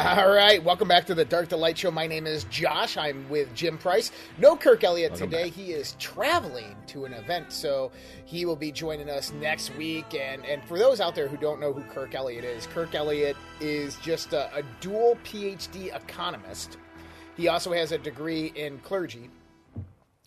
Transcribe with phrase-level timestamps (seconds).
[0.00, 1.90] All right, welcome back to the Dark to Light Show.
[1.90, 2.96] My name is Josh.
[2.96, 4.10] I'm with Jim Price.
[4.38, 5.44] No Kirk Elliott Welcome today.
[5.44, 5.52] back.
[5.52, 7.92] He is traveling to an event, so
[8.24, 10.14] he will be joining us next week.
[10.14, 13.36] And and for those out there who don't know who Kirk Elliott is, Kirk Elliott
[13.60, 16.78] is just a, a dual PhD economist.
[17.36, 19.28] He also has a degree in clergy.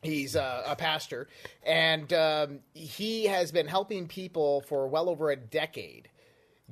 [0.04, 1.30] He's a, a pastor,
[1.66, 6.10] and um, he has been helping people for well over a decade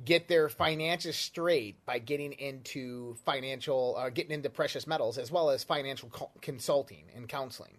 [0.04, 5.50] get their finances straight by getting into financial, uh, getting into precious metals as well
[5.50, 7.78] as financial co- consulting and counseling.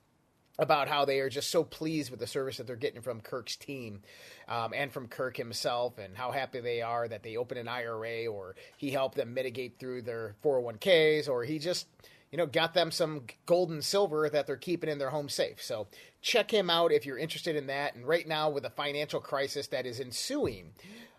[0.58, 3.56] about how they are just so pleased with the service that they're getting from Kirk's
[3.56, 4.02] team
[4.48, 8.27] um, and from Kirk himself, and how happy they are that they opened an IRA
[8.27, 11.86] or he helped them mitigate through their 401ks or he just
[12.30, 15.62] you know got them some gold and silver that they're keeping in their home safe.
[15.62, 15.88] So
[16.22, 17.94] check him out if you're interested in that.
[17.96, 20.72] And right now, with the financial crisis that is ensuing.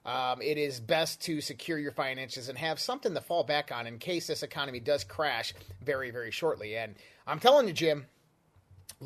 [0.05, 3.87] Um, it is best to secure your finances and have something to fall back on
[3.87, 6.77] in case this economy does crash very, very shortly.
[6.77, 6.93] And
[7.25, 8.05] I'm telling you, Jim,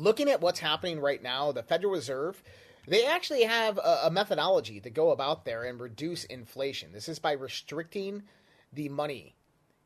[0.00, 2.42] looking at what's happening right now, the Federal Reserve,
[2.88, 6.92] they actually have a, a methodology to go about there and reduce inflation.
[6.92, 8.22] This is by restricting
[8.72, 9.36] the money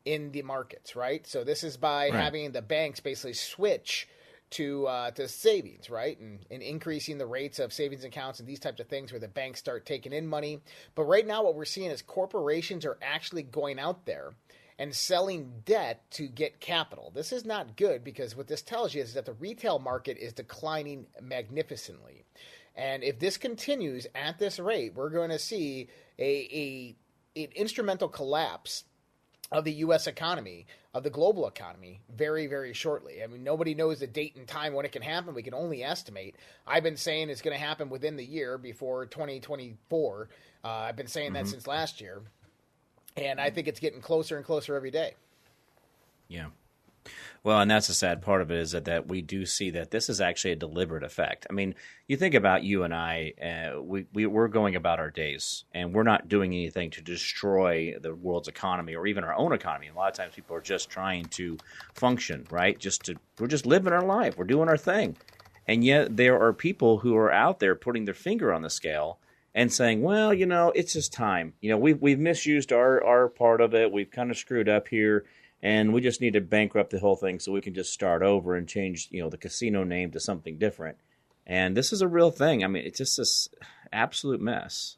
[0.05, 1.25] in the markets, right?
[1.27, 2.13] So this is by Right.
[2.13, 4.07] having the banks basically switch
[4.51, 8.59] to uh, to savings, right, and, and increasing the rates of savings accounts and these
[8.59, 10.61] types of things where the banks start taking in money.
[10.93, 14.35] But right now, what we're seeing is corporations are actually going out there
[14.77, 17.11] and selling debt to get capital.
[17.13, 20.33] This is not good because what this tells you is that the retail market is
[20.33, 22.25] declining magnificently.
[22.75, 25.87] And if this continues at this rate, we're going to see
[26.19, 26.95] a, a
[27.41, 28.83] an instrumental collapse
[29.51, 30.07] of the U.S.
[30.07, 33.21] economy, of the global economy, very, very shortly.
[33.23, 35.35] I mean, nobody knows the date and time when it can happen.
[35.35, 36.35] We can only estimate.
[36.65, 40.29] I've been saying it's going to happen within the year before 2024.
[40.63, 41.49] Uh, I've been saying that Mhm.
[41.49, 42.23] since last year.
[43.17, 45.13] And I think it's getting closer and closer every day.
[46.27, 46.47] Yeah.
[47.43, 49.91] Well, and that's the sad part of it is that, that we do see that
[49.91, 51.45] this is actually a deliberate effect.
[51.47, 51.75] I mean,
[52.07, 55.93] you think about you and I, uh, we, we, we're going about our days and
[55.93, 59.89] we're not doing anything to destroy the world's economy or even our own economy.
[59.89, 61.57] A lot of times people are just trying to
[61.93, 62.79] function, right?
[62.79, 64.35] Just to, we're just living our life.
[64.37, 65.15] We're doing our thing.
[65.67, 69.19] And yet there are people who are out there putting their finger on the scale
[69.55, 71.53] and saying, well, you know, it's just time.
[71.61, 73.91] You know, we've, we've misused our, our part of it.
[73.91, 75.25] We've kind of screwed up here
[75.63, 78.55] and we just need to bankrupt the whole thing so we can just start over
[78.55, 80.97] and change, you know, the casino name to something different.
[81.47, 82.63] And this is a real thing.
[82.63, 83.49] I mean, it's just this
[83.93, 84.97] absolute mess.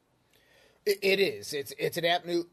[0.86, 1.52] It, is.
[1.52, 2.06] It's it's an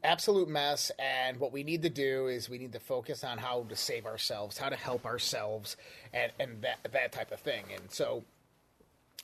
[0.03, 3.63] absolute mess, and what we need to do is we need to focus on how
[3.69, 5.77] to save ourselves, how to help ourselves,
[6.13, 7.63] and and that that type of thing.
[7.73, 8.25] And so,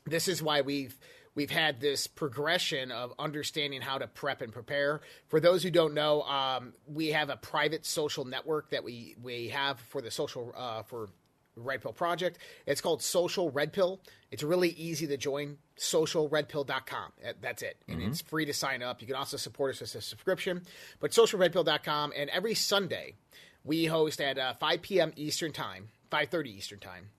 [0.05, 0.97] this is why we've
[1.35, 5.01] we've had this progression of understanding how to prep and prepare.
[5.27, 9.49] For those who don't know, um, we have a private social network that we we
[9.49, 11.09] have for the social uh, for
[11.57, 12.37] Red Pill Project.
[12.65, 13.99] It's called Social Red Pill.
[14.31, 15.57] It's really easy to join.
[15.77, 17.11] SocialRedPill.com.
[17.41, 17.77] That's it.
[17.87, 18.07] And Mhm.
[18.09, 19.01] it's free to sign up.
[19.01, 20.65] You can also support us as a subscription.
[20.99, 22.13] But SocialRedPill.com.
[22.15, 23.15] And every Sunday,
[23.63, 25.11] we host at uh, 5 p.m.
[25.15, 27.09] Eastern Time, 5.30 Eastern Time,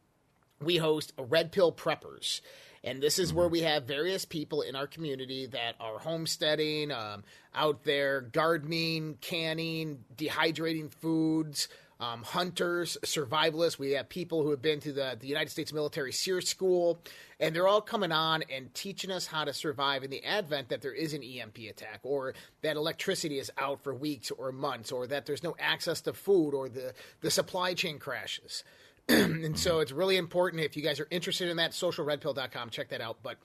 [0.61, 2.41] we host a Red Pill Preppers.
[2.85, 7.23] And this is where we have various people in our community that are homesteading, um,
[7.55, 11.69] out there gardening, canning, dehydrating foods,
[12.03, 13.79] um, hunters, survivalists.
[13.79, 17.01] We have people who have been to the, the United States Military SERE School,
[17.39, 20.83] and they're all coming on and teaching us how to survive in the advent that
[20.83, 25.07] there is an EMP attack, or that electricity is out for weeks or months, or
[25.07, 28.65] that there's no access to food, or the, the supply chain crashes.
[29.09, 29.83] and so mm-hmm.
[29.83, 33.19] it's really important if you guys are interested in that, socialredpill.com, check that out.
[33.23, 33.39] But,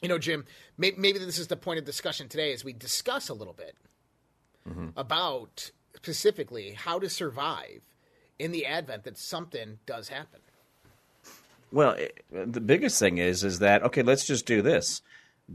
[0.00, 0.44] you know, Jim,
[0.76, 3.76] maybe, maybe this is the point of discussion today as we discuss a little bit
[4.68, 4.88] mm-hmm.
[4.96, 7.80] about specifically how to survive
[8.38, 10.40] in the advent that something does happen.
[11.72, 15.02] Well, it, the biggest thing is is that okay, let's just do this.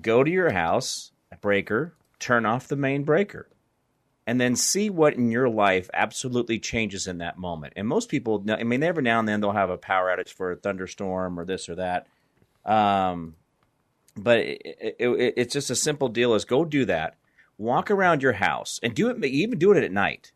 [0.02, 1.12] Go to your house,
[1.42, 3.48] breaker, turn off the main breaker.
[4.30, 7.74] And then see what in your life absolutely changes in that moment.
[7.76, 10.52] And most people, I mean, every now and then they'll have a power outage for
[10.52, 12.06] a thunderstorm or this or that.
[12.64, 13.34] Um,
[14.16, 17.16] but it, it, it, it's just a simple deal: is go do that,
[17.58, 19.26] walk around your house, and do it.
[19.26, 20.32] Even do it at night,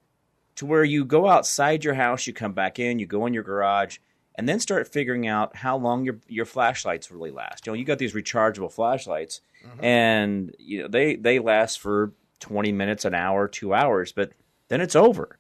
[0.56, 3.44] to where you go outside your house, you come back in, you go in your
[3.44, 4.00] garage,
[4.34, 7.68] and then start figuring out how long your your flashlights really last.
[7.68, 9.86] You know, you got these rechargeable flashlights, mm-hmm.
[9.86, 12.14] and you know they they last for
[12.44, 14.34] twenty minutes, an hour, two hours, but
[14.68, 15.40] then it's over.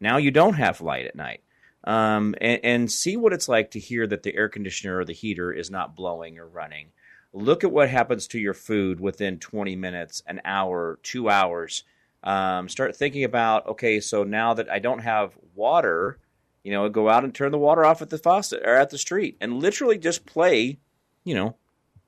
[0.00, 1.40] Now you don't have light at night.
[1.84, 5.12] Um, and, and see what it's like to hear that the air conditioner or the
[5.12, 6.88] heater is not blowing or running.
[7.32, 11.84] Look at what happens to your food within 20 minutes, an hour, two hours.
[12.22, 16.18] Um, start thinking about okay, so now that I don't have water,
[16.62, 18.98] you know, go out and turn the water off at the faucet or at the
[18.98, 20.78] street, and literally just play,
[21.24, 21.56] you know,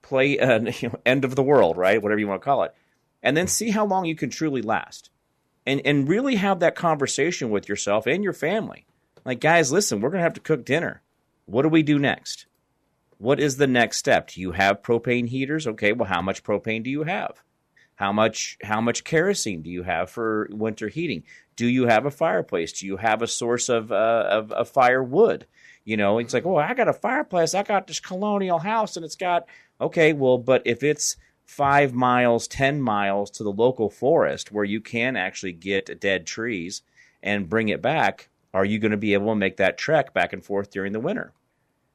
[0.02, 2.00] play an you know, end of the world, right?
[2.00, 2.74] Whatever you want to call it,
[3.24, 5.10] and then see how long you can truly last,
[5.66, 8.86] and and really have that conversation with yourself and your family.
[9.24, 11.02] Like, guys, listen, we're gonna have to cook dinner.
[11.46, 12.46] What do we do next?
[13.18, 14.28] What is the next step?
[14.28, 15.66] Do you have propane heaters?
[15.66, 17.42] Okay, well, how much propane do you have?
[17.96, 21.24] How much how much kerosene do you have for winter heating?
[21.56, 22.72] Do you have a fireplace?
[22.72, 25.46] Do you have a source of uh, of, of firewood?
[25.84, 27.54] You know, it's like, oh, I got a fireplace.
[27.54, 29.46] I got this colonial house, and it's got
[29.80, 30.12] okay.
[30.12, 35.16] Well, but if it's five miles, ten miles to the local forest where you can
[35.16, 36.82] actually get dead trees
[37.22, 40.32] and bring it back, are you going to be able to make that trek back
[40.32, 41.32] and forth during the winter?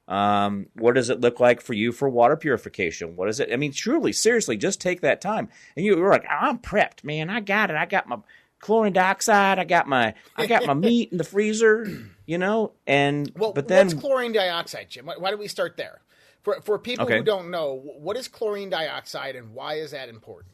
[0.07, 3.15] Um, what does it look like for you for water purification?
[3.15, 3.53] What is it?
[3.53, 5.49] I mean, truly, seriously, just take that time.
[5.75, 7.29] And you were like, I'm prepped, man.
[7.29, 7.75] I got it.
[7.75, 8.17] I got my
[8.59, 9.59] chlorine dioxide.
[9.59, 11.87] I got my I got my meat in the freezer.
[12.25, 15.05] You know, and well, but then what's chlorine dioxide, Jim?
[15.05, 16.01] Why, why do we start there?
[16.43, 17.17] For for people okay.
[17.17, 20.53] who don't know, what is chlorine dioxide and why is that important?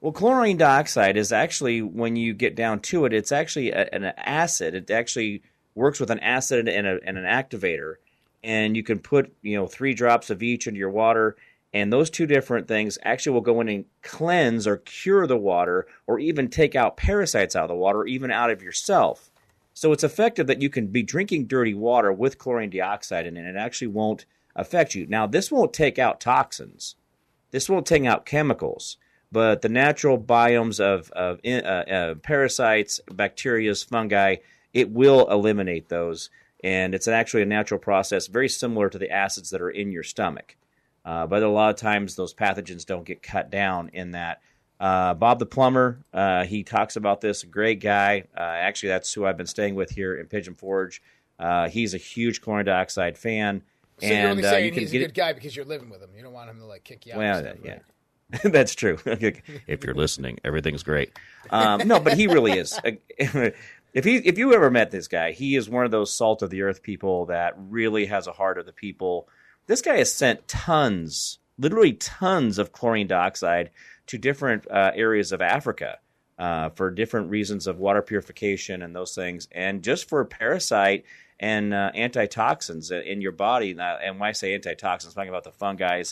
[0.00, 4.04] Well, chlorine dioxide is actually, when you get down to it, it's actually a, an
[4.16, 4.76] acid.
[4.76, 5.42] It actually
[5.74, 7.94] works with an acid and, a, and an activator
[8.42, 11.36] and you can put you know three drops of each into your water
[11.72, 15.86] and those two different things actually will go in and cleanse or cure the water
[16.06, 19.30] or even take out parasites out of the water or even out of yourself
[19.74, 23.40] so it's effective that you can be drinking dirty water with chlorine dioxide in it
[23.40, 24.24] and it actually won't
[24.58, 26.96] affect you now this won't take out toxins
[27.50, 28.98] this won't take out chemicals
[29.30, 34.36] but the natural biomes of, of uh, uh, parasites bacteria fungi
[34.74, 36.28] it will eliminate those
[36.64, 40.02] and it's actually a natural process, very similar to the acids that are in your
[40.02, 40.56] stomach.
[41.04, 44.40] Uh, but a lot of times those pathogens don't get cut down in that.
[44.80, 47.42] Uh, Bob the plumber, uh, he talks about this.
[47.44, 48.24] Great guy.
[48.36, 51.02] Uh, actually, that's who I've been staying with here in Pigeon Forge.
[51.38, 53.62] Uh, he's a huge chlorine dioxide fan.
[54.00, 55.14] So and, you're only uh, you he's a good it...
[55.14, 56.10] guy because you're living with him.
[56.16, 57.18] You don't want him to like kick you out.
[57.18, 57.70] Well, stuff, yeah.
[57.70, 57.82] Right?
[58.44, 58.98] That's true.
[59.06, 61.18] if you're listening, everything's great.
[61.50, 62.78] Um, no, but he really is.
[62.84, 66.50] if he if you ever met this guy, he is one of those salt of
[66.50, 69.28] the earth people that really has a heart of the people.
[69.66, 73.70] This guy has sent tons, literally tons of chlorine dioxide
[74.06, 75.98] to different uh, areas of Africa
[76.38, 81.04] uh, for different reasons of water purification and those things, and just for parasite
[81.40, 83.70] and uh, antitoxins in your body.
[83.78, 86.02] And when I say antitoxins, I'm talking about the fungi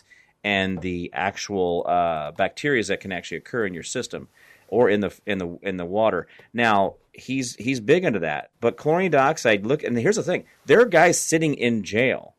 [0.45, 4.29] and the actual uh, bacteria that can actually occur in your system
[4.69, 6.27] or in the in the in the water.
[6.53, 8.51] Now he's he's big into that.
[8.61, 12.35] But chlorine dioxide, look, and here's the thing: there are guys sitting in jail.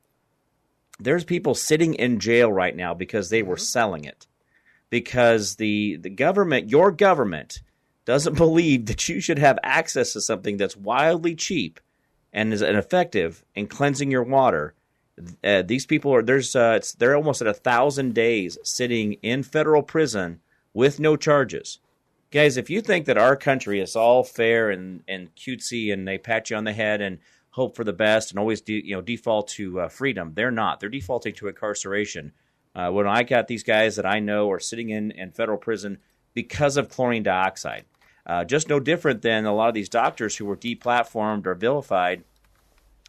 [1.00, 3.64] There's people sitting in jail right now because they were mm-hmm.
[3.64, 4.26] selling it,
[4.90, 7.62] because the the government, your government,
[8.06, 11.80] doesn't believe that you should have access to something that's wildly cheap
[12.34, 14.74] and is effective in cleansing your water.
[15.44, 19.82] Uh, these people are there's uh, they're almost at a thousand days sitting in federal
[19.82, 20.40] prison
[20.74, 21.80] with no charges
[22.32, 26.18] guys, if you think that our country is all fair and, and cutesy and they
[26.18, 27.20] pat you on the head and
[27.52, 30.80] hope for the best and always de- you know default to uh, freedom, they're not.
[30.80, 32.34] They're defaulting to incarceration.
[32.76, 35.98] Uh, when I got these guys that I know are sitting in, in federal prison
[36.34, 37.86] because of chlorine dioxide,
[38.28, 42.24] uh, just no different than a lot of these doctors who were deplatformed or vilified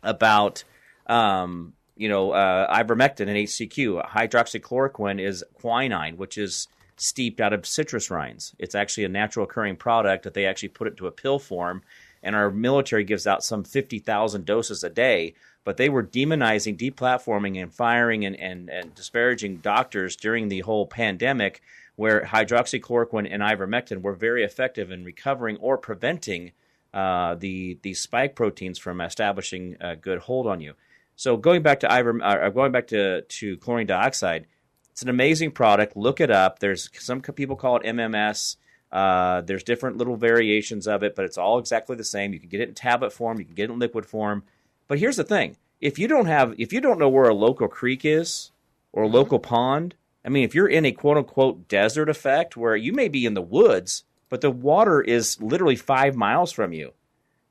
[0.03, 0.65] about
[1.07, 4.09] um, you know uh, ivermectin and HCQ.
[4.09, 8.55] Hydroxychloroquine is quinine, which is steeped out of citrus rinds.
[8.59, 11.83] It's actually a natural occurring product that they actually put it to a pill form.
[12.23, 15.35] And our military gives out some 50,000 doses a day.
[15.65, 20.87] But they were demonizing, deplatforming, and firing and, and, and disparaging doctors during the whole
[20.87, 21.61] pandemic,
[21.99, 26.52] where hydroxychloroquine and ivermectin were very effective in recovering or preventing
[26.95, 30.75] uh, the, the spike proteins from establishing a good hold on you.
[31.17, 34.47] So going back to iver, uh, going back to to chlorine dioxide,
[34.93, 35.97] it's an amazing product.
[35.97, 36.61] Look it up.
[36.61, 38.55] There's some people call it MMS.
[38.93, 42.33] Uh, there's different little variations of it, but it's all exactly the same.
[42.33, 43.40] You can get it in tablet form.
[43.40, 44.45] You can get it in liquid form.
[44.87, 47.67] But here's the thing: if you don't have, if you don't know where a local
[47.67, 48.52] creek is
[48.93, 49.97] or a local pond,
[50.29, 53.33] I mean, if you're in a quote unquote desert effect where you may be in
[53.33, 56.93] the woods, but the water is literally five miles from you,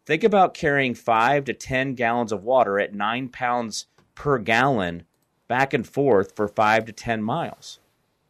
[0.05, 5.05] think about carrying five to 10 gallons of water at nine pounds per gallon
[5.47, 7.79] back and forth for five to 10 miles.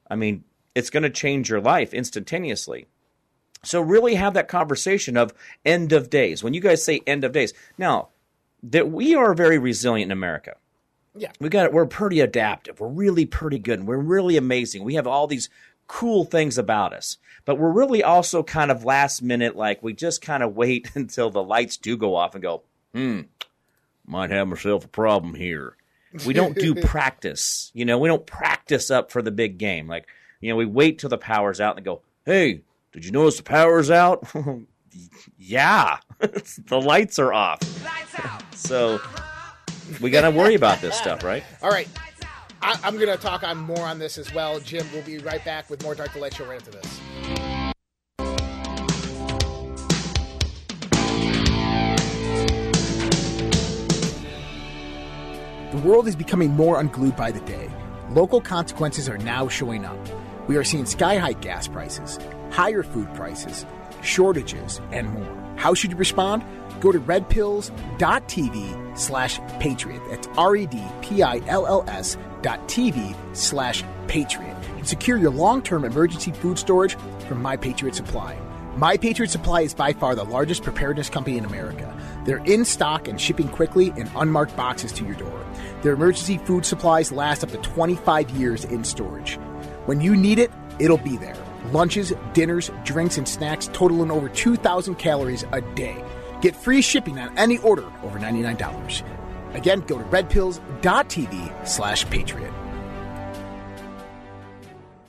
[0.10, 2.88] I mean, it's going to change your life instantaneously.
[3.66, 5.34] So, really have that conversation of
[5.66, 6.42] end of days.
[6.42, 8.10] When you guys say end of days, now,
[8.64, 10.56] that we are very resilient in America
[11.18, 11.32] Yeah.
[11.40, 11.74] we got it.
[11.74, 12.80] We're pretty adaptive.
[12.80, 13.86] We're really pretty good.
[13.86, 14.84] We're really amazing.
[14.84, 15.50] We have all these
[15.88, 19.56] cool things about us, but we're really also kind of last minute.
[19.56, 23.22] Like we just kind of wait until the lights do go off and go, hmm,
[24.06, 25.76] might have myself a problem here.
[26.26, 27.72] We don't do practice.
[27.74, 29.88] You know, we don't practice up for the big game.
[29.88, 30.08] Like,
[30.40, 33.44] you know, we wait till the power's out and go, hey, did you notice the
[33.44, 34.28] power's out?
[35.38, 37.60] yeah, the lights are off.
[37.84, 38.56] Lights out.
[38.56, 39.02] so
[40.02, 41.44] we got to worry about this stuff, right?
[41.62, 41.88] All right.
[42.62, 44.60] I, I'm going to talk on more on this as well.
[44.60, 47.00] Jim, we'll be right back with more Dark to Light Show right after this.
[55.72, 57.70] The world is becoming more unglued by the day.
[58.10, 59.98] Local consequences are now showing up.
[60.48, 62.18] We are seeing sky high gas prices,
[62.52, 63.66] higher food prices,
[64.02, 65.47] shortages, and more.
[65.58, 66.44] How should you respond?
[66.80, 70.02] Go to redpills.tv slash patriot.
[70.10, 74.56] That's R E D P I L L S dot TV slash patriot.
[74.78, 76.96] And secure your long term emergency food storage
[77.28, 78.38] from My Patriot Supply.
[78.76, 81.92] My Patriot Supply is by far the largest preparedness company in America.
[82.26, 85.46] They're in stock and shipping quickly in unmarked boxes to your door.
[85.82, 89.36] Their emergency food supplies last up to 25 years in storage.
[89.88, 91.47] When you need it, it'll be there.
[91.72, 96.02] Lunches, dinners, drinks, and snacks totaling over 2,000 calories a day.
[96.42, 99.04] Get free shipping on any order over $99.
[99.54, 102.54] Again, go to redpills.tv slash patriot.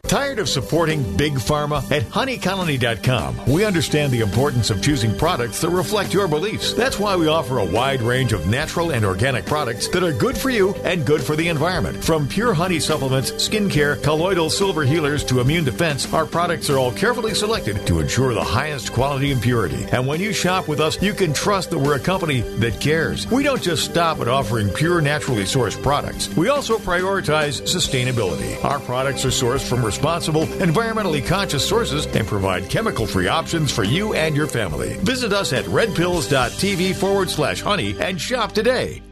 [0.08, 1.84] Tired of supporting Big Pharma?
[1.92, 6.72] At honeycolony.com, we understand the importance of choosing products that reflect your beliefs.
[6.72, 10.38] That's why we offer a wide range of natural and organic products that are good
[10.38, 12.02] for you and good for the environment.
[12.02, 16.90] From pure honey supplements, skincare, colloidal silver healers to immune defense, our products are all
[16.92, 19.84] carefully selected to ensure the highest quality and purity.
[19.92, 23.30] And when you shop with us, you can trust that we're a company that cares.
[23.30, 26.34] We don't just stop at offering pure, naturally sourced products.
[26.34, 28.64] We also prioritize sustainability.
[28.64, 33.82] Our products are sourced from responsible, environmentally conscious sources and provide chemical free options for
[33.82, 34.96] you and your family.
[34.98, 39.02] Visit us at redpills.tv forward slash honey and shop today.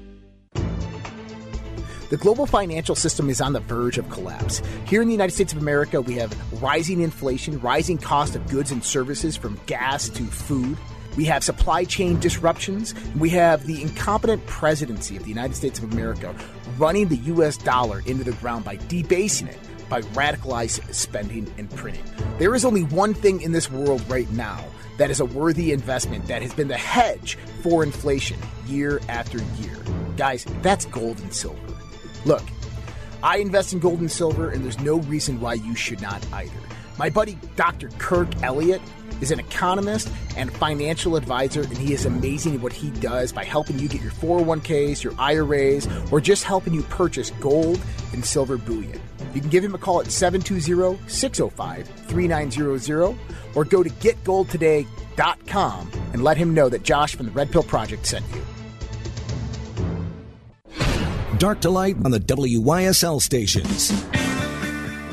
[2.08, 4.62] The global financial system is on the verge of collapse.
[4.86, 8.70] Here in the United States of America, we have rising inflation, rising cost of goods
[8.70, 10.78] and services from gas to food.
[11.16, 12.94] We have supply chain disruptions.
[13.18, 16.32] We have the incompetent presidency of the United States of America
[16.78, 17.56] running the U.S.
[17.56, 22.04] dollar into the ground by debasing it by radicalized spending and printing.
[22.38, 24.64] There is only one thing in this world right now
[24.98, 29.76] that is a worthy investment that has been the hedge for inflation year after year.
[30.16, 31.58] Guys, that's gold and silver.
[32.24, 32.42] Look,
[33.22, 36.52] I invest in gold and silver, and there's no reason why you should not either.
[36.98, 37.88] My buddy Dr.
[37.98, 38.80] Kirk Elliott
[39.20, 43.44] is an economist and financial advisor, and he is amazing at what he does by
[43.44, 47.80] helping you get your 401ks, your IRAs, or just helping you purchase gold
[48.12, 49.00] and silver bullion.
[49.34, 53.16] You can give him a call at 720 605 3900
[53.54, 58.06] or go to getgoldtoday.com and let him know that Josh from the Red Pill Project
[58.06, 58.42] sent you.
[61.38, 63.90] Dark to Light on the WYSL stations.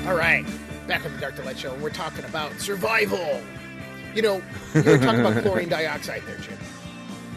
[0.07, 0.45] All right,
[0.87, 3.41] back on the Dark to Light Show, we're talking about survival.
[4.15, 4.41] You know,
[4.75, 6.57] you were talking about chlorine dioxide there, Jim.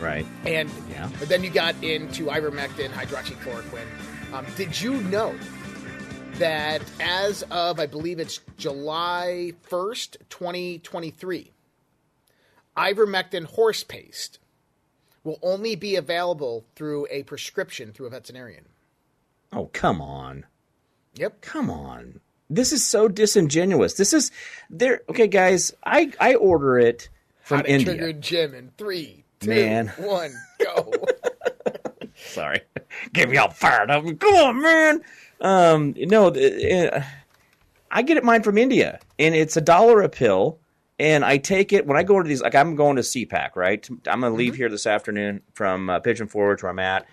[0.00, 0.26] Right.
[0.44, 1.08] And Yeah.
[1.18, 3.86] but then you got into ivermectin, hydroxychloroquine.
[4.32, 5.34] Um, did you know
[6.38, 11.52] that as of, I believe it's July 1st, 2023,
[12.76, 14.38] ivermectin horse paste
[15.24, 18.66] will only be available through a prescription through a veterinarian?
[19.52, 20.44] Oh, come on.
[21.14, 21.40] Yep.
[21.40, 22.20] Come on.
[22.48, 23.94] This is so disingenuous.
[23.94, 24.30] This is
[24.70, 25.00] there.
[25.08, 27.08] Okay, guys, I I order it
[27.42, 27.86] from How to India.
[27.96, 29.88] trigger Jim in three, two, Man.
[29.98, 30.92] one, go.
[32.14, 32.60] Sorry,
[33.12, 34.04] get me all fired up.
[34.20, 35.00] Come on, man.
[35.40, 37.02] Um, no, uh,
[37.90, 40.58] I get it mine from India, and it's a dollar a pill.
[40.98, 42.40] And I take it when I go to these.
[42.40, 43.86] Like I'm going to CPAC, right?
[44.06, 47.06] I'm going to leave here this afternoon from uh, Pigeon Forge, where I'm at.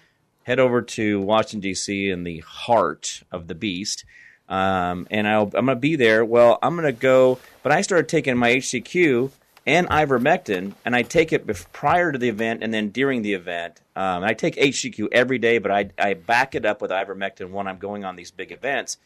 [0.44, 2.10] head over to Washington D.C.
[2.10, 4.06] in the heart of the beast,
[4.48, 6.24] um, and i am going to be there.
[6.24, 9.32] Well, I'm going to go, but I started taking my HCQ
[9.66, 13.34] and ivermectin, and I take it bef- prior to the event and then during the
[13.34, 13.82] event.
[13.96, 17.68] Um, I take HCQ every day, but I, I back it up with ivermectin when
[17.68, 18.98] I'm going on these big events,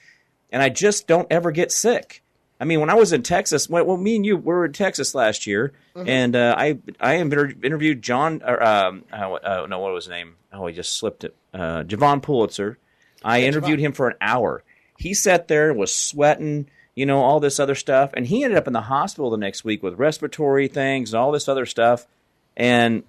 [0.52, 2.24] and I just don't ever get sick.
[2.60, 5.14] I mean, when I was in Texas, well, well me and you were in Texas
[5.14, 6.10] last year, mm-hmm.
[6.10, 8.42] and uh, I I inter- interviewed John.
[8.44, 10.36] Or, um, uh, no, what was his name?
[10.52, 11.36] Oh, he just slipped it.
[11.54, 12.80] Uh, Jovan Pulitzer.
[13.24, 13.86] I yeah, interviewed Jovan.
[13.86, 14.64] him for an hour.
[14.98, 18.58] He sat there and was sweating, you know, all this other stuff, and he ended
[18.58, 22.08] up in the hospital the next week with respiratory things and all this other stuff.
[22.56, 23.04] And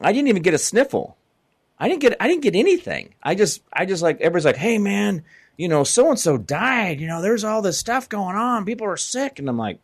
[0.00, 1.16] I didn't even get a sniffle.
[1.76, 3.12] I didn't get I didn't get anything.
[3.20, 5.24] I just I just like everybody's like, hey man,
[5.56, 7.00] you know, so and so died.
[7.00, 8.64] You know, there's all this stuff going on.
[8.64, 9.80] People are sick, and I'm like,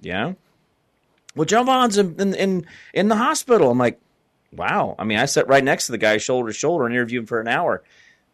[0.00, 0.32] yeah.
[1.36, 3.70] Well, Jovan's in, in in in the hospital.
[3.70, 4.00] I'm like,
[4.52, 4.94] wow.
[4.98, 7.26] I mean, I sat right next to the guy, shoulder to shoulder, and interviewed him
[7.26, 7.82] for an hour.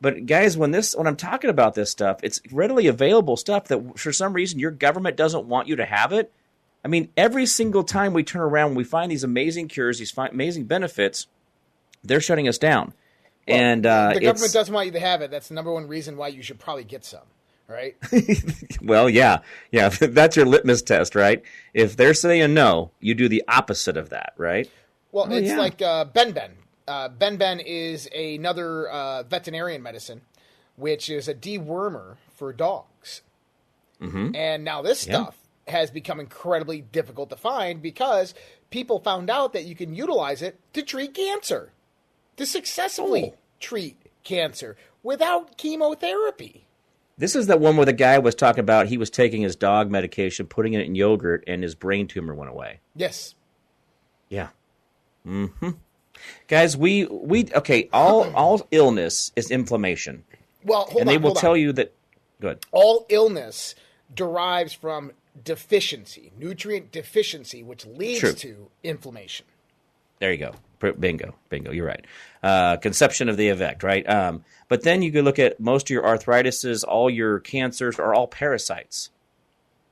[0.00, 3.98] But guys, when this when I'm talking about this stuff, it's readily available stuff that
[3.98, 6.32] for some reason your government doesn't want you to have it.
[6.82, 10.64] I mean, every single time we turn around, we find these amazing cures, these amazing
[10.64, 11.26] benefits.
[12.02, 12.94] They're shutting us down.
[13.46, 15.30] Well, and uh, the government doesn't want you to have it.
[15.30, 17.26] That's the number one reason why you should probably get some,
[17.68, 17.96] right?
[18.82, 19.40] well, yeah,
[19.70, 19.88] yeah.
[20.00, 21.42] That's your litmus test, right?
[21.74, 24.70] If they're saying no, you do the opposite of that, right?
[25.12, 25.58] Well, oh, it's yeah.
[25.58, 26.52] like uh, Ben-Ben.
[26.90, 30.22] Uh, Ben-Ben is another uh, veterinarian medicine,
[30.74, 33.22] which is a dewormer for dogs.
[34.02, 34.34] Mm-hmm.
[34.34, 35.12] And now this yeah.
[35.12, 35.36] stuff
[35.68, 38.34] has become incredibly difficult to find because
[38.70, 41.70] people found out that you can utilize it to treat cancer
[42.36, 43.38] to successfully oh.
[43.60, 46.66] treat cancer without chemotherapy.
[47.16, 49.92] This is that one where the guy was talking about he was taking his dog
[49.92, 52.80] medication, putting it in yogurt, and his brain tumor went away.
[52.96, 53.36] Yes.
[54.28, 54.48] Yeah.
[55.24, 55.46] Hmm.
[56.48, 57.88] Guys, we we okay.
[57.92, 60.24] All all illness is inflammation.
[60.64, 61.60] Well, and they on, will tell on.
[61.60, 61.94] you that.
[62.40, 62.64] Good.
[62.72, 63.74] All illness
[64.14, 65.12] derives from
[65.44, 68.32] deficiency, nutrient deficiency, which leads True.
[68.32, 69.46] to inflammation.
[70.18, 70.54] There you go.
[70.98, 71.72] Bingo, bingo.
[71.72, 72.04] You're right.
[72.42, 74.08] Uh, conception of the effect, right?
[74.08, 78.14] Um, but then you could look at most of your arthritises, all your cancers are
[78.14, 79.10] all parasites.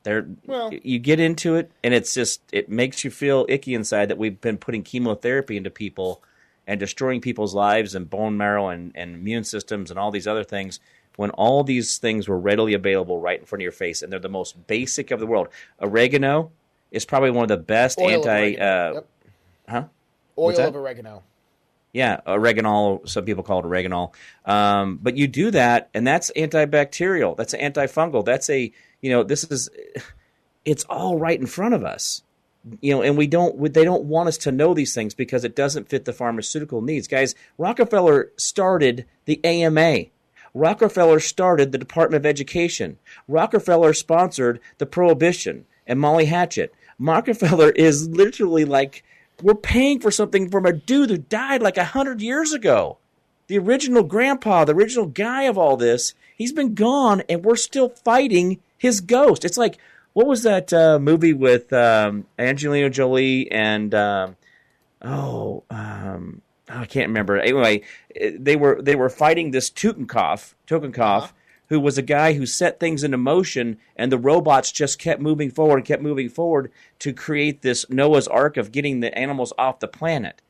[0.08, 4.06] They're well, you get into it, and it's just it makes you feel icky inside
[4.06, 6.22] that we've been putting chemotherapy into people
[6.66, 10.44] and destroying people's lives and bone marrow and, and immune systems and all these other
[10.44, 10.80] things
[11.16, 14.18] when all these things were readily available right in front of your face and they're
[14.18, 15.48] the most basic of the world.
[15.82, 16.52] Oregano
[16.90, 18.56] is probably one of the best Oil anti.
[18.56, 19.08] Uh, yep.
[19.68, 19.84] Huh?
[20.38, 21.22] Oil of oregano.
[21.92, 23.02] Yeah, oregano.
[23.04, 24.12] Some people call it oregano.
[24.46, 27.36] Um, but you do that, and that's antibacterial.
[27.36, 28.24] That's antifungal.
[28.24, 29.68] That's a you know this is
[30.64, 32.22] it's all right in front of us.
[32.80, 33.72] You know, and we don't.
[33.72, 37.08] They don't want us to know these things because it doesn't fit the pharmaceutical needs.
[37.08, 40.06] Guys, Rockefeller started the AMA.
[40.52, 42.98] Rockefeller started the Department of Education.
[43.26, 46.74] Rockefeller sponsored the Prohibition and Molly Hatchet.
[46.98, 49.04] Rockefeller is literally like
[49.42, 52.98] we're paying for something from a dude who died like a hundred years ago.
[53.46, 57.88] The original grandpa, the original guy of all this, he's been gone, and we're still
[57.88, 59.44] fighting his ghost.
[59.44, 59.78] It's like
[60.12, 64.36] what was that uh, movie with um, Angelina Jolie and um,
[65.02, 67.38] oh, um, I can't remember.
[67.38, 67.82] Anyway,
[68.14, 71.32] they were they were fighting this Totenkopf, Totenkopf, uh-huh
[71.68, 75.50] who was a guy who set things into motion, and the robots just kept moving
[75.50, 79.80] forward and kept moving forward to create this Noah's Ark of getting the animals off
[79.80, 80.40] the planet.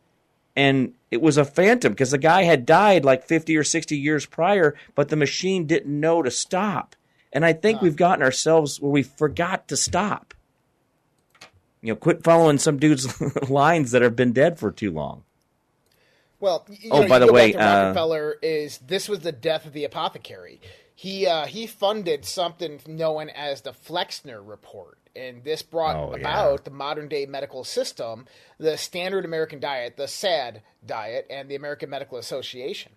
[0.57, 4.27] And it was a phantom because the guy had died like 50 or 60 years
[4.27, 6.97] prior, but the machine didn't know to stop.
[7.33, 10.35] And I think we've gotten ourselves where we forgot to stop.
[11.83, 15.25] You know, quit following some dude's lines that have been dead for too long.
[16.41, 19.85] Well, oh, know, by the way, uh, Rockefeller is this was the death of the
[19.85, 20.61] apothecary
[20.99, 26.51] he uh, he funded something known as the Flexner Report, and this brought oh, about
[26.51, 26.65] yeah.
[26.65, 28.27] the modern day medical system,
[28.59, 32.91] the Standard American Diet, the SAD diet, and the American Medical Association.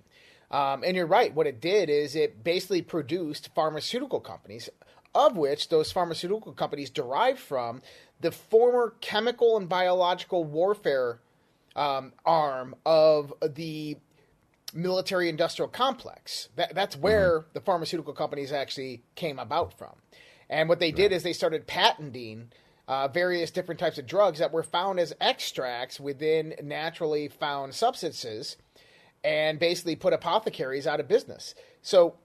[0.51, 1.33] Um, and you're right.
[1.33, 4.69] What it did is it basically produced pharmaceutical companies,
[5.15, 7.81] of which those pharmaceutical companies derived from
[8.19, 11.19] the former chemical and biological warfare
[11.75, 13.97] um, arm of the
[14.73, 16.49] military industrial complex.
[16.55, 17.49] That, that's where mm-hmm.
[17.53, 19.95] the pharmaceutical companies actually came about from.
[20.49, 20.95] And what they right.
[20.95, 22.51] did is they started patenting
[22.87, 28.57] uh, various different types of drugs that were found as extracts within naturally found substances
[29.23, 31.55] and basically put apothecaries out of business.
[31.81, 32.15] So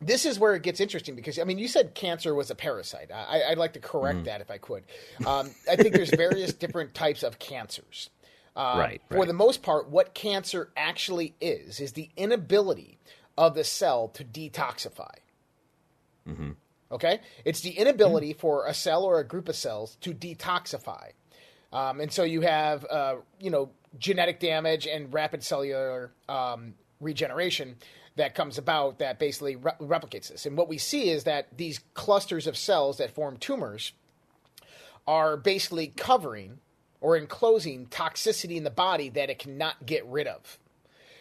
[0.00, 3.10] this is where it gets interesting because I mean, you said cancer was a parasite.
[3.12, 4.24] I, would like to correct mm.
[4.24, 4.84] that if I could.
[5.26, 8.10] Um, I think there's various different types of cancers.
[8.56, 9.26] Uh, Right, For right.
[9.26, 12.98] the most part, what cancer actually is is the inability
[13.36, 15.14] of the cell to detoxify.
[16.92, 21.10] Okay, it's the inability for a cell or a group of cells to detoxify,
[21.74, 27.76] um, and so you have uh, you know genetic damage and rapid cellular um, regeneration
[28.16, 30.46] that comes about that basically re- replicates this.
[30.46, 33.92] And what we see is that these clusters of cells that form tumors
[35.06, 36.60] are basically covering
[37.00, 40.58] or enclosing toxicity in the body that it cannot get rid of.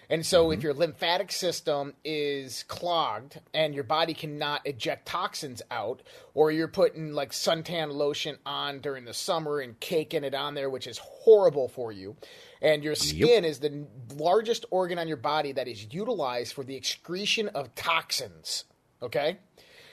[0.10, 0.64] And so, if mm-hmm.
[0.64, 6.02] your lymphatic system is clogged and your body cannot eject toxins out,
[6.34, 10.70] or you're putting like suntan lotion on during the summer and caking it on there,
[10.70, 12.16] which is horrible for you,
[12.62, 13.86] and your skin is the
[14.16, 18.66] largest organ on your body that is utilized for the excretion of toxins.
[19.02, 19.38] Okay?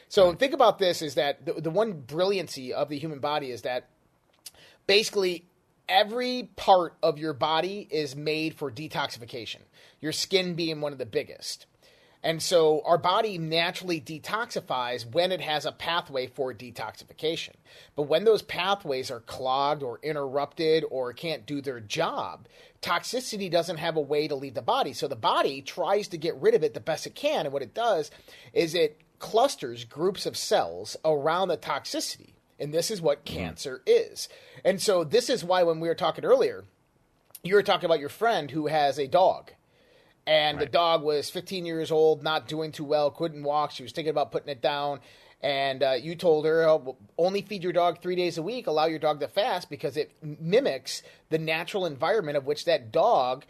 [0.09, 3.63] So, think about this is that the, the one brilliancy of the human body is
[3.63, 3.89] that
[4.87, 5.45] basically
[5.91, 9.59] every part of your body is made for detoxification,
[10.01, 11.67] your skin being one of the biggest.
[12.23, 17.55] And so our body naturally detoxifies when it has a pathway for detoxification.
[17.97, 22.47] But when those pathways are clogged or interrupted or can't do their job,
[22.83, 24.93] toxicity doesn't have a way to leave the body.
[24.93, 27.47] So the body tries to get rid of it the best it can.
[27.47, 28.11] And what it does
[28.53, 32.35] is it clusters groups of cells around the toxicity.
[32.61, 34.29] And this is what cancer is.
[34.65, 36.65] And so this is why when we were talking earlier,
[37.43, 39.53] you were talking about your friend who has a dog.
[40.27, 43.71] And the dog was 15 years old, not doing too well, couldn't walk.
[43.73, 45.01] She was thinking about putting it down.
[45.43, 48.85] And uh, you told her, oh, only feed your dog three days a week, allow
[48.85, 53.47] your dog to fast because it mimics the natural environment of which that dog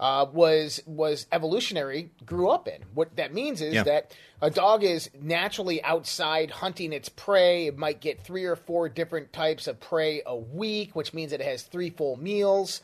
[0.00, 2.82] uh, was was evolutionary grew up in.
[2.94, 3.82] What that means is Yeah.
[3.84, 7.66] that a dog is naturally outside hunting its prey.
[7.66, 11.40] It might get three or four different types of prey a week, which means that
[11.42, 12.80] it has three full meals.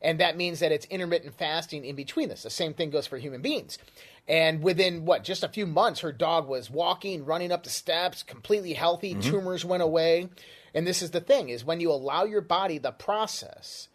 [0.00, 2.42] And that means that it's intermittent fasting in between this.
[2.42, 3.78] The same thing goes for human beings.
[4.26, 8.22] And within what, just a few months, her dog was walking, running up the steps,
[8.22, 10.28] completely healthy, tumors went away.
[10.74, 13.88] And this is the thing is when you allow your body the process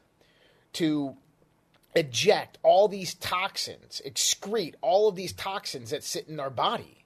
[0.73, 1.15] to
[1.95, 7.03] eject all these toxins, excrete all of these toxins that sit in our body,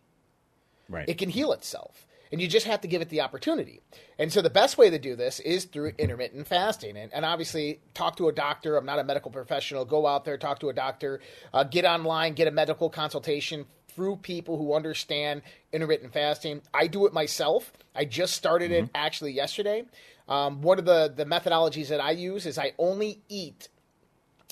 [0.90, 1.08] Right.
[1.08, 2.06] it can heal itself.
[2.32, 3.82] And you just have to give it the opportunity.
[4.18, 6.98] And so the best way to do this is through intermittent fasting.
[6.98, 8.76] And, and obviously, talk to a doctor.
[8.76, 9.86] I'm not a medical professional.
[9.86, 11.20] Go out there, talk to a doctor,
[11.54, 16.64] uh, get online, get a medical consultation through people who understand intermittent fasting.
[16.74, 17.72] I do it myself.
[17.94, 19.86] I just started it actually yesterday.
[20.28, 23.68] Um, one of the, the methodologies that I use is I only eat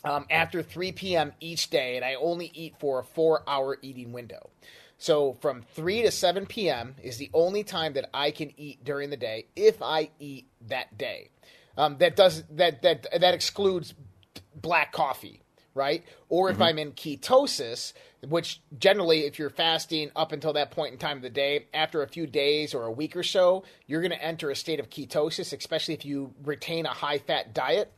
[0.04, 1.34] um, after 3 p.m.
[1.40, 4.50] each day, and I only eat for a four hour eating window.
[4.98, 6.96] So from 3 to 7 p.m.
[7.02, 10.98] is the only time that I can eat during the day if I eat that
[10.98, 11.30] day.
[11.78, 13.94] Um, that does that that that excludes
[14.54, 15.42] black coffee,
[15.74, 16.04] right?
[16.30, 17.94] Or if I'm in ketosis,
[18.28, 22.04] which generally, if you're fasting up until that point in time of the day, after
[22.04, 24.90] a few days or a week or so, you're going to enter a state of
[24.90, 27.92] ketosis, especially if you retain a high fat diet.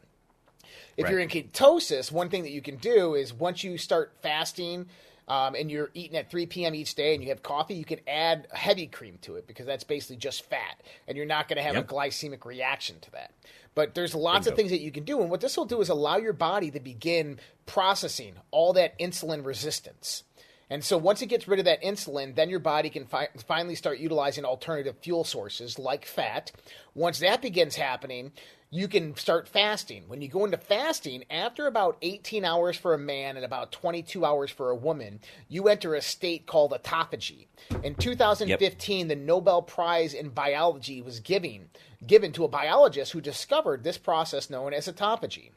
[0.98, 1.12] If Right.
[1.12, 4.88] you're in ketosis, one thing that you can do is once you start fasting
[5.28, 6.76] um, and you're eating at 3 p.m.
[6.76, 9.84] each day and you have coffee, you can add heavy cream to it because that's
[9.86, 11.90] basically just fat, and you're not going to have Yep.
[11.90, 13.32] a glycemic reaction to that.
[13.76, 15.90] But there's lots of things that you can do, and what this will do is
[15.90, 20.24] allow your body to begin processing all that insulin resistance.
[20.70, 23.76] And so once it gets rid of that insulin, then your body can fi- finally
[23.76, 26.52] start utilizing alternative fuel sources like fat.
[26.96, 28.32] Once that begins happening,
[28.74, 30.04] you can start fasting.
[30.08, 34.26] When you go into fasting, after about 18 hours for a man and about 22
[34.26, 37.46] hours for a woman, you enter a state called autophagy.
[37.84, 41.70] In 2015, the Nobel Prize in Biology was giving,
[42.06, 45.52] given to a biologist who discovered this process known as autophagy.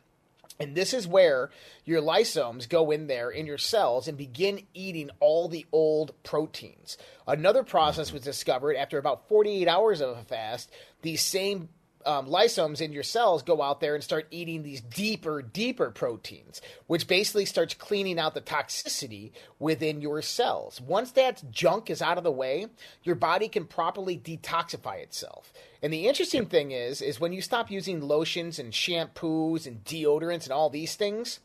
[0.60, 1.50] And this is where
[1.86, 6.98] your lysomes go in there in your cells and begin eating all the old proteins.
[7.26, 10.70] Another process was discovered after about 48 hours of a fast.
[11.00, 11.70] These same
[12.06, 16.62] um, lysomes in your cells go out there and start eating these deeper, deeper proteins,
[16.86, 20.80] which basically starts cleaning out the toxicity within your cells.
[20.80, 22.66] Once that junk is out of the way,
[23.02, 25.52] your body can properly detoxify itself.
[25.82, 30.44] And the interesting thing is, is when you stop using lotions and shampoos and deodorants
[30.44, 31.40] and all these things,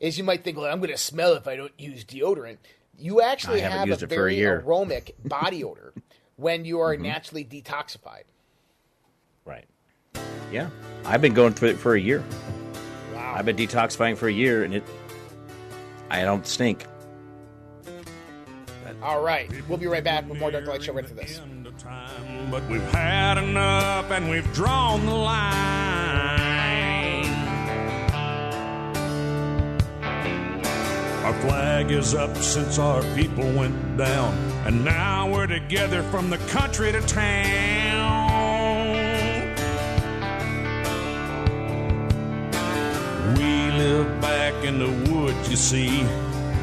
[0.00, 2.58] is you might think, well, I'm going to smell if I don't use deodorant.
[2.98, 4.36] You actually have a a very.
[4.36, 4.68] Mm-hmm.
[4.68, 5.94] aromatic body odor
[6.36, 8.24] when you are naturally detoxified.
[10.14, 10.24] Right.
[10.52, 10.70] Yeah.
[11.04, 12.24] I've been going through it for a year.
[13.14, 13.34] Wow.
[13.36, 14.84] I've been detoxifying for a year, and it.
[16.10, 16.86] I don't stink.
[19.04, 19.50] All right.
[19.68, 21.40] We'll be right back with more Dark Light Show right after this.
[21.78, 25.64] Time, But we've had enough and we've drawn the line.
[31.24, 34.34] Our flag is up since our people went down,
[34.66, 37.83] and now we're together from the country to town.
[43.94, 46.02] Live back in the woods, you see.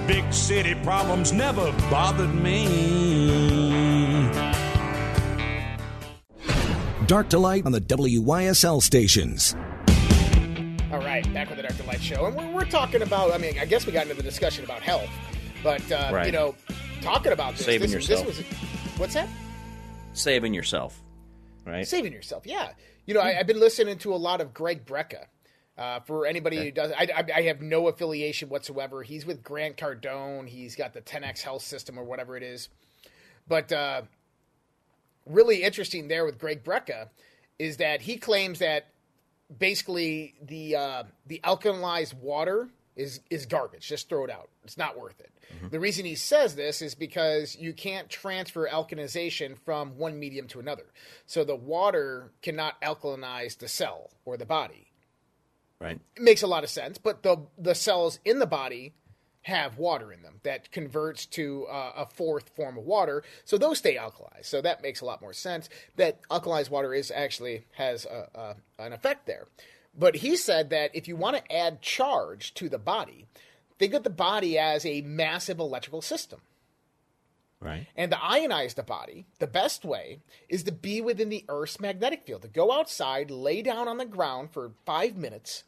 [0.07, 4.29] Big city problems never bothered me.
[7.07, 9.55] Dark to Light on the WYSL stations.
[10.91, 13.31] All right, back with the Dark to Light show, and we're, we're talking about.
[13.33, 15.09] I mean, I guess we got into the discussion about health,
[15.63, 16.25] but uh, Right.
[16.25, 16.55] you know,
[17.01, 18.27] talking about this, Saving this, yourself.
[18.27, 18.45] This was,
[18.97, 19.29] what's that?
[20.13, 21.01] Saving yourself,
[21.65, 21.87] right?
[21.87, 22.71] Saving yourself, yeah.
[23.05, 25.25] You know, I, I've been listening to a lot of Greg Brecka.
[25.81, 29.01] Uh, for anybody who does, I, I, I have no affiliation whatsoever.
[29.01, 30.47] He's with Grant Cardone.
[30.47, 32.69] He's got the 10x Health System or whatever it is.
[33.47, 34.03] But uh,
[35.25, 37.09] really interesting there with Greg Brecka
[37.57, 38.89] is that he claims that
[39.57, 43.87] basically the uh, the alkalized water is is garbage.
[43.87, 44.49] Just throw it out.
[44.63, 45.31] It's not worth it.
[45.71, 50.59] The reason he says this is because you can't transfer alkalization from one medium to
[50.59, 50.85] another.
[51.25, 54.90] So the water cannot alkalinize the cell or the body.
[55.81, 55.99] Right.
[56.15, 58.93] It makes a lot of sense, but the the cells in the body
[59.43, 63.79] have water in them that converts to uh, a fourth form of water, so those
[63.79, 64.45] stay alkalized.
[64.45, 65.67] So that makes a lot more sense.
[65.95, 68.29] That alkalized water is actually has a,
[68.79, 69.47] a, an effect there.
[69.97, 73.25] But he said that if you want to add charge to the body,
[73.79, 76.41] think of the body as a massive electrical system.
[77.59, 77.87] Right.
[77.95, 82.25] And to ionize the body, the best way is to be within the Earth's magnetic
[82.25, 82.43] field.
[82.43, 85.63] To go outside, lay down on the ground for five minutes,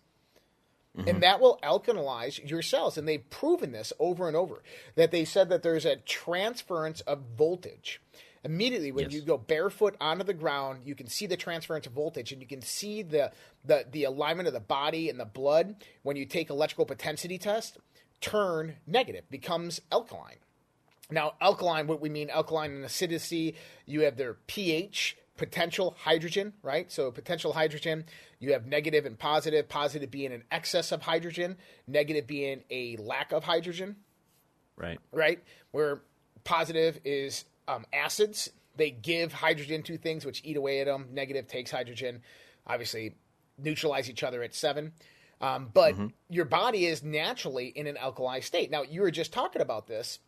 [0.97, 1.07] Mm-hmm.
[1.09, 2.99] and that will alkalize your cells.
[2.99, 4.61] And they've proven this over and over.
[4.95, 7.99] That they said that there's a transference of voltage.
[8.43, 9.13] Immediately, when Yes.
[9.13, 12.47] you go barefoot onto the ground, you can see the transference of voltage, and you
[12.47, 13.31] can see the,
[13.65, 17.77] the the alignment of the body and the blood when you take electrical potential test
[18.21, 20.37] turn negative, becomes alkaline.
[21.09, 26.91] Now, alkaline, what we mean alkaline and acidity, you have their pH, potential hydrogen, right?
[26.91, 28.05] So, potential hydrogen,
[28.39, 33.31] you have negative and positive, positive being an excess of hydrogen, negative being a lack
[33.31, 33.95] of hydrogen,
[34.75, 34.99] Right.
[35.11, 35.39] right?
[35.71, 36.01] Where
[36.43, 41.09] positive is um, acids, they give hydrogen to things which eat away at them.
[41.11, 42.21] Negative takes hydrogen,
[42.65, 43.15] obviously
[43.57, 44.93] neutralize each other at seven.
[45.41, 45.95] Um, but
[46.29, 48.71] your body is naturally in an alkali state.
[48.71, 50.19] Now, you were just talking about this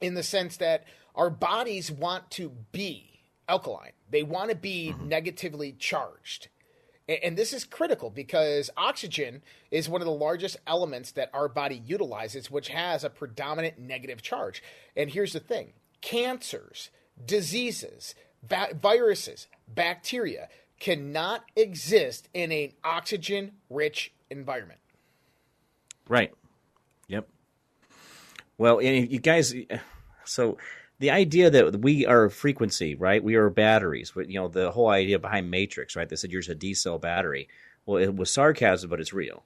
[0.00, 3.11] in the sense that our bodies want to be
[3.52, 3.92] alkaline.
[4.10, 5.08] They want to be mm-hmm.
[5.08, 6.48] negatively charged.
[7.08, 11.48] A- And this is critical because oxygen is one of the largest elements that our
[11.48, 14.62] body utilizes, which has a predominant negative charge.
[14.96, 16.90] And here's the thing cancers,
[17.24, 20.48] diseases, va- viruses, bacteria
[20.80, 24.80] cannot exist in an oxygen rich environment.
[26.08, 26.32] Right.
[27.08, 27.28] Yep.
[28.58, 29.54] Well, and you guys,
[30.24, 30.56] so
[31.02, 33.24] the idea that we are frequency, right?
[33.24, 34.12] We are batteries.
[34.14, 36.08] You know, the whole idea behind Matrix, right?
[36.08, 37.48] They said you're just a D cell battery.
[37.84, 39.42] Well, it was sarcasm, but it's real.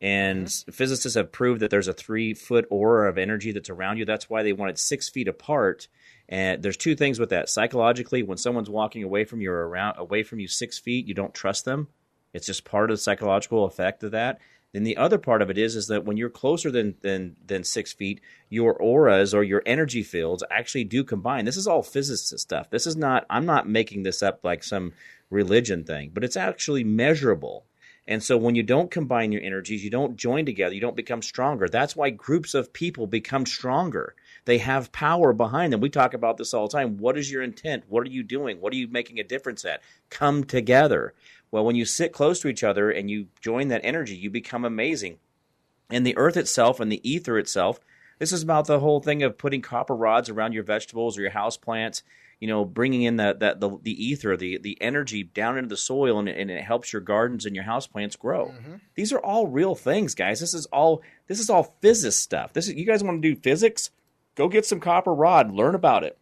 [0.00, 0.72] And mm-hmm.
[0.72, 4.04] physicists have proved that there's a three foot aura of energy that's around you.
[4.04, 5.86] That's why they want it six feet apart.
[6.28, 7.48] And there's two things with that.
[7.48, 11.14] Psychologically, when someone's walking away from you or around away from you six feet, you
[11.14, 11.86] don't trust them.
[12.34, 14.40] It's just part of the psychological effect of that.
[14.76, 17.64] Then the other part of it is is that when you're closer than than than
[17.64, 21.46] six feet, your auras or your energy fields actually do combine.
[21.46, 22.68] This is all physicist stuff.
[22.68, 23.24] This is not.
[23.30, 24.92] I'm not making this up like some
[25.30, 27.64] religion thing, but it's actually measurable.
[28.06, 31.22] And so when you don't combine your energies, you don't join together, you don't become
[31.22, 31.68] stronger.
[31.68, 34.14] That's why groups of people become stronger.
[34.44, 35.80] They have power behind them.
[35.80, 36.98] We talk about this all the time.
[36.98, 37.84] What is your intent?
[37.88, 38.60] What are you doing?
[38.60, 39.82] What are you making a difference at?
[40.10, 41.14] Come together.
[41.50, 44.64] Well, when you sit close to each other and you join that energy, you become
[44.64, 45.18] amazing.
[45.90, 47.78] And the earth itself and the ether itself,
[48.18, 51.30] this is about the whole thing of putting copper rods around your vegetables or your
[51.30, 52.02] house plants,
[52.40, 55.76] you know, bringing in the, the, the, the ether, the, the energy down into the
[55.76, 58.48] soil, and, and it helps your gardens and your house plants grow.
[58.48, 58.74] Mm-hmm.
[58.94, 60.40] These are all real things, guys.
[60.40, 62.52] This is all this is all physics stuff.
[62.52, 63.90] This is you guys want to do physics?
[64.34, 66.18] Go get some copper rod, learn about it.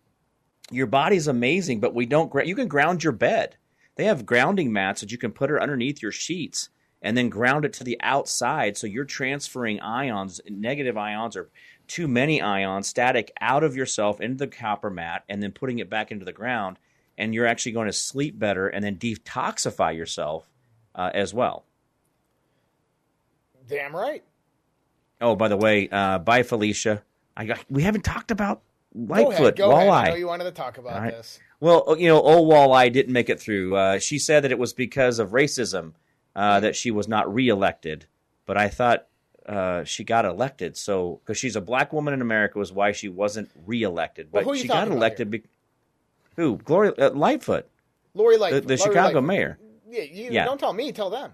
[0.70, 2.32] Your body's amazing, but we don't.
[2.46, 3.56] You can ground your bed.
[3.96, 6.68] They have grounding mats that you can put underneath your sheets
[7.02, 8.76] and then ground it to the outside.
[8.76, 11.50] So you're transferring ions, negative ions, or
[11.86, 15.90] too many ions, static out of yourself into the copper mat and then putting it
[15.90, 16.78] back into the ground.
[17.16, 20.48] And you're actually going to sleep better and then detoxify yourself
[20.94, 21.64] uh, as well.
[23.68, 24.24] Damn right.
[25.20, 27.02] Oh, by the way, uh, bye, Felicia.
[27.36, 28.62] I got, we haven't talked about
[28.94, 29.56] Go Lightfoot, ahead.
[29.56, 29.88] Go ahead.
[29.88, 31.12] I know you wanted to talk about right.
[31.12, 31.38] this.
[31.64, 33.74] Well, you know, old Walleye didn't make it through.
[33.74, 35.92] Uh, she said that it was because of racism
[36.36, 38.04] uh, that she was not reelected.
[38.44, 39.06] But I thought
[39.46, 40.76] uh, she got elected.
[40.76, 44.50] So because she's a black woman in America was why she wasn't reelected, Well, but
[44.56, 45.30] you she got elected.
[45.30, 45.44] Be-
[46.36, 46.58] who?
[46.58, 47.66] Gloria uh, Lightfoot,
[48.12, 48.62] Lori the, Lightfoot.
[48.66, 49.24] the Lori Chicago Lightfoot.
[49.24, 49.58] mayor.
[49.88, 50.44] Yeah, you Yeah.
[50.44, 51.32] don't tell me, tell them.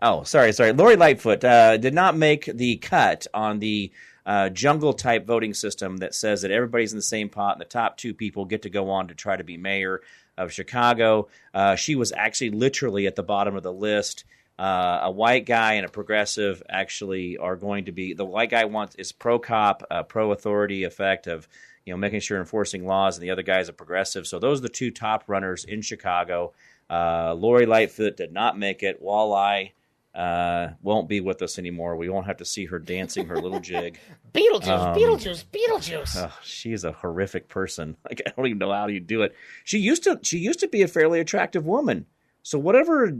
[0.00, 0.72] Oh, sorry, sorry.
[0.72, 3.90] Lori Lightfoot uh, did not make the cut on the
[4.28, 7.64] uh, jungle type voting system that says that everybody's in the same pot and the
[7.64, 10.02] top two people get to go on to try to be mayor
[10.36, 11.28] of Chicago.
[11.54, 14.24] Uh, she was actually literally at the bottom of the list.
[14.58, 18.66] Uh, a white guy and a progressive actually are going to be the white guy
[18.66, 21.48] wants is pro cop, uh, pro authority effect of
[21.86, 24.26] you know making sure enforcing laws, and the other guy is a progressive.
[24.26, 26.52] So those are the two top runners in Chicago.
[26.90, 29.02] Uh, Lori Lightfoot did not make it.
[29.02, 29.70] Walleye
[30.18, 31.94] uh, won't be with us anymore.
[31.96, 34.00] We won't have to see her dancing her little jig.
[34.34, 36.16] Beetlejuice, Um, Beetlejuice, Beetlejuice.
[36.16, 37.96] Ugh, she's a horrific person.
[38.04, 39.34] Like I don't even know how you do it.
[39.64, 42.06] She used to she used to be a fairly attractive woman.
[42.42, 43.16] So whatever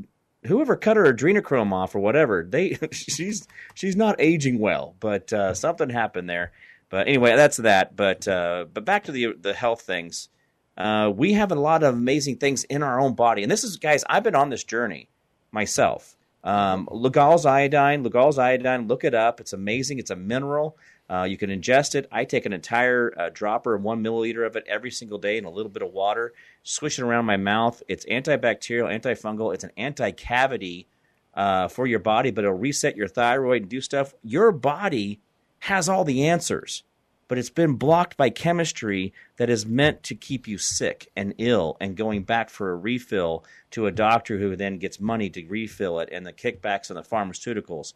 [0.47, 4.97] whoever cut her adrenochrome off or whatever, they she's she's not aging well.
[4.99, 6.51] But uh, something happened there.
[6.91, 7.95] But anyway, that's that.
[7.95, 10.31] But uh, but back to the the health things.
[10.77, 13.77] Uh, we have a lot of amazing things in our own body, and this is
[13.77, 14.05] guys.
[14.09, 15.11] I've been on this journey
[15.53, 16.17] myself.
[16.49, 18.89] Um, Lugol's iodine, Lugol's iodine.
[18.89, 19.39] Look it up.
[19.39, 19.99] It's amazing.
[19.99, 20.79] It's a mineral.
[21.11, 22.09] Uh, you can ingest it.
[22.11, 25.45] I take an entire uh, dropper and one milliliter of it every single day in
[25.45, 26.33] a little bit of water,
[26.63, 27.83] swish it around my mouth.
[27.87, 29.53] It's antibacterial, antifungal.
[29.53, 30.87] It's an anti-cavity
[31.35, 34.15] uh, for your body, but it'll reset your thyroid and do stuff.
[34.25, 35.21] Your body
[35.61, 36.83] has all the answers,
[37.29, 41.77] but it's been blocked by chemistry that is meant to keep you sick and ill
[41.81, 46.01] and going back for a refill to a doctor who then gets money to refill
[46.01, 47.93] it and the kickbacks on the pharmaceuticals.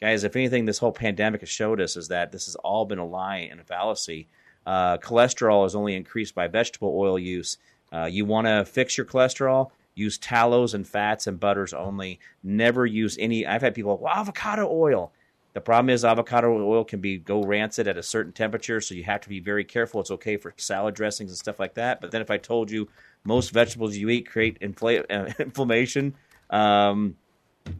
[0.00, 2.98] Guys, if anything, this whole pandemic has showed us is that this has all been
[2.98, 4.28] a lie and a fallacy.
[4.64, 7.58] Uh, cholesterol is only increased by vegetable oil use.
[7.92, 9.70] Uh, you want to fix your cholesterol?
[9.94, 12.20] Use tallows and fats and butters only.
[12.42, 13.46] Never use any.
[13.46, 15.12] I've had people, well, avocado oil.
[15.56, 19.04] The problem is avocado oil can be go rancid at a certain temperature, so you
[19.04, 20.02] have to be very careful.
[20.02, 22.02] It's okay for salad dressings and stuff like that.
[22.02, 22.88] But then if I told you
[23.24, 26.14] most vegetables you eat create infla- uh, inflammation,
[26.50, 27.16] um,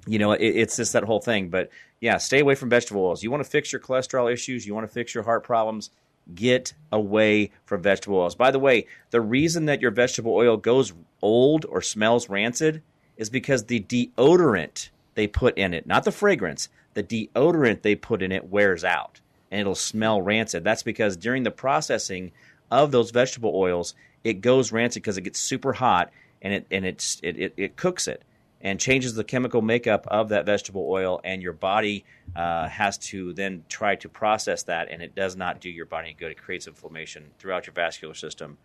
[0.07, 1.51] you know, it, it's just that whole thing.
[1.51, 1.69] But
[2.01, 3.23] yeah, stay away from vegetable oils.
[3.23, 5.91] You want to fix your cholesterol issues, you want to fix your heart problems,
[6.35, 8.35] get away from vegetable oils.
[8.35, 12.83] By the way, the reason that your vegetable oil goes old or smells rancid
[13.19, 18.23] is because the deodorant they put in it, not the fragrance, the deodorant they put
[18.23, 20.65] in it wears out and it'll smell rancid.
[20.65, 22.33] That's because during the processing
[22.71, 26.11] of those vegetable oils, it goes rancid because it gets super hot
[26.43, 28.23] and it and it's it, it, it cooks it
[28.63, 32.05] and changes the chemical makeup of that vegetable oil, and your body
[32.35, 36.17] uh, has to then try to process that, and it does not do your body
[36.19, 36.33] good.
[36.33, 38.57] It creates inflammation throughout your vascular system.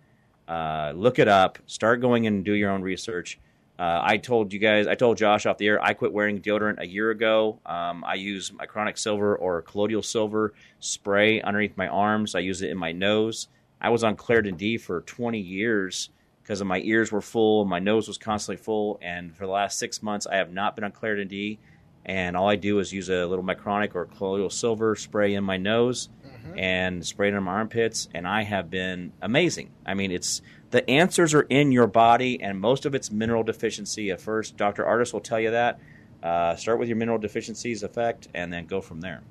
[0.48, 1.60] Uh, look it up.
[1.68, 3.38] Start going and do your own research.
[3.82, 6.80] Uh, I told you guys, I told Josh off the air, I quit wearing deodorant
[6.80, 7.58] a year ago.
[7.66, 12.36] Um, I use my chronic silver or colloidal silver spray underneath my arms.
[12.36, 13.48] I use it in my nose.
[13.82, 16.12] I was on Claritin D for 20 years
[16.44, 19.80] because my ears were full, and my nose was constantly full, and for the last
[19.80, 21.58] six months, I have not been on Claritin D.
[22.06, 25.58] And all I do is use a little micronic or colloidal silver spray in my
[25.58, 26.10] nose
[26.58, 29.72] and spray it in my armpits, and I have been amazing.
[29.86, 34.12] I mean, it's the answers are in your body, and most of it's mineral deficiency.
[34.12, 34.86] At first, Dr.
[34.86, 35.80] Artis will tell you that.
[36.24, 39.22] Uh, start with your mineral deficiencies effect, and then go from there.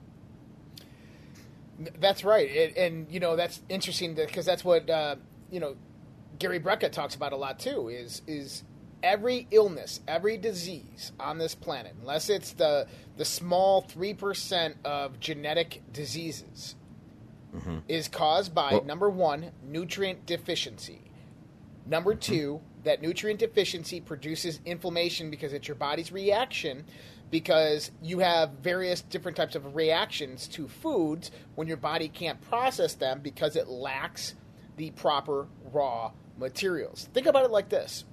[1.98, 5.16] That's right, and, and you know that's interesting because that's what uh,
[5.50, 5.76] you know
[6.38, 7.88] Gary Brecka talks about a lot too.
[7.88, 8.64] Is is
[9.02, 15.20] every illness, every disease on this planet, unless it's the the small three percent of
[15.20, 16.74] genetic diseases,
[17.54, 17.78] Mm-hmm.
[17.88, 21.10] is caused by Well- number one nutrient deficiency.
[21.86, 22.20] Number mm-hmm.
[22.20, 26.84] two, that nutrient deficiency produces inflammation because it's your body's reaction
[27.30, 32.94] because you have various different types of reactions to foods when your body can't process
[32.94, 34.34] them because it lacks
[34.76, 37.08] the proper raw materials.
[37.12, 38.04] Think about it like this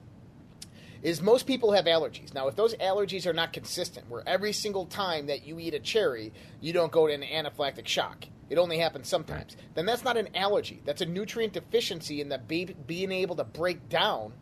[1.02, 2.34] is most people have allergies.
[2.34, 5.80] Now, if those allergies are not consistent, where every single time that you eat a
[5.80, 10.18] cherry, you don't go to an anaphylactic shock, it only happens sometimes, then that's not
[10.18, 10.82] an allergy.
[10.86, 14.34] That's a nutrient deficiency in the be- being able to break down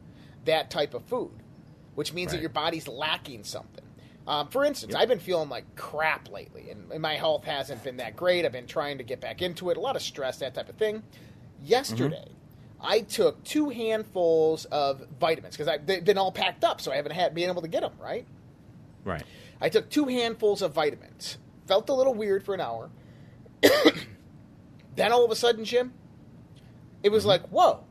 [0.46, 1.32] that type of food,
[1.96, 3.84] which means that your body's lacking something.
[4.28, 7.98] Um, for instance, I've been feeling like crap lately, and, and my health hasn't been
[7.98, 8.44] that great.
[8.44, 10.76] I've been trying to get back into it, a lot of stress, that type of
[10.76, 11.04] thing.
[11.64, 12.28] Yesterday,
[12.82, 17.14] I took two handfuls of vitamins because they've been all packed up, so I haven't
[17.14, 17.94] had been able to get them.
[18.00, 18.26] Right?
[19.04, 19.24] Right.
[19.62, 21.38] I took two handfuls of vitamins.
[21.68, 22.90] Felt a little weird for an hour.
[24.96, 25.94] then all of a sudden, Jim,
[27.04, 27.84] it was like, whoa,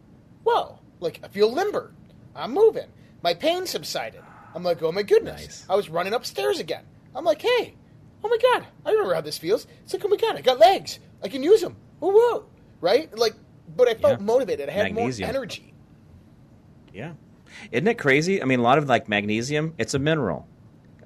[0.45, 1.93] whoa, like I feel limber.
[2.35, 2.87] I'm moving.
[3.23, 4.23] My pain subsided.
[4.55, 5.41] I'm like, oh my goodness.
[5.43, 5.67] Nice.
[5.69, 6.85] I was running upstairs again.
[7.15, 7.75] I'm like, hey,
[8.23, 9.67] oh my god, I remember how this feels.
[9.85, 10.99] It's like, oh my god, I got legs.
[11.23, 11.77] I can use them.
[12.01, 12.47] Whoa, whoa,
[12.81, 13.17] right?
[13.17, 13.35] Like,
[13.77, 14.25] but I felt Yeah.
[14.27, 14.69] motivated.
[14.69, 15.29] I had Magnesium.
[15.29, 15.75] more energy.
[16.93, 17.13] Yeah.
[17.73, 18.43] Isn't it crazy?
[18.43, 20.47] I mean, a lot of like magnesium, it's a mineral.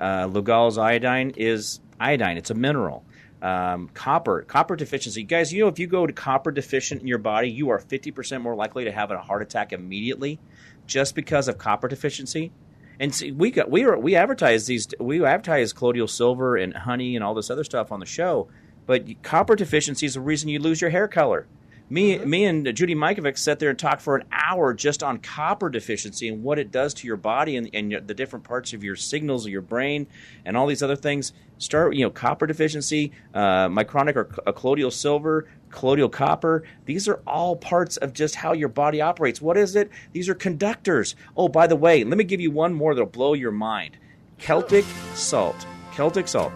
[0.00, 3.04] Uh, Lugol's iodine is iodine, it's a mineral.
[3.40, 5.22] Um, copper, copper deficiency.
[5.22, 8.40] Guys, you know, if you go to copper deficient in your body, you are 50%
[8.42, 10.40] more likely to have a heart attack immediately
[10.86, 12.50] just because of copper deficiency.
[12.98, 17.14] And see, we got we are we advertise these we advertise colloidal silver and honey
[17.14, 18.48] and all this other stuff on the show,
[18.86, 21.46] but copper deficiency is the reason you lose your hair color.
[21.90, 25.70] Me, me, and Judy Mikovits sat there and talked for an hour just on copper
[25.70, 28.84] deficiency and what it does to your body and, and your- the different parts of
[28.84, 30.06] your signals of your brain
[30.44, 31.32] and all these other things.
[31.56, 36.62] Start, you know, copper deficiency, uh, mycronic or uh, colloidal silver, colloidal copper.
[36.84, 39.40] These are all parts of just how your body operates.
[39.40, 39.90] What is it?
[40.12, 41.16] These are conductors.
[41.38, 43.96] Oh, by the way, let me give you one more that'll blow your mind.
[44.38, 44.84] Celtic
[45.14, 45.66] salt.
[45.94, 46.52] Celtic salt.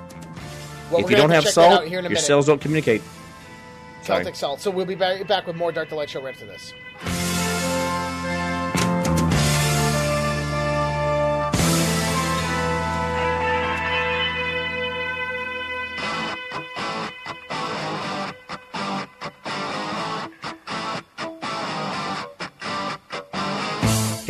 [0.91, 3.01] Well, if you don't have to check that out salt, your cells don't communicate.
[4.03, 4.35] Celtic Sorry.
[4.35, 4.61] salt.
[4.61, 7.32] So we'll be back, back with more Dark to Light Show right after this.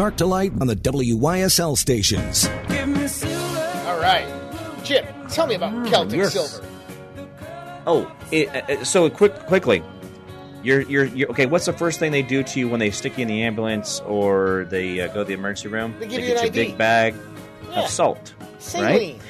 [0.00, 2.46] Dark to light on the WYSL stations.
[3.86, 4.26] All right.
[4.82, 6.32] Chip, tell me about Celtic yes.
[6.32, 6.66] Silver.
[7.86, 9.82] Oh, it, uh, so quick, quickly.
[10.62, 11.44] You're, you're, you're okay.
[11.44, 14.00] What's the first thing they do to you when they stick you in the ambulance
[14.06, 15.94] or they uh, go to the emergency room?
[16.00, 17.14] They give you get an you a big bag
[17.70, 17.82] Yeah.
[17.82, 18.86] of salt, Saline.
[18.86, 19.20] right?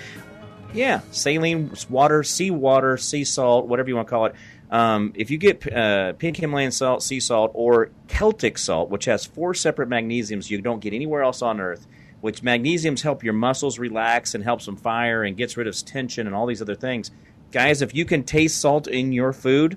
[0.72, 4.36] Yeah, saline water, sea water, sea salt, whatever you want to call it.
[4.70, 9.26] Um, if you get uh, pink Himalayan salt, sea salt, or Celtic salt, which has
[9.26, 11.86] four separate magnesiums you don't get anywhere else on Earth,
[12.20, 16.26] which magnesiums help your muscles relax and helps them fire and gets rid of tension
[16.26, 17.10] and all these other things.
[17.50, 19.76] Guys, if you can taste salt in your food,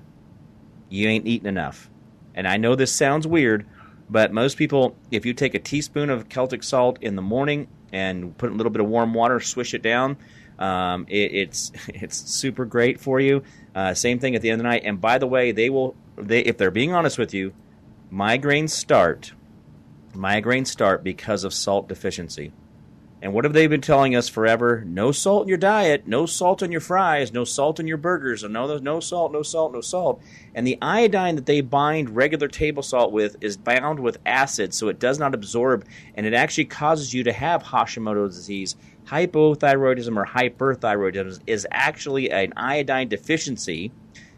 [0.88, 1.90] you ain't eating enough.
[2.34, 3.66] And I know this sounds weird,
[4.08, 8.36] but most people, if you take a teaspoon of Celtic salt in the morning and
[8.38, 10.16] put a little bit of warm water, swish it down,
[10.58, 13.42] um, it, it's it's super great for you.
[13.74, 14.82] Uh, same thing at the end of the night.
[14.84, 17.52] And by the way, they will they if they're being honest with you,
[18.12, 19.32] migraines start
[20.14, 22.52] migraines start because of salt deficiency.
[23.22, 24.84] And what have they been telling us forever?
[24.86, 28.44] No salt in your diet, no salt in your fries, no salt in your burgers,
[28.44, 30.20] no, no salt, no salt, no salt.
[30.54, 34.88] And the iodine that they bind regular table salt with is bound with acid, so
[34.88, 38.76] it does not absorb, and it actually causes you to have Hashimoto's disease.
[39.06, 43.92] Hypothyroidism or hyperthyroidism is actually an iodine deficiency,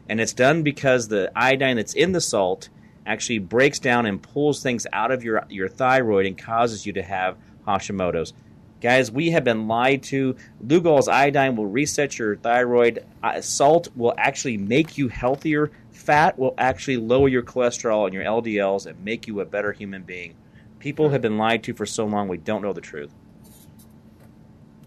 [0.09, 2.69] and it's done because the iodine that's in the salt
[3.07, 7.03] actually breaks down and pulls things out of your, your thyroid and causes you to
[7.03, 7.37] have
[7.67, 8.33] Hashimoto's.
[8.81, 10.37] Guys, we have been lied to.
[10.65, 13.05] Lugol's iodine will reset your thyroid.
[13.23, 15.71] Uh, salt will actually make you healthier.
[15.93, 20.03] Fat will actually lower your cholesterol and your LDLs and make you a better human
[20.03, 20.35] being.
[20.79, 23.11] People have been lied to for so long, we don't know the truth.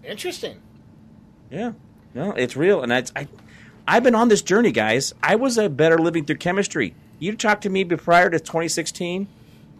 [0.03, 0.61] Interesting.
[1.49, 1.73] Yeah,
[2.13, 3.27] no, it's real, and I.
[3.87, 5.15] I've been on this journey, guys.
[5.23, 6.93] I was a better living through chemistry.
[7.17, 9.27] You talked to me prior to 2016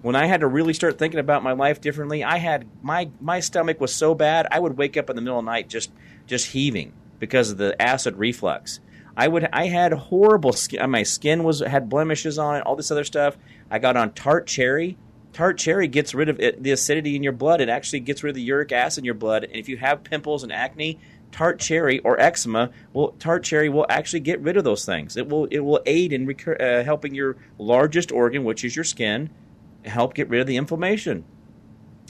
[0.01, 3.39] when I had to really start thinking about my life differently, I had my my
[3.39, 5.91] stomach was so bad I would wake up in the middle of the night just
[6.25, 8.79] just heaving because of the acid reflux.
[9.17, 10.89] I would I had horrible skin.
[10.89, 12.61] My skin was had blemishes on it.
[12.61, 13.37] All this other stuff.
[13.69, 14.97] I got on tart cherry.
[15.33, 17.61] Tart cherry gets rid of it, the acidity in your blood.
[17.61, 19.43] It actually gets rid of the uric acid in your blood.
[19.43, 20.99] And if you have pimples and acne,
[21.31, 25.15] tart cherry or eczema, well, tart cherry will actually get rid of those things.
[25.15, 28.85] It will it will aid in recur- uh, helping your largest organ, which is your
[28.85, 29.29] skin,
[29.85, 31.23] help get rid of the inflammation.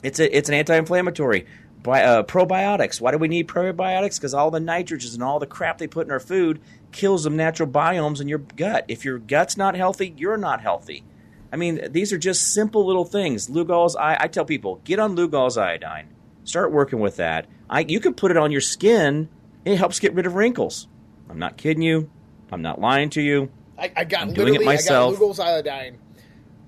[0.02, 1.46] It's a, it's an anti-inflammatory.
[1.82, 3.00] Uh, probiotics.
[3.00, 4.16] Why do we need probiotics?
[4.16, 6.60] Because all the nitrogens and all the crap they put in our food
[6.92, 8.84] kills the natural biomes in your gut.
[8.88, 11.04] If your gut's not healthy, you're not healthy.
[11.52, 13.48] I mean, these are just simple little things.
[13.48, 16.08] Lugol's, I, I tell people, get on Lugol's iodine.
[16.44, 17.46] Start working with that.
[17.68, 19.28] I, you can put it on your skin.
[19.64, 20.86] It helps get rid of wrinkles.
[21.28, 22.10] I'm not kidding you.
[22.52, 23.50] I'm not lying to you.
[23.78, 25.14] I, I got I'm doing it myself.
[25.14, 25.98] I got Lugol's iodine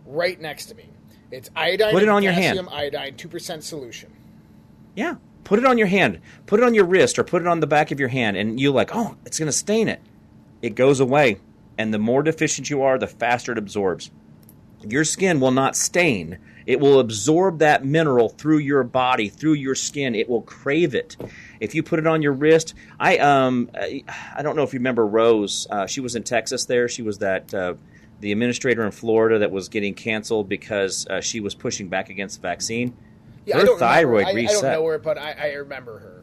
[0.07, 0.89] right next to me.
[1.30, 1.93] It's iodine.
[1.93, 2.68] Put it on your hand.
[2.70, 4.12] Iodine, two percent solution.
[4.95, 5.16] Yeah.
[5.45, 6.20] Put it on your hand.
[6.47, 8.61] Put it on your wrist or put it on the back of your hand and
[8.61, 10.01] you like, "Oh, it's going to stain it."
[10.61, 11.39] It goes away.
[11.78, 14.11] And the more deficient you are, the faster it absorbs.
[14.89, 16.39] Your skin will not stain.
[16.66, 20.14] It will absorb that mineral through your body, through your skin.
[20.14, 21.16] It will crave it.
[21.61, 24.05] If you put it on your wrist, I um I,
[24.35, 25.66] I don't know if you remember Rose.
[25.70, 26.64] Uh, she was in Texas.
[26.66, 27.74] There, she was that uh,
[28.20, 32.41] the administrator in Florida that was getting canceled because uh, she was pushing back against
[32.41, 32.97] the vaccine.
[33.45, 34.26] Yeah, her I thyroid.
[34.26, 34.62] I, I reset.
[34.62, 36.22] don't know her, but I, I remember her.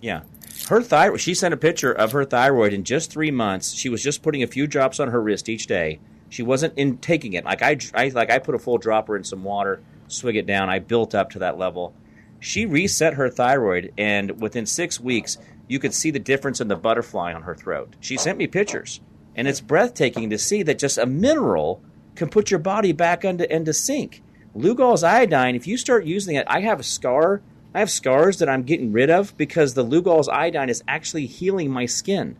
[0.00, 0.22] Yeah.
[0.68, 3.72] Her thyroid, she sent a picture of her thyroid in just three months.
[3.72, 5.98] She was just putting a few drops on her wrist each day.
[6.32, 7.44] She wasn't in taking it.
[7.44, 10.70] Like I, I like I put a full dropper in some water, swig it down.
[10.70, 11.94] I built up to that level.
[12.40, 15.36] She reset her thyroid, and within six weeks,
[15.68, 17.96] you could see the difference in the butterfly on her throat.
[18.00, 19.02] She sent me pictures,
[19.36, 21.82] and it's breathtaking to see that just a mineral
[22.14, 24.22] can put your body back into, into sync.
[24.56, 27.42] Lugol's iodine, if you start using it, I have a scar.
[27.74, 31.70] I have scars that I'm getting rid of because the Lugol's iodine is actually healing
[31.70, 32.38] my skin.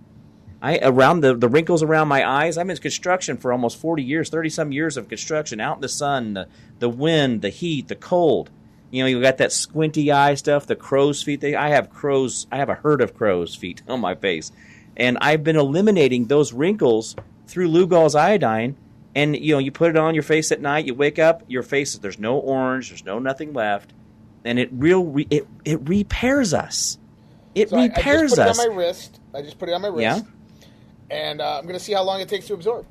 [0.62, 2.56] I around the, the wrinkles around my eyes.
[2.56, 5.88] I'm in construction for almost 40 years, 30 some years of construction, out in the
[5.88, 6.46] sun, the,
[6.78, 8.48] the wind, the heat, the cold.
[8.92, 11.40] You know, you got that squinty eye stuff, the crow's feet.
[11.40, 12.46] They, I have crows.
[12.52, 14.52] I have a herd of crow's feet on my face,
[14.96, 17.16] and I've been eliminating those wrinkles
[17.48, 18.76] through Lugol's iodine.
[19.14, 20.86] And you know, you put it on your face at night.
[20.86, 23.92] You wake up, your face there's no orange, there's no nothing left,
[24.44, 26.98] and it real re, it it repairs us.
[27.54, 28.58] It So I, I repairs just put us.
[28.58, 29.20] it on my wrist.
[29.34, 30.24] I just put it on my wrist.
[30.24, 30.30] Yeah.
[31.12, 32.86] And uh, I'm going to see how long it takes to absorb.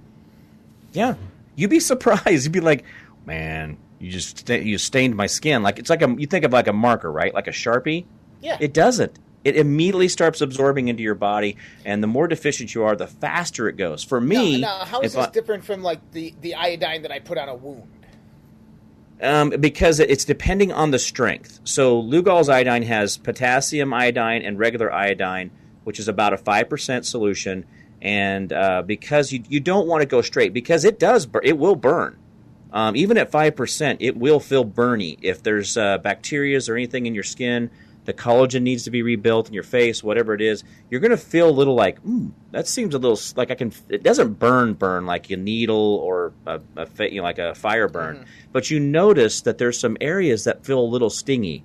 [0.94, 1.16] Yeah,
[1.56, 2.26] you'd be surprised.
[2.46, 2.84] You'd be like,
[3.26, 6.52] "Man, you just sta- you stained my skin." Like it's like a you think of
[6.54, 7.34] like a marker, right?
[7.34, 8.06] Like a sharpie.
[8.42, 8.58] Yeah.
[8.60, 9.18] It doesn't.
[9.44, 13.68] It immediately starts absorbing into your body, and the more deficient you are, the faster
[13.68, 14.04] it goes.
[14.04, 17.12] For me, now, now, how is this I- different from like the, the iodine that
[17.12, 17.88] I put on a wound?
[19.22, 21.60] um, because it's depending on the strength.
[21.64, 25.52] So Lugol's iodine has potassium iodine and regular iodine,
[25.84, 27.66] which is about a five percent solution.
[28.02, 31.76] And uh, because you you don't want to go straight because it does it will
[31.76, 32.18] burn.
[32.74, 37.06] Um, even at five percent, it will feel burny if there's uh, bacteria or anything
[37.06, 37.70] in your skin.
[38.06, 40.64] The collagen needs to be rebuilt in your face, whatever it is.
[40.90, 43.72] You're going to feel a little like, mm, that seems a little like I can.
[43.90, 47.88] It doesn't burn, burn like a needle or a, a you know, like a fire
[47.88, 51.64] burn, but you notice that there's some areas that feel a little stingy.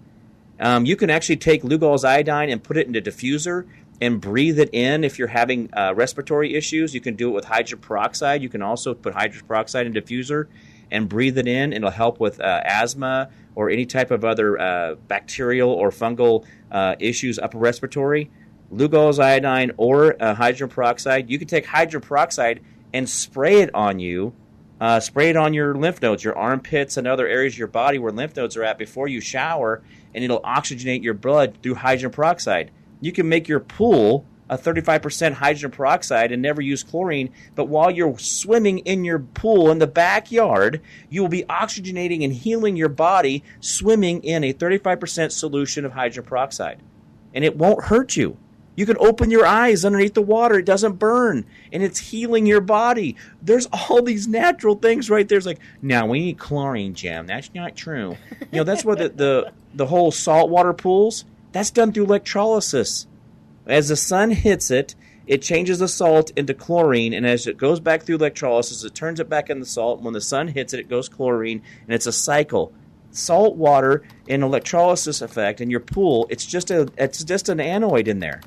[0.61, 3.67] Um, you can actually take Lugol's iodine and put it in a diffuser
[4.01, 6.95] and breathe it in if you're having uh, respiratory issues.
[6.95, 8.43] You can do it with hydrogen peroxide.
[8.43, 10.47] You can also put hydrogen peroxide in diffuser
[10.91, 11.73] and breathe it in.
[11.73, 16.97] It'll help with uh, asthma or any type of other uh, bacterial or fungal uh,
[16.99, 18.31] issues upper respiratory.
[18.73, 21.31] Lugol's iodine or uh, hydrogen peroxide.
[21.31, 24.35] You can take hydrogen peroxide and spray it on you.
[24.79, 27.99] Uh, spray it on your lymph nodes, your armpits, and other areas of your body
[27.99, 29.83] where lymph nodes are at before you shower,
[30.15, 32.71] and it'll oxygenate your blood through hydrogen peroxide.
[33.01, 37.91] You can make your pool a 35% hydrogen peroxide and never use chlorine, but while
[37.91, 40.81] you're swimming in your pool in the backyard,
[41.11, 46.25] you will be oxygenating and healing your body swimming in a 35% solution of hydrogen
[46.25, 46.81] peroxide.
[47.35, 48.37] And it won't hurt you.
[48.77, 50.59] You can open your eyes underneath the water.
[50.59, 51.47] It doesn't burn.
[51.73, 53.17] And it's healing your body.
[53.43, 55.39] There's all these natural things right there.
[55.39, 57.27] It's like, now we need chlorine, Jim.
[57.27, 58.17] That's not true.
[58.53, 61.25] You know, that's where the, the, the whole saltwater pools,
[61.57, 63.07] that's done through electrolysis.
[63.67, 64.95] As the sun hits it,
[65.27, 69.19] it changes the salt into chlorine, and as it goes back through electrolysis, it turns
[69.19, 70.01] it back into salt.
[70.01, 72.73] When the sun hits it, it goes chlorine, and it's a cycle.
[73.11, 78.07] Salt water and electrolysis effect in your pool, it's just a it's just an anode
[78.07, 78.43] in there.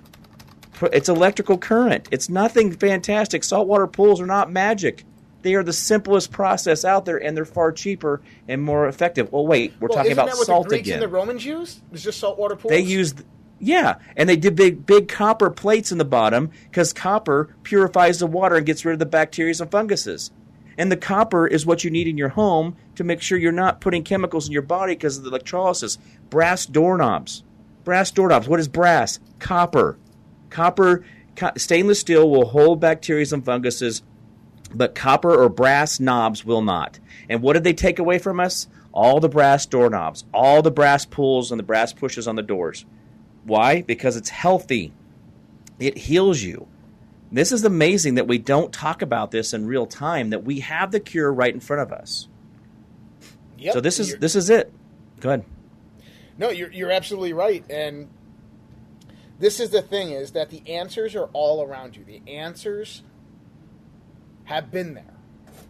[0.81, 2.07] It's electrical current.
[2.11, 3.43] It's nothing fantastic.
[3.43, 5.03] Saltwater pools are not magic.
[5.41, 9.31] They are the simplest process out there, and they're far cheaper and more effective.
[9.31, 10.95] Well, wait, we're well, talking about that what salt the Greeks again.
[10.95, 11.81] and the Romans used?
[11.93, 12.71] It's just saltwater pools.
[12.71, 13.23] They used,
[13.59, 18.27] yeah, and they did big, big copper plates in the bottom because copper purifies the
[18.27, 20.31] water and gets rid of the bacteria and funguses.
[20.77, 23.81] And the copper is what you need in your home to make sure you're not
[23.81, 25.97] putting chemicals in your body because of the electrolysis.
[26.29, 27.43] Brass doorknobs,
[27.83, 28.47] brass doorknobs.
[28.47, 29.19] What is brass?
[29.39, 29.97] Copper.
[30.49, 31.03] Copper,
[31.35, 34.03] co- stainless steel will hold bacteria and funguses,
[34.73, 36.99] but copper or brass knobs will not.
[37.27, 38.67] And what did they take away from us?
[38.91, 42.85] All the brass doorknobs, all the brass pulls and the brass pushes on the doors.
[43.43, 43.81] Why?
[43.81, 44.93] Because it's healthy.
[45.79, 46.67] It heals you.
[47.31, 50.91] This is amazing that we don't talk about this in real time, that we have
[50.91, 52.27] the cure right in front of us.
[53.59, 53.73] Yep.
[53.73, 54.73] So this is this is it.
[55.19, 55.45] Go ahead.
[56.37, 58.07] No, you're you're absolutely right, and
[59.37, 62.03] this is the thing: is that the answers are all around you.
[62.03, 63.03] The answers
[64.49, 65.13] have been there,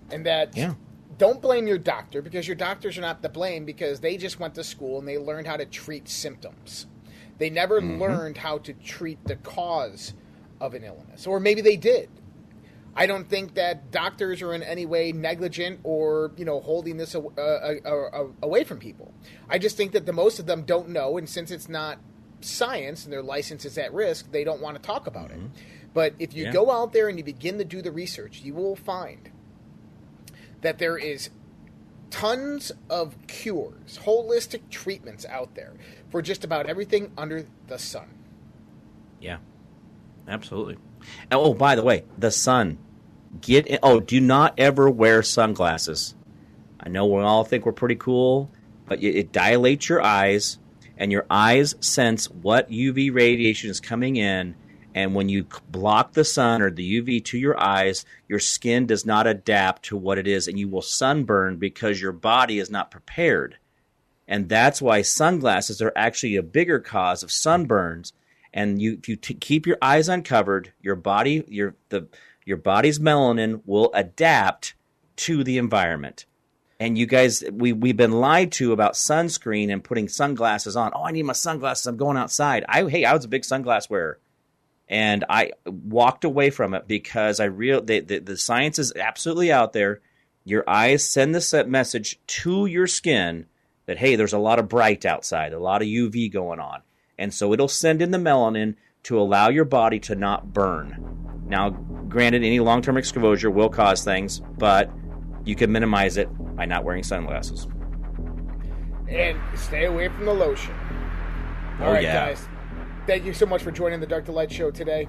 [0.09, 0.73] and that Yeah.
[1.17, 4.55] don't blame your doctor because your doctors are not to blame because they just went
[4.55, 6.88] to school and they learned how to treat symptoms.
[7.39, 8.01] They never Mm-hmm.
[8.01, 10.13] learned how to treat the cause
[10.61, 12.09] of an illness, or maybe they did.
[12.95, 17.15] I don't think that doctors are in any way negligent or you know holding this
[17.15, 19.13] a, a, a, a, away from people.
[19.49, 21.99] I just think that the most of them don't know, and since it's not
[22.41, 25.38] science and their license is at risk, they don't want to talk about it.
[25.38, 25.47] Mm-hmm.
[25.93, 26.51] But if you Yeah.
[26.51, 29.29] go out there and you begin to do the research, you will find
[30.61, 31.29] that there is
[32.09, 35.73] tons of cures, holistic treatments out there
[36.09, 38.07] for just about everything under the sun.
[39.19, 39.37] Yeah,
[40.27, 40.77] absolutely.
[41.31, 42.77] And, oh, by the way, the sun.
[43.41, 46.15] Get in, oh, do not ever wear sunglasses.
[46.79, 48.49] I know we all think we're pretty cool,
[48.87, 50.57] but it, it dilates your eyes,
[50.97, 54.55] and your eyes sense what UV radiation is coming in.
[54.99, 59.05] And when you block the sun or the UV to your eyes, your skin does
[59.05, 62.91] not adapt to what it is, and you will sunburn because your body is not
[62.91, 63.55] prepared.
[64.27, 68.11] And that's why sunglasses are actually a bigger cause of sunburns.
[68.53, 72.09] And you, if you t- keep your eyes uncovered, your body, your the
[72.43, 74.73] your body's melanin will adapt
[75.15, 76.25] to the environment.
[76.77, 80.91] And you guys, we we've been lied to about sunscreen and putting sunglasses on.
[80.93, 81.87] Oh, I need my sunglasses.
[81.87, 82.65] I'm going outside.
[82.67, 84.19] I hey, I was a big sunglass wearer,
[84.89, 89.51] and I walked away from it because I real the, the, the science is absolutely
[89.51, 90.01] out there.
[90.43, 93.45] Your eyes send the message to your skin
[93.85, 96.81] that hey, there's a lot of bright outside, a lot of UV going on,
[97.17, 101.43] and so it'll send in the melanin to allow your body to not burn.
[101.47, 104.91] Now, granted, any long-term exposure will cause things, but
[105.45, 107.67] you can minimize it by not wearing sunglasses.
[109.07, 110.75] And stay away from the lotion.
[111.79, 112.27] Oh, All right, yeah.
[112.27, 112.47] guys.
[113.10, 115.07] Thank you so much for joining the Dark to Light show today.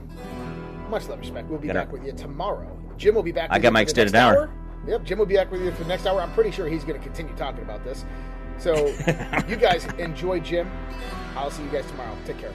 [0.88, 1.50] Much love, respect.
[1.50, 1.80] We'll be Got it.
[1.80, 2.66] back with you tomorrow.
[2.96, 3.50] Jim will be back.
[3.52, 4.48] I got my extended next hour.
[4.86, 6.18] Yep, Jim will be back with you for the next hour.
[6.22, 8.06] I'm pretty sure he's going to continue talking about this.
[8.56, 8.86] So,
[9.48, 10.70] you guys enjoy Jim.
[11.36, 12.16] I'll see you guys tomorrow.
[12.24, 12.54] Take care.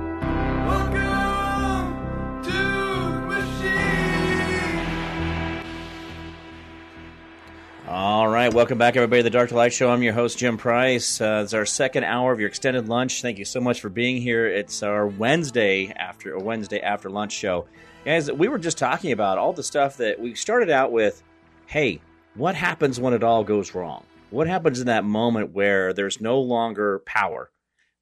[7.93, 8.53] All right.
[8.53, 9.91] welcome back, everybody, to the Dark to Light Show.
[9.91, 11.19] I'm your host, Jim Price.
[11.19, 13.21] Uh, it's our second hour of your extended lunch.
[13.21, 14.47] Thank you so much for being here.
[14.47, 17.67] It's our Wednesday after a Wednesday after lunch show,
[18.05, 18.31] guys.
[18.31, 21.21] We were just talking about all the stuff that we started out with.
[21.65, 21.99] Hey,
[22.35, 24.05] what happens when it all goes wrong?
[24.29, 27.51] What happens in that moment where there's no longer power?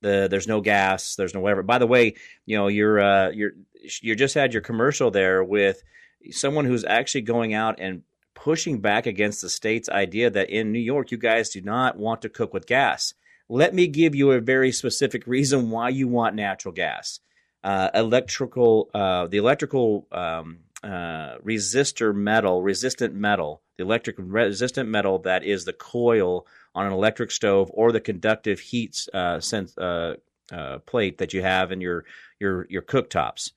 [0.01, 1.63] The there's no gas, there's no whatever.
[1.63, 2.13] By the way,
[2.45, 3.53] you know you're uh, you're
[4.03, 5.81] you just had your commercial there with
[6.29, 8.03] someone who's actually going out and
[8.39, 12.21] pushing back against the state's idea that in New York, you guys do not want
[12.21, 13.13] to cook with gas.
[13.49, 17.19] Let me give you a very specific reason why you want natural gas.
[17.63, 25.19] Uh, electrical, uh, the electrical um, uh, resistor metal, resistant metal, the electric resistant metal
[25.19, 30.15] that is the coil on an electric stove or the conductive heat uh, sense, uh,
[30.51, 32.05] uh, plate that you have in your
[32.39, 33.51] your your cooktops.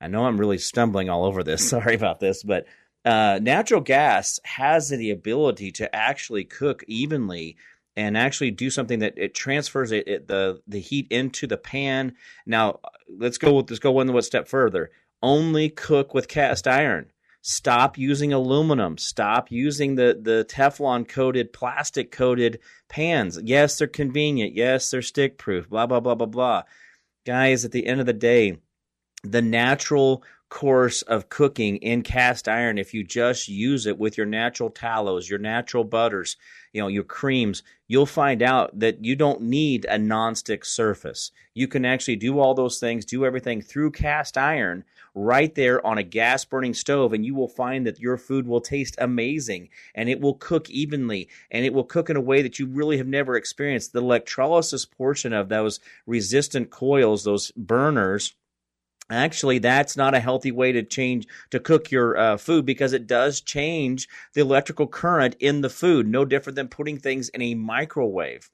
[0.00, 1.68] I know I'm really stumbling all over this.
[1.68, 2.66] Sorry about this, but
[3.06, 7.56] uh, natural gas has the ability to actually cook evenly
[7.96, 12.12] and actually do something that it transfers it, it, the the heat into the pan.
[12.44, 14.90] Now let's go let's go one step further.
[15.22, 17.12] Only cook with cast iron.
[17.42, 18.98] Stop using aluminum.
[18.98, 23.38] Stop using the the Teflon coated, plastic coated pans.
[23.42, 24.54] Yes, they're convenient.
[24.54, 25.70] Yes, they're stick proof.
[25.70, 26.62] Blah blah blah blah blah.
[27.24, 28.58] Guys, at the end of the day,
[29.22, 34.26] the natural course of cooking in cast iron if you just use it with your
[34.26, 36.36] natural tallows, your natural butters,
[36.72, 41.30] you know, your creams, you'll find out that you don't need a nonstick surface.
[41.54, 44.84] You can actually do all those things, do everything through cast iron
[45.14, 48.60] right there on a gas burning stove and you will find that your food will
[48.60, 52.58] taste amazing and it will cook evenly and it will cook in a way that
[52.58, 53.92] you really have never experienced.
[53.92, 58.34] The electrolysis portion of those resistant coils, those burners,
[59.08, 63.06] Actually, that's not a healthy way to change to cook your uh, food because it
[63.06, 66.08] does change the electrical current in the food.
[66.08, 68.50] No different than putting things in a microwave.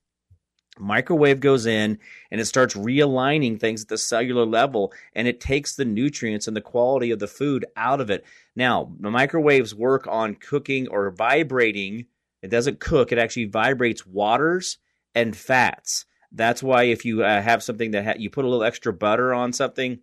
[0.79, 1.99] Microwave goes in
[2.31, 6.57] and it starts realigning things at the cellular level and it takes the nutrients and
[6.57, 8.25] the quality of the food out of it.
[8.57, 12.07] Now, the microwaves work on cooking or vibrating.
[12.43, 14.79] It doesn't cook, it actually vibrates waters
[15.15, 16.07] and fats.
[16.31, 19.35] That's why if you uh, have something that ha- you put a little extra butter
[19.35, 20.01] on something,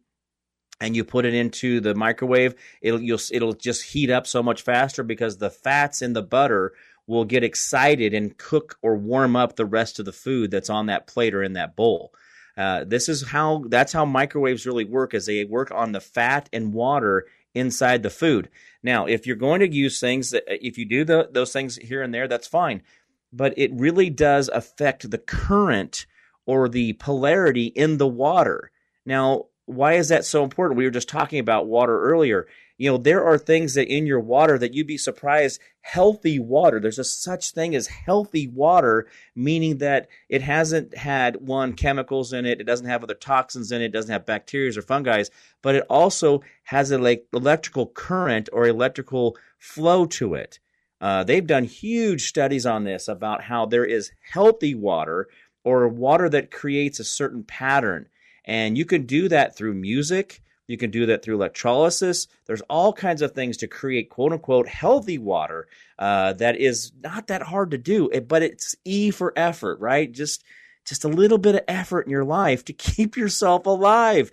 [0.81, 3.01] and you put it into the microwave, it'll
[3.31, 6.73] it'll just heat up so much faster because the fats in the butter
[7.07, 10.85] will get excited and cook or warm up the rest of the food that's on
[10.85, 12.13] that plate or in that bowl.
[12.55, 16.49] Uh, this is how that's how microwaves really work is they work on the fat
[16.53, 17.25] and water
[17.55, 18.49] inside the food.
[18.83, 22.01] Now, if you're going to use things that if you do the, those things here
[22.01, 22.83] and there, that's fine.
[23.31, 26.05] But it really does affect the current
[26.45, 28.71] or the polarity in the water.
[29.05, 30.77] Now, why is that so important?
[30.77, 32.47] We were just talking about water earlier.
[32.79, 36.79] You know, there are things that in your water that you'd be surprised healthy water.
[36.79, 42.45] There's a such thing as healthy water, meaning that it hasn't had one chemicals in
[42.45, 45.23] it, it doesn't have other toxins in it, it doesn't have bacteria or fungi,
[45.61, 50.59] but it also has a like electrical current or electrical flow to it.
[50.99, 55.27] Uh, they've done huge studies on this about how there is healthy water
[55.63, 58.07] or water that creates a certain pattern
[58.49, 60.41] and you can do that through music.
[60.65, 62.27] You can do that through electrolysis.
[62.47, 65.67] There's all kinds of things to create quote unquote healthy water
[65.99, 70.11] uh, that is not that hard to do, but it's E for effort, right?
[70.11, 70.43] Just
[70.83, 74.31] just a little bit of effort in your life to keep yourself alive.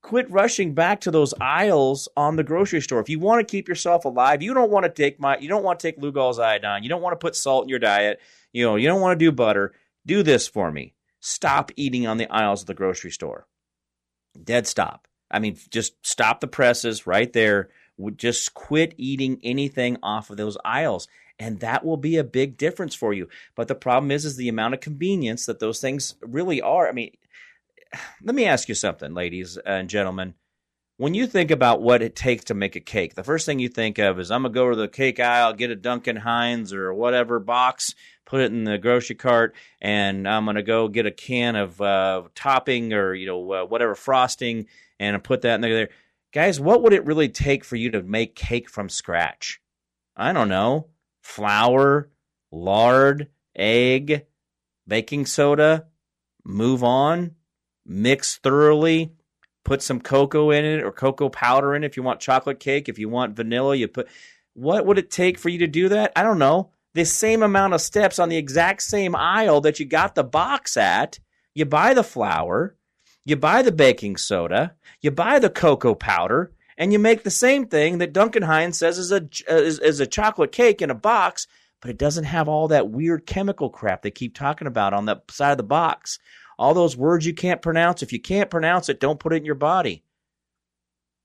[0.00, 3.00] Quit rushing back to those aisles on the grocery store.
[3.00, 5.64] If you want to keep yourself alive, you don't want to take my you don't
[5.64, 6.84] want to take Lugol's iodine.
[6.84, 8.20] You don't want to put salt in your diet.
[8.52, 9.74] You know, you don't want to do butter.
[10.06, 10.94] Do this for me.
[11.18, 13.48] Stop eating on the aisles of the grocery store.
[14.44, 15.06] Dead stop.
[15.30, 17.70] I mean, just stop the presses right there.
[18.16, 21.08] Just quit eating anything off of those aisles,
[21.38, 23.28] and that will be a big difference for you.
[23.54, 26.88] But the problem is, is the amount of convenience that those things really are.
[26.88, 27.16] I mean,
[28.22, 30.34] let me ask you something, ladies and gentlemen.
[30.98, 33.68] When you think about what it takes to make a cake, the first thing you
[33.68, 36.92] think of is I'm gonna go to the cake aisle, get a Duncan Hines or
[36.94, 37.94] whatever box,
[38.26, 42.24] put it in the grocery cart, and I'm gonna go get a can of uh,
[42.34, 44.66] topping or you know uh, whatever frosting,
[45.00, 45.88] and put that in there.
[46.32, 49.62] Guys, what would it really take for you to make cake from scratch?
[50.14, 50.88] I don't know.
[51.22, 52.10] Flour,
[52.52, 54.26] lard, egg,
[54.86, 55.86] baking soda.
[56.44, 57.36] Move on.
[57.86, 59.12] Mix thoroughly.
[59.64, 62.88] Put some cocoa in it or cocoa powder in it if you want chocolate cake.
[62.88, 64.08] If you want vanilla, you put.
[64.54, 66.12] What would it take for you to do that?
[66.16, 69.84] I don't know the same amount of steps on the exact same aisle that you
[69.84, 71.20] got the box at.
[71.54, 72.74] You buy the flour,
[73.22, 77.66] you buy the baking soda, you buy the cocoa powder, and you make the same
[77.66, 81.46] thing that Duncan Hines says is a is, is a chocolate cake in a box,
[81.82, 85.20] but it doesn't have all that weird chemical crap they keep talking about on the
[85.28, 86.18] side of the box.
[86.58, 88.02] All those words you can't pronounce.
[88.02, 90.02] If you can't pronounce it, don't put it in your body.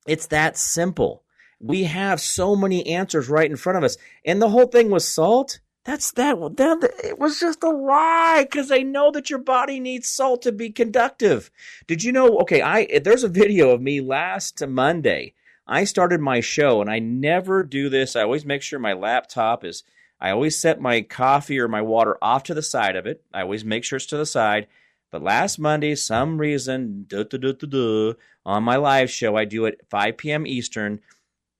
[0.05, 1.23] It's that simple.
[1.61, 3.97] We have so many answers right in front of us.
[4.25, 5.59] And the whole thing was salt.
[5.83, 6.37] That's that.
[6.57, 10.51] that it was just a lie because they know that your body needs salt to
[10.51, 11.49] be conductive.
[11.87, 12.37] Did you know?
[12.39, 15.33] Okay, I there's a video of me last Monday.
[15.67, 18.15] I started my show, and I never do this.
[18.15, 19.83] I always make sure my laptop is.
[20.19, 23.23] I always set my coffee or my water off to the side of it.
[23.33, 24.67] I always make sure it's to the side.
[25.11, 28.13] But last Monday, some reason, duh, duh, duh,
[28.45, 30.45] on my live show, I do it 5 p.m.
[30.45, 31.01] Eastern.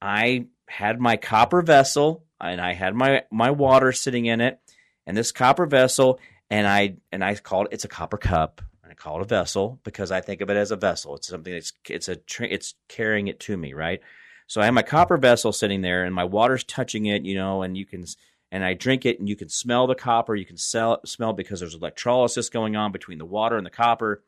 [0.02, 4.60] I had my copper vessel and I had my my water sitting in it,
[5.06, 8.62] and this copper vessel, and I and I called it's a copper cup.
[8.84, 11.16] and I call it a vessel because I think of it as a vessel.
[11.16, 14.02] It's something that's it's a it's carrying it to me, right?
[14.48, 17.62] So I have my copper vessel sitting there, and my water's touching it, you know,
[17.62, 18.06] and you can
[18.52, 20.36] and I drink it, and you can smell the copper.
[20.36, 24.24] You can sell, smell because there's electrolysis going on between the water and the copper.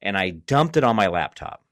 [0.00, 1.64] And I dumped it on my laptop.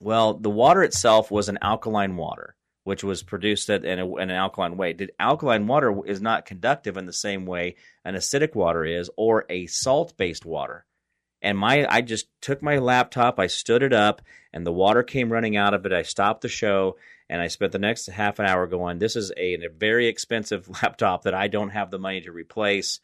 [0.00, 4.36] Well, the water itself was an alkaline water which was produced in, a, in an
[4.36, 4.92] alkaline way.
[4.92, 9.44] Did alkaline water is not conductive in the same way an acidic water is, or
[9.50, 10.86] a salt-based water.
[11.42, 14.22] And my, I just took my laptop, I stood it up,
[14.52, 15.92] and the water came running out of it.
[15.92, 16.96] I stopped the show,
[17.28, 20.68] and I spent the next half an hour going, "This is a, a very expensive
[20.82, 23.00] laptop that I don't have the money to replace,"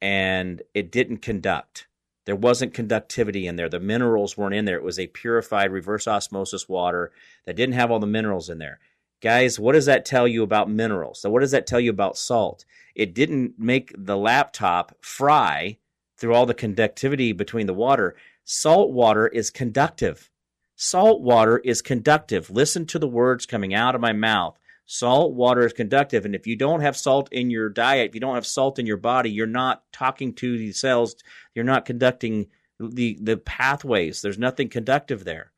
[0.00, 1.86] and it didn't conduct.
[2.26, 3.68] There wasn't conductivity in there.
[3.68, 4.76] The minerals weren't in there.
[4.76, 7.12] It was a purified reverse osmosis water
[7.46, 8.78] that didn't have all the minerals in there.
[9.20, 11.20] Guys, what does that tell you about minerals?
[11.20, 12.64] So, what does that tell you about salt?
[12.94, 15.78] It didn't make the laptop fry
[16.18, 18.16] through all the conductivity between the water.
[18.44, 20.30] Salt water is conductive.
[20.76, 22.50] Salt water is conductive.
[22.50, 24.58] Listen to the words coming out of my mouth.
[24.92, 26.24] Salt water is conductive.
[26.24, 28.86] And if you don't have salt in your diet, if you don't have salt in
[28.86, 31.14] your body, you're not talking to the cells,
[31.54, 32.48] you're not conducting
[32.80, 34.20] the, the pathways.
[34.20, 35.52] There's nothing conductive there.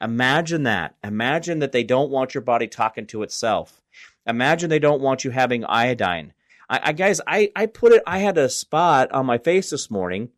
[0.00, 0.94] Imagine that.
[1.04, 3.82] Imagine that they don't want your body talking to itself.
[4.26, 6.32] Imagine they don't want you having iodine.
[6.70, 9.90] I, I guys, I, I put it, I had a spot on my face this
[9.90, 10.30] morning.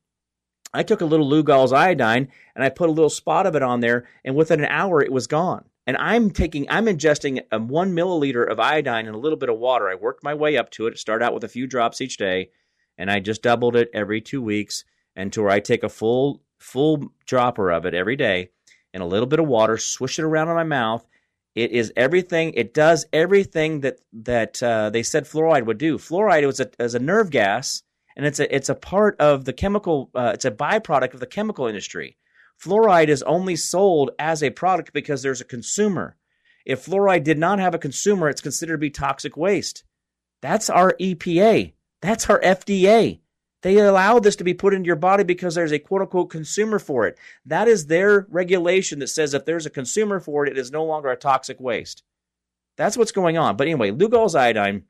[0.74, 2.26] I took a little Lugol's iodine
[2.56, 5.12] and I put a little spot of it on there, and within an hour it
[5.12, 5.66] was gone.
[5.86, 9.58] And I'm taking, I'm ingesting a one milliliter of iodine in a little bit of
[9.58, 9.88] water.
[9.88, 10.98] I worked my way up to it.
[10.98, 12.50] Start out with a few drops each day,
[12.96, 14.84] and I just doubled it every two weeks
[15.16, 18.50] until I take a full full dropper of it every day
[18.94, 21.06] and a little bit of water, swish it around in my mouth.
[21.54, 22.52] It is everything.
[22.54, 25.98] It does everything that that uh, they said fluoride would do.
[25.98, 27.82] Fluoride was a, is a nerve gas,
[28.16, 30.10] and it's a it's a part of the chemical.
[30.14, 32.16] Uh, it's a byproduct of the chemical industry.
[32.62, 36.16] Fluoride is only sold as a product because there's a consumer.
[36.64, 39.82] If fluoride did not have a consumer, it's considered to be toxic waste.
[40.42, 41.72] That's our EPA.
[42.00, 43.20] That's our FDA.
[43.62, 46.78] They allow this to be put into your body because there's a quote unquote consumer
[46.78, 47.16] for it.
[47.46, 50.84] That is their regulation that says if there's a consumer for it, it is no
[50.84, 52.02] longer a toxic waste.
[52.76, 53.56] That's what's going on.
[53.56, 54.84] But anyway, Lugol's iodine,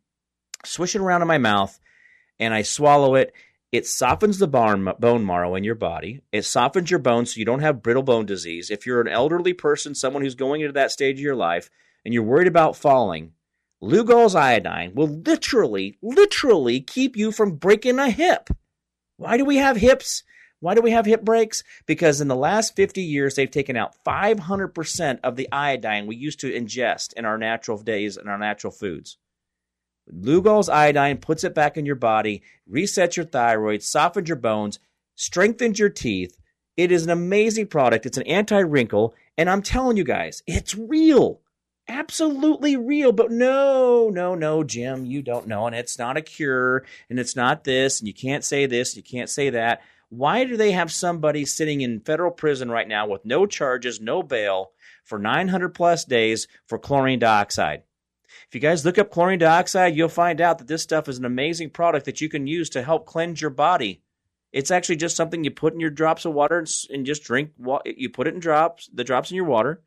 [0.64, 1.78] swish it around in my mouth,
[2.38, 3.32] and I swallow it.
[3.72, 6.20] It softens the bone marrow in your body.
[6.30, 8.70] It softens your bones so you don't have brittle bone disease.
[8.70, 11.70] If you're an elderly person, someone who's going into that stage of your life,
[12.04, 13.32] and you're worried about falling,
[13.82, 18.50] Lugol's iodine will literally, literally keep you from breaking a hip.
[19.16, 20.22] Why do we have hips?
[20.60, 21.64] Why do we have hip breaks?
[21.86, 26.40] Because in the last 50 years, they've taken out 500% of the iodine we used
[26.40, 29.16] to ingest in our natural days and our natural foods.
[30.12, 34.78] Lugol's iodine puts it back in your body, resets your thyroid, softens your bones,
[35.14, 36.36] strengthens your teeth.
[36.76, 38.06] It is an amazing product.
[38.06, 39.14] It's an anti wrinkle.
[39.38, 41.40] And I'm telling you guys, it's real
[41.88, 43.12] absolutely real.
[43.12, 45.66] But no, no, no, Jim, you don't know.
[45.66, 49.02] And it's not a cure, and it's not this, and you can't say this, you
[49.02, 49.82] can't say that.
[50.08, 54.22] Why do they have somebody sitting in federal prison right now with no charges, no
[54.22, 54.72] bail
[55.04, 57.84] for 900 plus days for chlorine dioxide?
[58.52, 61.24] If you guys look up chlorine dioxide, you'll find out that this stuff is an
[61.24, 64.02] amazing product that you can use to help cleanse your body.
[64.52, 67.52] It's actually just something you put in your drops of water and, and just drink.
[67.86, 69.82] You put it in drops, the drops in your water.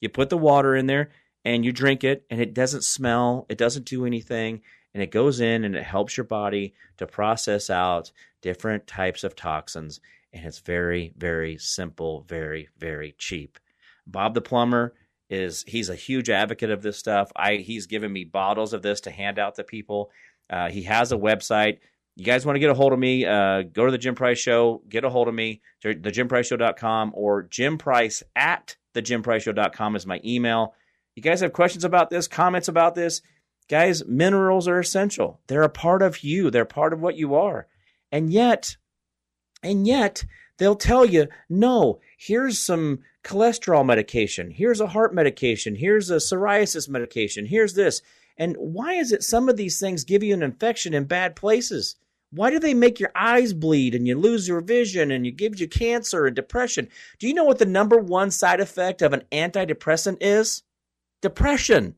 [0.00, 1.10] You put the water in there
[1.44, 5.38] and you drink it and it doesn't smell, it doesn't do anything, and it goes
[5.38, 8.10] in and it helps your body to process out
[8.42, 10.00] different types of toxins.
[10.32, 13.60] And it's very, very simple, very, very cheap.
[14.04, 14.94] Bob the plumber
[15.30, 17.32] is he's a huge advocate of this stuff.
[17.36, 20.10] I he's given me bottles of this to hand out to people.
[20.50, 21.78] Uh, he has a website.
[22.16, 23.24] You guys want to get a hold of me?
[23.24, 24.82] Uh, go to the Jim Price Show.
[24.88, 25.62] Get a hold of me.
[25.84, 30.74] TheJimPriceShow.com or Jim Price at TheJimPriceShow.com is my email.
[31.14, 33.22] You guys have questions about this, comments about this?
[33.68, 35.40] Guys, minerals are essential.
[35.46, 37.68] They're a part of you, they're part of what you are.
[38.10, 38.76] And yet,
[39.62, 40.24] and yet,
[40.58, 46.88] they'll tell you, no, here's some cholesterol medication, here's a heart medication, here's a psoriasis
[46.88, 48.02] medication, here's this.
[48.36, 51.96] And why is it some of these things give you an infection in bad places?
[52.32, 55.60] Why do they make your eyes bleed and you lose your vision and you give
[55.60, 56.88] you cancer and depression?
[57.18, 60.62] Do you know what the number one side effect of an antidepressant is?
[61.20, 61.96] Depression.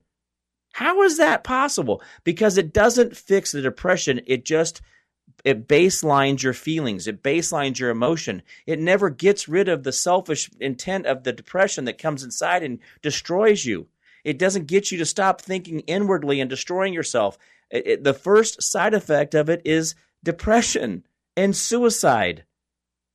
[0.72, 2.02] How is that possible?
[2.24, 4.80] Because it doesn't fix the depression, it just
[5.44, 8.42] it baselines your feelings, it baselines your emotion.
[8.66, 12.78] It never gets rid of the selfish intent of the depression that comes inside and
[13.02, 13.88] destroys you.
[14.24, 17.38] It doesn't get you to stop thinking inwardly and destroying yourself.
[17.70, 21.04] It, it, the first side effect of it is depression
[21.36, 22.44] and suicide.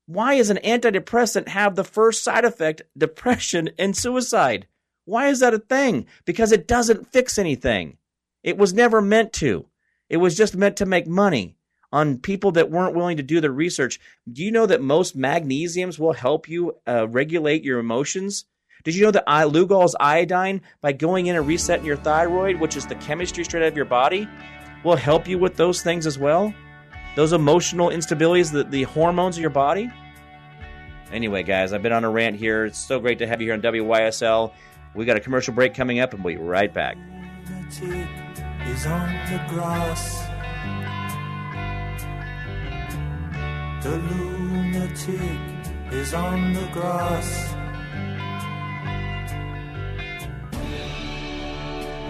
[0.05, 4.67] Why does an antidepressant have the first side effect, depression and suicide?
[5.05, 6.07] Why is that a thing?
[6.25, 7.97] Because it doesn't fix anything.
[8.43, 9.65] It was never meant to.
[10.09, 11.56] It was just meant to make money
[11.91, 13.99] on people that weren't willing to do the research.
[14.31, 18.45] Do you know that most magnesiums will help you uh, regulate your emotions?
[18.83, 22.77] Did you know that I, Lugol's iodine, by going in and resetting your thyroid, which
[22.77, 24.27] is the chemistry straight out of your body,
[24.83, 26.53] will help you with those things as well?
[27.15, 29.91] Those emotional instabilities, the, the hormones of your body?
[31.11, 32.65] Anyway, guys, I've been on a rant here.
[32.65, 34.53] It's so great to have you here on WYSL.
[34.93, 36.97] We got a commercial break coming up, and we'll be right back.
[43.81, 45.39] The lunatic
[45.91, 47.53] is on the grass.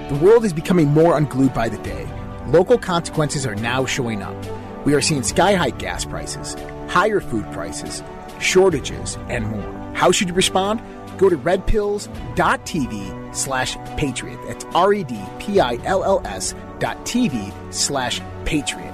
[0.09, 2.07] The world is becoming more unglued by the day.
[2.47, 4.35] Local consequences are now showing up.
[4.85, 6.55] We are seeing sky high gas prices,
[6.87, 8.01] higher food prices,
[8.39, 9.93] shortages, and more.
[9.93, 10.81] How should you respond?
[11.17, 14.39] Go to redpills.tv slash patriot.
[14.47, 18.93] That's R E D P I L L S dot TV slash patriot.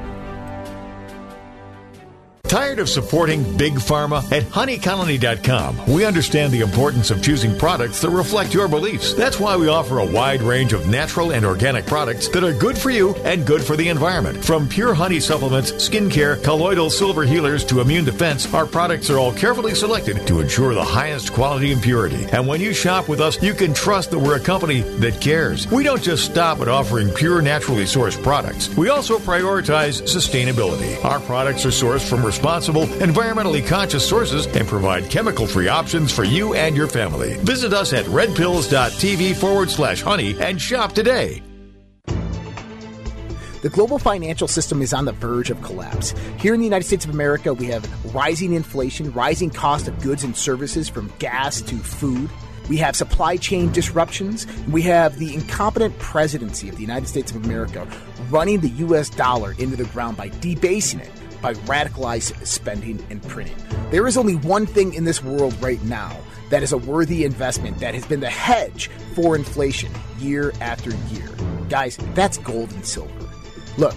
[2.43, 4.29] Tired of supporting Big Pharma?
[4.29, 9.13] At honeycolony.com, we understand the importance of choosing products that reflect your beliefs.
[9.13, 12.77] That's why we offer a wide range of natural and organic products that are good
[12.77, 14.43] for you and good for the environment.
[14.43, 19.31] From pure honey supplements, skincare, colloidal silver healers to immune defense, our products are all
[19.31, 22.25] carefully selected to ensure the highest quality and purity.
[22.33, 25.71] And when you shop with us, you can trust that we're a company that cares.
[25.71, 28.67] We don't just stop at offering pure, naturally sourced products.
[28.75, 31.01] We also prioritize sustainability.
[31.05, 36.23] Our products are sourced from responsible, environmentally conscious sources and provide chemical free options for
[36.23, 37.33] you and your family.
[37.39, 41.43] Visit us at redpills.tv forward slash honey and shop today.
[43.63, 46.15] The global financial system is on the verge of collapse.
[46.39, 47.83] Here in the United States of America, we have
[48.15, 52.29] rising inflation, rising cost of goods and services from gas to food.
[52.69, 54.47] We have supply chain disruptions.
[54.69, 57.85] We have the incompetent presidency of the United States of America
[58.29, 61.11] running the US dollar into the ground by debasing it
[61.41, 63.55] by radicalized spending and printing.
[63.89, 66.17] There is only one thing in this world right now
[66.49, 71.29] that is a worthy investment that has been the hedge for inflation year after year.
[71.69, 73.29] Guys, that's gold and silver.
[73.77, 73.95] Look,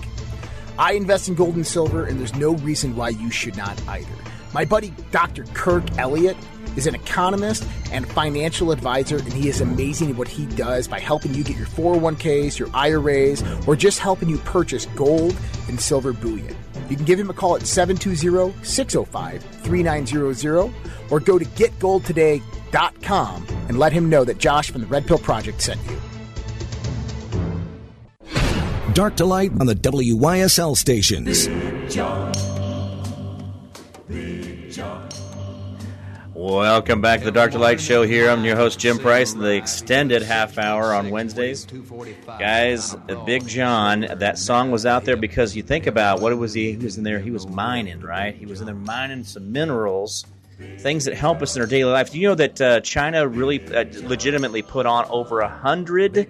[0.79, 4.09] I invest in gold and silver, and there's no reason why you should not either.
[4.53, 5.45] My buddy Dr.
[5.55, 6.37] Kirk Elliott
[6.77, 11.01] is an economist and financial advisor, and he is amazing at what he does by
[11.01, 15.37] helping you get your 401ks, your IRAs, or just helping you purchase gold
[15.69, 16.57] and silver bullion.
[16.89, 20.73] You can give him a call at 720 605 3900
[21.11, 25.61] or go to getgoldtoday.com and let him know that Josh from the Red Pill Project
[25.61, 26.01] sent you.
[28.93, 31.49] Dark to light on the WYSL stations.
[36.45, 38.29] Welcome back to the to Light show here.
[38.29, 41.67] I'm your host, Jim Price, the extended half hour on Wednesdays.
[42.39, 46.73] Guys, Big John, that song was out there because you think about what was he?
[46.73, 48.35] He was in there, he was mining, right?
[48.35, 50.27] He was in there mining some minerals,
[50.81, 52.13] things that help us in our daily life.
[52.13, 56.29] Do you know that uh, China really uh, legitimately put on over a hundred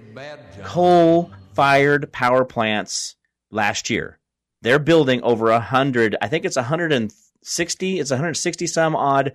[0.62, 3.17] coal fired power plants
[3.51, 4.21] last year?
[4.62, 9.33] They're building over a hundred, I think it's 160, it's 160 some odd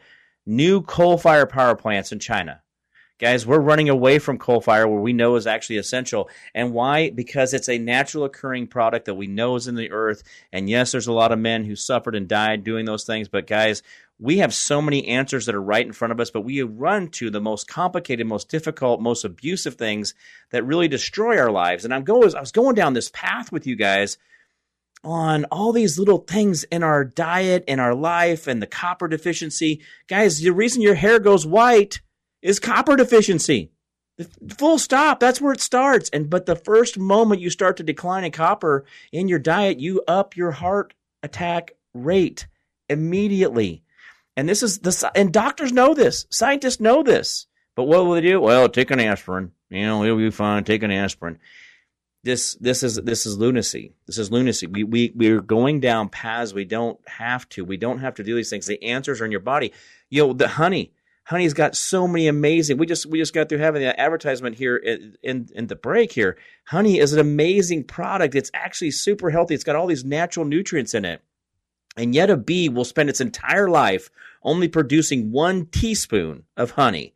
[0.49, 2.61] new coal fired power plants in China.
[3.19, 6.29] Guys, we're running away from coal fire where we know is actually essential.
[6.55, 7.11] And why?
[7.11, 10.23] Because it's a natural occurring product that we know is in the earth.
[10.51, 13.27] And yes, there's a lot of men who suffered and died doing those things.
[13.27, 13.83] But guys,
[14.19, 17.09] we have so many answers that are right in front of us, but we run
[17.09, 20.15] to the most complicated, most difficult, most abusive things
[20.51, 21.85] that really destroy our lives.
[21.85, 24.17] And I'm going, I was going down this path with you guys
[25.03, 29.81] on all these little things in our diet, in our life, and the copper deficiency.
[30.07, 32.01] Guys, the reason your hair goes white
[32.41, 33.71] is copper deficiency.
[34.57, 35.19] Full stop.
[35.19, 36.09] That's where it starts.
[36.09, 40.01] And but the first moment you start to decline in copper in your diet, you
[40.07, 40.93] up your heart
[41.23, 42.47] attack rate
[42.89, 43.83] immediately.
[44.35, 46.25] And this is the and doctors know this.
[46.29, 47.47] Scientists know this.
[47.75, 48.41] But what will they do?
[48.41, 49.53] Well, take an aspirin.
[49.69, 50.65] You know, it'll be fine.
[50.65, 51.39] Take an aspirin.
[52.23, 53.93] This this is this is lunacy.
[54.05, 54.67] This is lunacy.
[54.67, 57.63] We we we're going down paths we don't have to.
[57.63, 58.67] We don't have to do these things.
[58.67, 59.71] The answers are in your body.
[60.09, 60.93] You know, the honey
[61.29, 62.79] Honey's got so many amazing.
[62.79, 66.11] We just we just got through having the advertisement here in, in, in the break
[66.11, 66.39] here.
[66.65, 68.33] Honey is an amazing product.
[68.33, 69.53] It's actually super healthy.
[69.53, 71.21] It's got all these natural nutrients in it.
[71.95, 74.09] And yet a bee will spend its entire life
[74.41, 77.13] only producing one teaspoon of honey.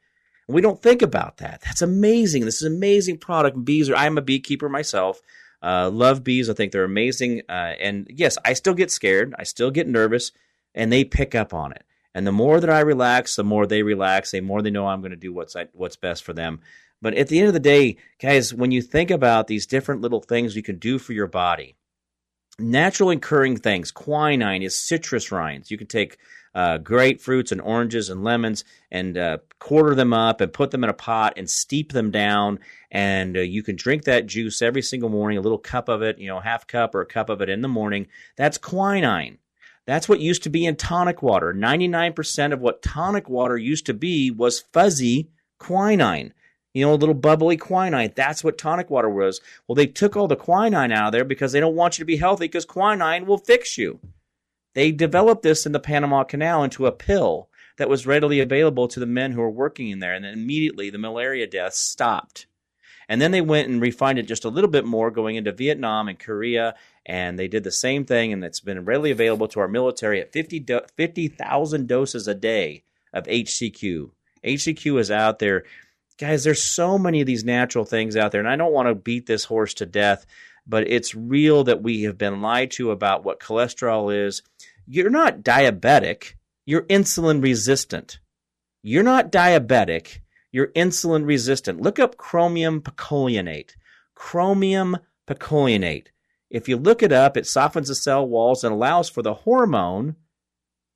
[0.47, 1.61] And we don't think about that.
[1.61, 2.45] That's amazing.
[2.45, 3.63] This is an amazing product.
[3.63, 3.95] Bees are.
[3.95, 5.21] I'm a beekeeper myself.
[5.61, 6.49] Uh, love bees.
[6.49, 7.43] I think they're amazing.
[7.47, 9.33] Uh, and yes, I still get scared.
[9.39, 10.31] I still get nervous,
[10.75, 11.83] and they pick up on it.
[12.13, 14.31] And the more that I relax, the more they relax.
[14.31, 16.59] The more they know I'm going to do what's what's best for them.
[17.01, 20.21] But at the end of the day, guys, when you think about these different little
[20.21, 21.75] things you can do for your body,
[22.57, 25.69] natural occurring things, quinine is citrus rinds.
[25.69, 26.17] You can take
[26.55, 30.89] uh, grapefruits and oranges and lemons and uh, quarter them up and put them in
[30.89, 32.59] a pot and steep them down.
[32.91, 36.19] And uh, you can drink that juice every single morning, a little cup of it,
[36.19, 38.07] you know, half cup or a cup of it in the morning.
[38.35, 39.39] That's quinine.
[39.85, 41.53] That's what used to be in tonic water.
[41.53, 45.29] 99% of what tonic water used to be was fuzzy
[45.59, 46.33] quinine.
[46.73, 48.13] You know, a little bubbly quinine.
[48.15, 49.41] That's what tonic water was.
[49.67, 52.07] Well, they took all the quinine out of there because they don't want you to
[52.07, 53.99] be healthy because quinine will fix you.
[54.73, 58.99] They developed this in the Panama Canal into a pill that was readily available to
[58.99, 60.13] the men who were working in there.
[60.13, 62.45] And then immediately the malaria deaths stopped.
[63.09, 66.07] And then they went and refined it just a little bit more going into Vietnam
[66.07, 69.67] and Korea and they did the same thing, and it's been readily available to our
[69.67, 71.29] military at 50,000 50,
[71.85, 74.11] doses a day of HCQ.
[74.43, 75.63] HCQ is out there.
[76.17, 78.95] Guys, there's so many of these natural things out there, and I don't want to
[78.95, 80.25] beat this horse to death,
[80.67, 84.41] but it's real that we have been lied to about what cholesterol is.
[84.85, 86.33] You're not diabetic,
[86.65, 88.19] you're insulin resistant.
[88.81, 90.19] You're not diabetic,
[90.51, 91.81] you're insulin resistant.
[91.81, 93.71] Look up chromium picolinate.
[94.15, 94.97] Chromium
[95.27, 96.07] picolinate.
[96.49, 100.15] If you look it up, it softens the cell walls and allows for the hormone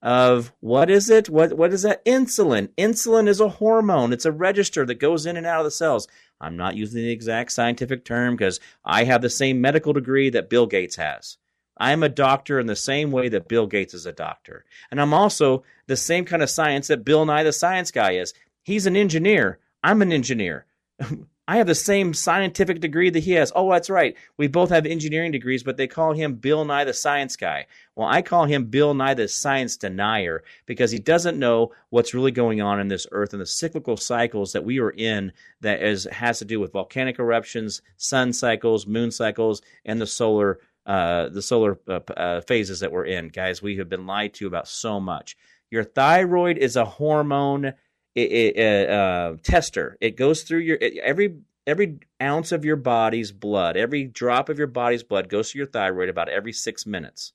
[0.08, 1.30] of what is it?
[1.30, 2.05] What what is that?
[2.05, 2.70] Insulin.
[2.78, 4.14] Insulin is a hormone.
[4.14, 6.08] It's a register that goes in and out of the cells.
[6.39, 10.49] I'm not using the exact scientific term because I have the same medical degree that
[10.49, 11.36] Bill Gates has.
[11.78, 14.64] I'm a doctor in the same way that Bill Gates is a doctor.
[14.91, 18.34] And I'm also the same kind of science that Bill Nye the science guy is.
[18.64, 19.60] He's an engineer.
[19.84, 20.66] I'm an engineer.
[21.50, 23.54] I have the same scientific degree that he has.
[23.56, 24.18] Oh, that's right.
[24.36, 27.68] We both have engineering degrees, but they call him Bill Nye the science guy.
[27.95, 32.32] Well, I call him Bill Nye the science denier because he doesn't know what's really
[32.32, 35.32] going on in this earth and the cyclical cycles that we are in
[35.62, 40.60] that is has to do with volcanic eruptions, sun cycles, moon cycles, and the solar
[40.86, 43.28] uh, the solar uh, uh, phases that we're in.
[43.30, 45.38] Guys, we have been lied to about so much.
[45.70, 47.74] Your thyroid is a hormone
[48.18, 49.97] it, it, uh, tester.
[50.01, 51.38] It goes through your every
[51.68, 55.68] every ounce of your body's blood, every drop of your body's blood goes to your
[55.68, 57.34] thyroid about every six minutes.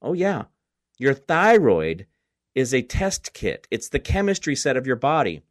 [0.00, 0.44] Oh yeah,
[0.98, 2.06] your thyroid
[2.54, 3.66] is a test kit.
[3.70, 5.42] It's the chemistry set of your body,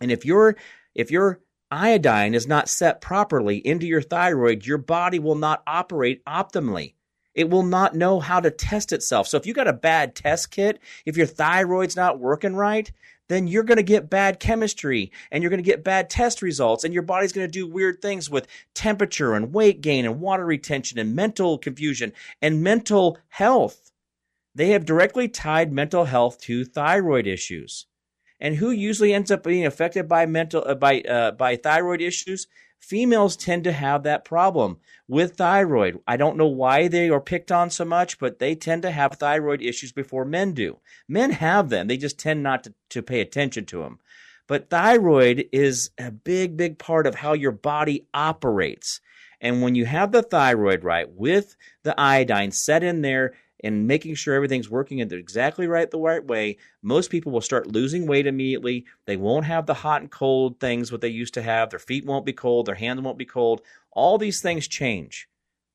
[0.00, 0.56] and if your
[0.94, 1.40] if your
[1.70, 6.94] iodine is not set properly into your thyroid, your body will not operate optimally.
[7.34, 9.28] It will not know how to test itself.
[9.28, 12.90] So if you got a bad test kit, if your thyroid's not working right,
[13.28, 16.84] then you're going to get bad chemistry and you're going to get bad test results
[16.84, 20.44] and your body's going to do weird things with temperature and weight gain and water
[20.44, 23.92] retention and mental confusion and mental health.
[24.54, 27.86] They have directly tied mental health to thyroid issues.
[28.40, 32.46] And who usually ends up being affected by mental uh, by uh, by thyroid issues?
[32.80, 35.98] Females tend to have that problem with thyroid.
[36.06, 39.14] I don't know why they are picked on so much, but they tend to have
[39.14, 40.78] thyroid issues before men do.
[41.08, 43.98] Men have them, they just tend not to, to pay attention to them.
[44.46, 49.00] But thyroid is a big, big part of how your body operates.
[49.40, 54.14] And when you have the thyroid right with the iodine set in there, and making
[54.14, 58.26] sure everything's working in exactly right the right way, most people will start losing weight
[58.26, 58.86] immediately.
[59.06, 61.70] They won't have the hot and cold things what they used to have.
[61.70, 63.62] Their feet won't be cold, their hands won't be cold.
[63.92, 65.28] All these things change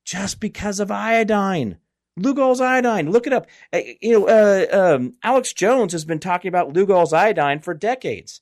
[0.06, 1.78] just because of iodine.
[2.20, 3.10] Lugol's iodine.
[3.10, 3.48] Look it up.
[3.72, 8.42] Uh, You know, uh, um, Alex Jones has been talking about Lugol's iodine for decades.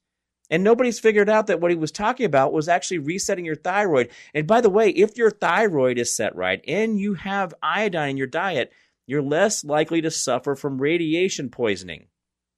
[0.49, 4.09] And nobody's figured out that what he was talking about was actually resetting your thyroid.
[4.33, 8.17] And by the way, if your thyroid is set right and you have iodine in
[8.17, 8.73] your diet,
[9.11, 12.07] you're less likely to suffer from radiation poisoning.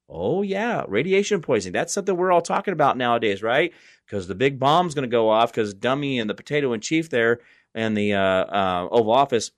[0.07, 1.73] Oh, yeah, radiation poisoning.
[1.73, 3.73] That's something we're all talking about nowadays, right?
[4.05, 7.09] Because the big bomb's going to go off because Dummy and the potato in chief
[7.09, 7.39] there
[7.73, 9.49] in the uh, uh, Oval Office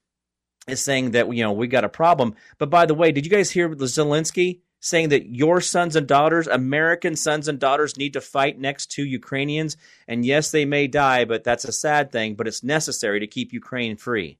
[0.69, 2.35] is saying that, you know, we got a problem.
[2.59, 4.61] But by the way, did you guys hear Zelensky?
[4.79, 9.03] saying that your sons and daughters, American sons and daughters, need to fight next to
[9.03, 9.77] Ukrainians.
[10.07, 13.51] And yes, they may die, but that's a sad thing, but it's necessary to keep
[13.51, 14.37] Ukraine free.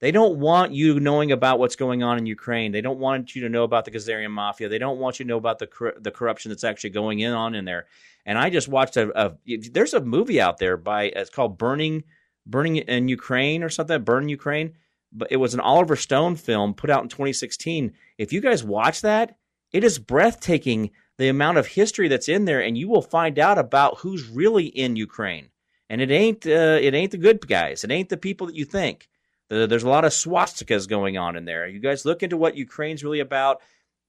[0.00, 2.72] They don't want you knowing about what's going on in Ukraine.
[2.72, 4.68] They don't want you to know about the Khazarian mafia.
[4.68, 7.32] They don't want you to know about the cor- the corruption that's actually going in
[7.32, 7.86] on in there.
[8.24, 9.36] And I just watched a, a
[9.70, 12.04] there's a movie out there by it's called Burning
[12.46, 14.72] Burning in Ukraine or something, Burn Ukraine.
[15.12, 17.92] But it was an Oliver Stone film put out in 2016.
[18.16, 19.36] If you guys watch that,
[19.72, 23.58] it is breathtaking the amount of history that's in there, and you will find out
[23.58, 25.50] about who's really in Ukraine.
[25.90, 27.84] And it ain't uh, it ain't the good guys.
[27.84, 29.09] It ain't the people that you think.
[29.50, 31.68] The, there's a lot of swastikas going on in there.
[31.68, 33.60] You guys look into what Ukraine's really about.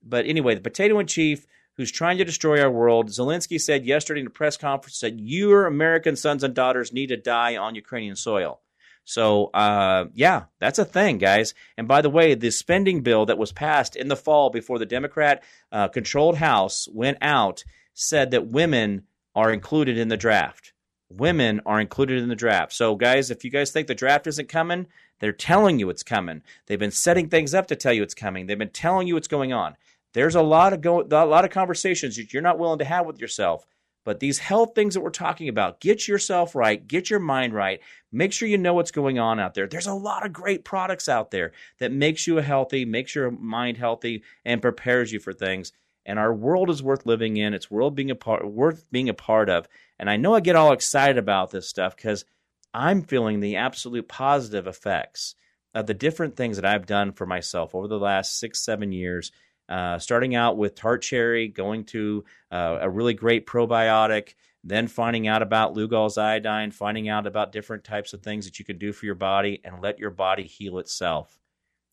[0.02, 1.46] But anyway, the potato in chief
[1.78, 3.10] who's trying to destroy our world.
[3.10, 7.18] Zelensky said yesterday in a press conference that your American sons and daughters need to
[7.18, 8.62] die on Ukrainian soil.
[9.04, 11.54] So, uh, yeah, that's a thing, guys.
[11.78, 14.86] And by the way, the spending bill that was passed in the fall before the
[14.86, 17.64] Democrat uh, controlled House went out
[17.94, 19.04] said that women
[19.34, 20.74] are included in the draft.
[21.18, 22.74] Women are included in the draft.
[22.74, 24.88] So, guys, if you guys think the draft isn't coming,
[25.20, 26.42] they're telling you it's coming.
[26.66, 28.48] They've been setting things up to tell you it's coming.
[28.48, 29.76] They've been telling you what's going on.
[30.14, 33.20] There's a lot of go- a lot of conversations you're not willing to have with
[33.20, 33.66] yourself.
[34.04, 37.80] But these health things that we're talking about, get yourself right, get your mind right,
[38.12, 39.68] make sure you know what's going on out there.
[39.68, 43.78] There's a lot of great products out there that makes you healthy, makes your mind
[43.78, 45.72] healthy, and prepares you for things.
[46.06, 47.54] And our world is worth living in.
[47.54, 49.68] It's world being a part, worth being a part of.
[50.00, 52.26] And I know I get all excited about this stuff because
[52.74, 55.36] I'm feeling the absolute positive effects
[55.74, 59.32] of the different things that I've done for myself over the last six, seven years
[59.72, 65.30] uh, starting out with tart cherry, going to uh, a really great probiotic, then finding
[65.30, 68.92] out about Lugol's iodine, finding out about different types of things that you can do
[68.92, 71.40] for your body, and let your body heal itself.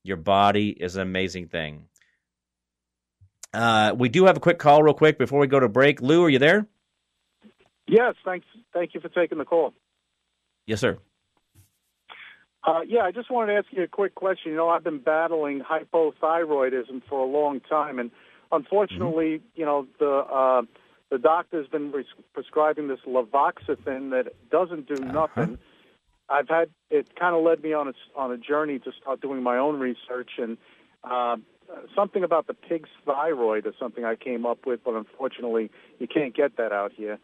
[0.02, 1.84] Your body is an amazing thing.
[3.52, 6.00] Uh, we do have a quick call, real quick, before we go to break.
[6.00, 6.66] Lou, are you there?
[7.86, 8.46] Yes, thanks.
[8.74, 9.72] Thank you for taking the call.
[10.66, 10.98] Yes, sir.
[12.66, 14.50] Uh, yeah, I just wanted to ask you a quick question.
[14.50, 18.10] You know, I've been battling hypothyroidism for a long time, and
[18.52, 20.62] unfortunately, you know, the uh,
[21.10, 22.04] the doctor's been pres-
[22.34, 25.58] prescribing this Lavoxithin that doesn't do nothing.
[26.28, 29.42] I've had it kind of led me on a on a journey to start doing
[29.42, 30.58] my own research, and
[31.04, 31.36] uh,
[31.94, 36.34] something about the pig's thyroid is something I came up with, but unfortunately, you can't
[36.34, 37.18] get that out here.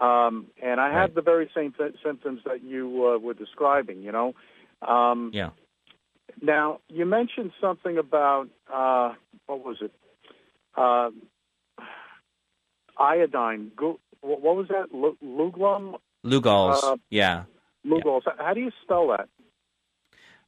[0.00, 4.02] Um, and I had the very same th- symptoms that you uh, were describing.
[4.02, 4.34] You know.
[4.86, 5.50] Um, Yeah.
[6.40, 9.14] now, you mentioned something about uh,
[9.46, 9.92] what was it?
[10.76, 11.10] Uh,
[12.98, 13.72] iodine.
[13.76, 14.92] Gu- What was that?
[14.94, 15.96] Lu- Luglum?
[16.24, 16.84] Lugol's.
[16.84, 17.44] Uh, yeah.
[17.86, 18.20] Lugol.
[18.38, 19.28] How do you spell that?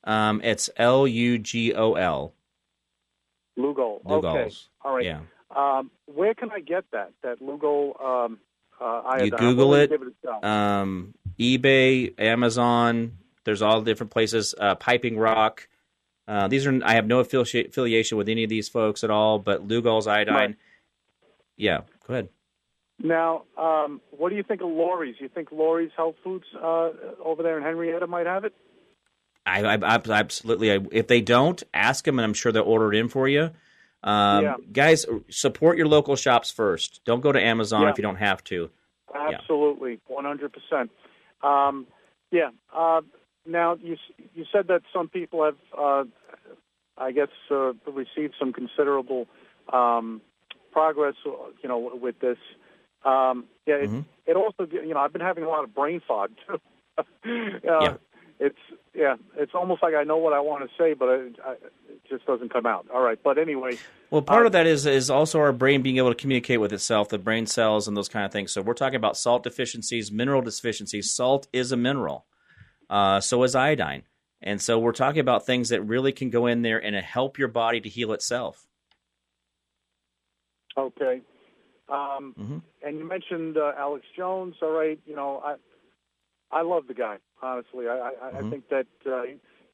[0.04, 2.34] Um, it's L U G O L.
[3.58, 4.04] Lugol.
[4.06, 4.50] Okay.
[4.84, 5.04] All right.
[5.04, 5.20] Yeah.
[5.54, 7.12] Um, where can I get that?
[7.22, 8.38] That Lugol um,
[8.80, 9.26] uh, iodine.
[9.26, 9.92] You Google it.
[9.92, 13.18] It um, eBay, Amazon.
[13.44, 14.54] There's all different places.
[14.58, 15.68] Uh, Piping Rock.
[16.26, 19.38] Uh, these are I have no affili- affiliation with any of these folks at all.
[19.38, 20.34] But Lugol's iodine.
[20.34, 20.56] Right.
[21.56, 22.28] Yeah, go ahead.
[22.98, 25.16] now, um, what do you think of Lori's?
[25.18, 26.90] You think Lori's Health Foods uh,
[27.22, 28.54] over there in Henrietta might have it?
[29.44, 30.72] I, I, I absolutely.
[30.72, 33.50] I, if they don't, ask them, and I'm sure they'll order it in for you.
[34.04, 34.56] Um, Yeah.
[34.72, 37.00] Guys, support your local shops first.
[37.04, 37.90] Don't go to Amazon Yeah.
[37.90, 38.70] if you don't have to.
[39.14, 40.90] Absolutely, one hundred percent.
[41.42, 41.86] Um,
[42.30, 42.50] Yeah.
[42.74, 43.02] Uh,
[43.46, 43.96] now you
[44.34, 46.04] you said that some people have, uh,
[46.96, 49.26] I guess, uh, received some considerable
[49.72, 50.20] um,
[50.72, 51.14] progress.
[51.26, 51.30] uh,
[51.62, 52.38] You know, with this.
[53.04, 53.76] Um, yeah.
[53.76, 54.04] It, Mhm.
[54.26, 56.60] it also, you know, I've been having a lot of brain fog too.
[56.98, 57.02] uh,
[57.64, 57.96] Yeah.
[58.46, 58.58] It's
[58.92, 59.14] yeah.
[59.36, 62.26] It's almost like I know what I want to say, but it, I, it just
[62.26, 62.86] doesn't come out.
[62.92, 63.18] All right.
[63.22, 63.78] But anyway.
[64.10, 66.72] Well, part Uh, of that is is also our brain being able to communicate with
[66.72, 68.50] itself, the brain cells and those kind of things.
[68.50, 71.14] So we're talking about salt deficiencies, mineral deficiencies.
[71.14, 72.26] Salt is a mineral.
[72.90, 74.02] Uh, so is iodine.
[74.42, 77.48] And so we're talking about things that really can go in there and help your
[77.48, 78.66] body to heal itself.
[80.76, 81.20] Okay.
[81.88, 82.58] Um, mm-hmm.
[82.84, 84.56] And you mentioned uh, Alex Jones.
[84.62, 84.98] All right.
[85.06, 85.54] You know, I
[86.52, 87.16] I love the guy.
[87.42, 88.46] Honestly, I I, mm-hmm.
[88.46, 89.22] I think that uh,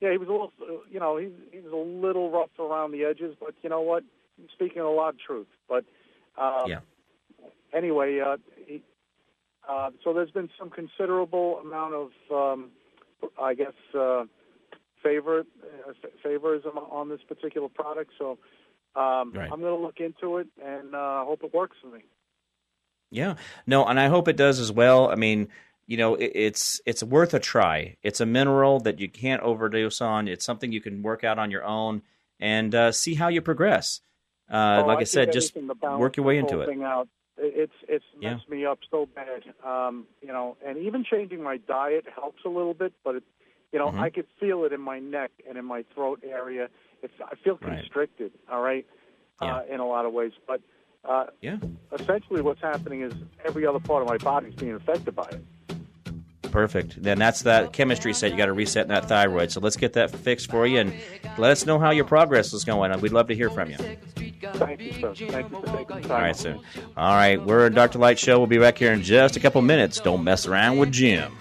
[0.01, 0.53] yeah, he was a little.
[0.91, 4.05] You know, he he was a little rough around the edges, but you know what?
[4.37, 5.49] He's speaking a lot of truth.
[5.69, 5.85] But
[6.41, 6.81] um, yeah.
[7.73, 8.37] Anyway, uh,
[8.67, 8.83] he,
[9.69, 12.71] uh, so there's been some considerable amount of, um,
[13.41, 14.25] I guess, uh,
[15.03, 15.45] favor
[15.87, 15.93] uh,
[16.25, 18.13] favorism on this particular product.
[18.19, 18.39] So
[18.97, 19.51] um, right.
[19.53, 22.05] I'm going to look into it and uh, hope it works for me.
[23.11, 23.37] Yeah,
[23.67, 25.11] no, and I hope it does as well.
[25.11, 25.49] I mean,
[25.89, 27.97] you know, it, it's it's worth a try.
[28.03, 30.29] It's a mineral that you can't overdose on.
[30.29, 32.03] It's something you can work out on your own
[32.39, 34.01] and uh, see how you progress.
[34.51, 36.81] Uh, oh, like I, I said, just work your way into it.
[36.83, 37.09] Out.
[37.39, 38.55] It's it's messed yeah.
[38.55, 40.59] me up so bad, um, you know.
[40.65, 43.23] And even changing my diet helps a little bit, but it,
[43.73, 44.01] you know, mm-hmm.
[44.01, 46.69] I could feel it in my neck and in my throat area.
[47.03, 48.33] It's I feel constricted.
[48.47, 48.55] Right.
[48.55, 48.87] All right,
[49.41, 49.57] yeah.
[49.57, 50.61] uh, in a lot of ways, but
[51.09, 51.57] uh, yeah,
[51.99, 53.15] essentially what's happening is
[53.47, 55.43] every other part of my body is being affected by it.
[56.51, 57.03] Perfect.
[57.03, 58.31] Then that's that chemistry set.
[58.31, 59.51] You got to reset that thyroid.
[59.51, 60.95] So let's get that fixed for you and
[61.37, 62.99] let us know how your progress is going.
[63.01, 63.77] We'd love to hear from you.
[63.77, 65.15] Thank you, sir.
[65.15, 66.11] Thank you for taking time.
[66.11, 66.59] All right, sir.
[66.97, 68.39] All right, we're a Dark to Light Show.
[68.39, 70.01] We'll be back here in just a couple minutes.
[70.01, 71.33] Don't mess around with Jim.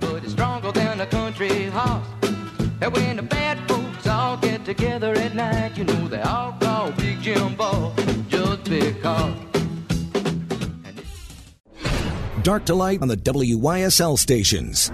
[0.00, 2.06] But it's stronger than a country horse.
[2.82, 6.92] And when the bad folks all get together at night, you know they all call
[6.92, 7.94] Big Jim Ball
[8.28, 9.49] just because.
[12.50, 14.90] Dark to light on the WYSL stations.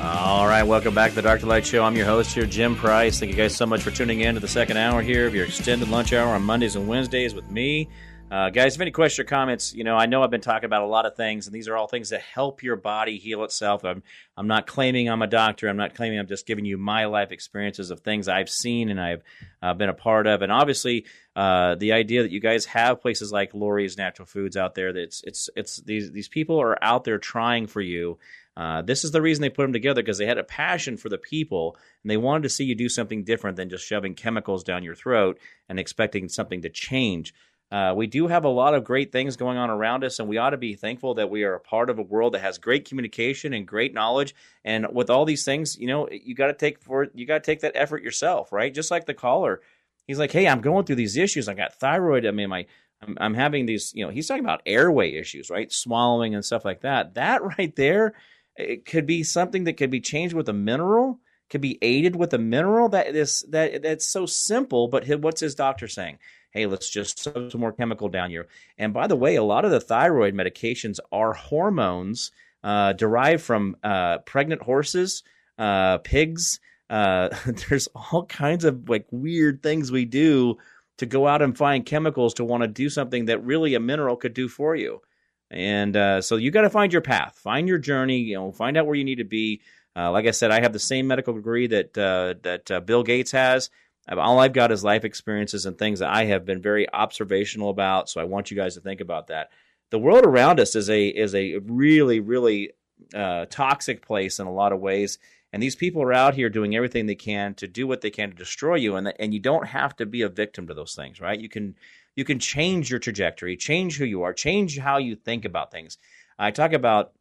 [0.00, 1.82] All right, welcome back to the Dark to Light Show.
[1.82, 3.18] I'm your host here, Jim Price.
[3.18, 5.44] Thank you guys so much for tuning in to the second hour here of your
[5.44, 7.88] extended lunch hour on Mondays and Wednesdays with me.
[8.32, 10.80] Uh, guys, if any questions or comments, you know, I know I've been talking about
[10.80, 13.84] a lot of things, and these are all things that help your body heal itself.
[13.84, 14.02] I'm,
[14.38, 15.68] I'm not claiming I'm a doctor.
[15.68, 18.98] I'm not claiming I'm just giving you my life experiences of things I've seen and
[18.98, 19.22] I've
[19.60, 20.40] uh, been a part of.
[20.40, 21.04] And obviously,
[21.36, 25.02] uh, the idea that you guys have places like Lori's Natural Foods out there, that
[25.02, 28.18] it's, it's, it's these, these people are out there trying for you.
[28.56, 31.10] Uh, this is the reason they put them together because they had a passion for
[31.10, 34.64] the people and they wanted to see you do something different than just shoving chemicals
[34.64, 35.38] down your throat
[35.68, 37.34] and expecting something to change.
[37.72, 40.36] Uh, we do have a lot of great things going on around us, and we
[40.36, 42.86] ought to be thankful that we are a part of a world that has great
[42.86, 44.34] communication and great knowledge.
[44.62, 47.50] And with all these things, you know, you got to take for you got to
[47.50, 48.74] take that effort yourself, right?
[48.74, 49.62] Just like the caller,
[50.06, 51.48] he's like, "Hey, I'm going through these issues.
[51.48, 52.26] I got thyroid.
[52.26, 52.66] I mean, my
[53.00, 53.90] I'm, I'm having these.
[53.94, 55.72] You know, he's talking about airway issues, right?
[55.72, 57.14] Swallowing and stuff like that.
[57.14, 58.12] That right there,
[58.54, 61.20] it could be something that could be changed with a mineral."
[61.50, 65.54] Could be aided with a mineral that is that that's so simple, but what's his
[65.54, 66.16] doctor saying?
[66.52, 68.46] Hey, let's just some more chemical down here.
[68.78, 72.30] And by the way, a lot of the thyroid medications are hormones
[72.62, 75.22] uh, derived from uh, pregnant horses,
[75.58, 76.60] uh, pigs.
[76.88, 77.30] Uh,
[77.68, 80.56] there's all kinds of like weird things we do
[80.98, 84.16] to go out and find chemicals to want to do something that really a mineral
[84.16, 85.00] could do for you.
[85.50, 88.76] And uh, so you got to find your path, find your journey, you know, find
[88.76, 89.62] out where you need to be.
[89.94, 93.68] Uh, like I said, I have the same medical degree that that Bill Gates has.
[94.08, 98.08] All I've got is life experiences and things that I have been very observational about.
[98.08, 99.50] So I want you guys to think about that.
[99.90, 102.72] The world around us is a is a really really
[103.14, 105.18] uh, toxic place in a lot of ways,
[105.52, 108.30] and these people are out here doing everything they can to do what they can
[108.30, 108.96] to destroy you.
[108.96, 111.38] And and you don't have to be a victim to those things, right?
[111.38, 111.76] You can
[112.16, 115.98] you can change your trajectory, change who you are, change how you think about things.
[116.38, 117.12] I talk about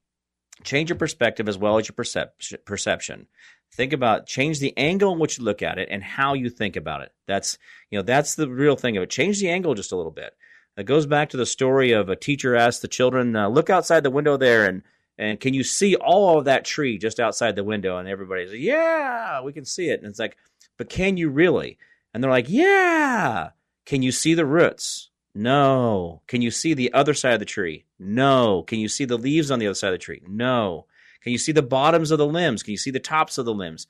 [0.63, 3.27] change your perspective as well as your percep- perception
[3.71, 6.75] think about change the angle in which you look at it and how you think
[6.75, 7.11] about it.
[7.27, 7.57] That's
[7.89, 9.09] you know that's the real thing of it.
[9.09, 10.35] Change the angle just a little bit.
[10.77, 14.03] It goes back to the story of a teacher asked the children uh, look outside
[14.03, 14.83] the window there and
[15.17, 17.97] and can you see all of that tree just outside the window?
[17.97, 20.01] And everybody's like yeah we can see it.
[20.01, 20.37] And it's like
[20.77, 21.77] but can you really?
[22.13, 23.51] And they're like yeah.
[23.85, 25.09] Can you see the roots?
[25.33, 26.21] No.
[26.27, 27.85] Can you see the other side of the tree?
[27.97, 28.63] No.
[28.63, 30.21] Can you see the leaves on the other side of the tree?
[30.27, 30.85] No
[31.21, 32.63] can you see the bottoms of the limbs?
[32.63, 33.87] Can you see the tops of the limbs?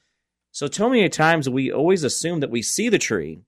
[0.52, 3.40] So, too many times we always assume that we see the tree,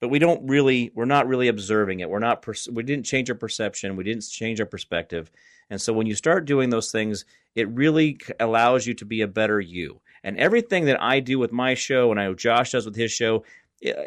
[0.00, 2.10] but we don't really, we're not really observing it.
[2.10, 3.96] We're not, we didn't change our perception.
[3.96, 5.30] We didn't change our perspective.
[5.70, 7.24] And so, when you start doing those things,
[7.54, 10.00] it really allows you to be a better you.
[10.24, 13.12] And everything that I do with my show, and I know Josh does with his
[13.12, 13.44] show,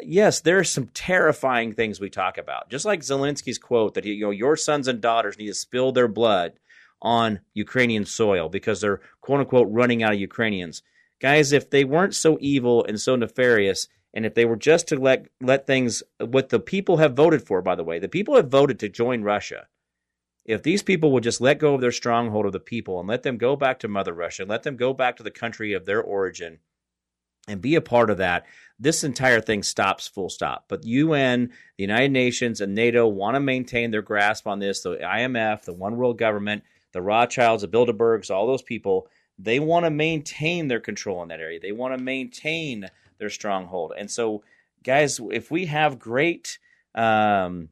[0.02, 2.68] yes, there are some terrifying things we talk about.
[2.68, 6.08] Just like Zelensky's quote that you know your sons and daughters need to spill their
[6.08, 6.52] blood
[7.00, 10.82] on Ukrainian soil because they're quote unquote running out of Ukrainians.
[11.20, 14.96] Guys, if they weren't so evil and so nefarious, and if they were just to
[14.96, 18.50] let let things what the people have voted for, by the way, the people have
[18.50, 19.66] voted to join Russia.
[20.44, 23.22] If these people would just let go of their stronghold of the people and let
[23.22, 26.02] them go back to Mother Russia, let them go back to the country of their
[26.02, 26.60] origin
[27.48, 28.46] and be a part of that,
[28.78, 30.66] this entire thing stops full stop.
[30.68, 34.82] But UN, the United Nations, and NATO want to maintain their grasp on this.
[34.82, 36.62] The IMF, the One World Government,
[36.92, 39.08] the Rothschilds, the Bilderbergs, all those people,
[39.38, 41.60] they want to maintain their control in that area.
[41.60, 42.88] They want to maintain
[43.18, 43.92] their stronghold.
[43.96, 44.42] And so,
[44.82, 46.58] guys, if we have great,
[46.94, 47.68] um,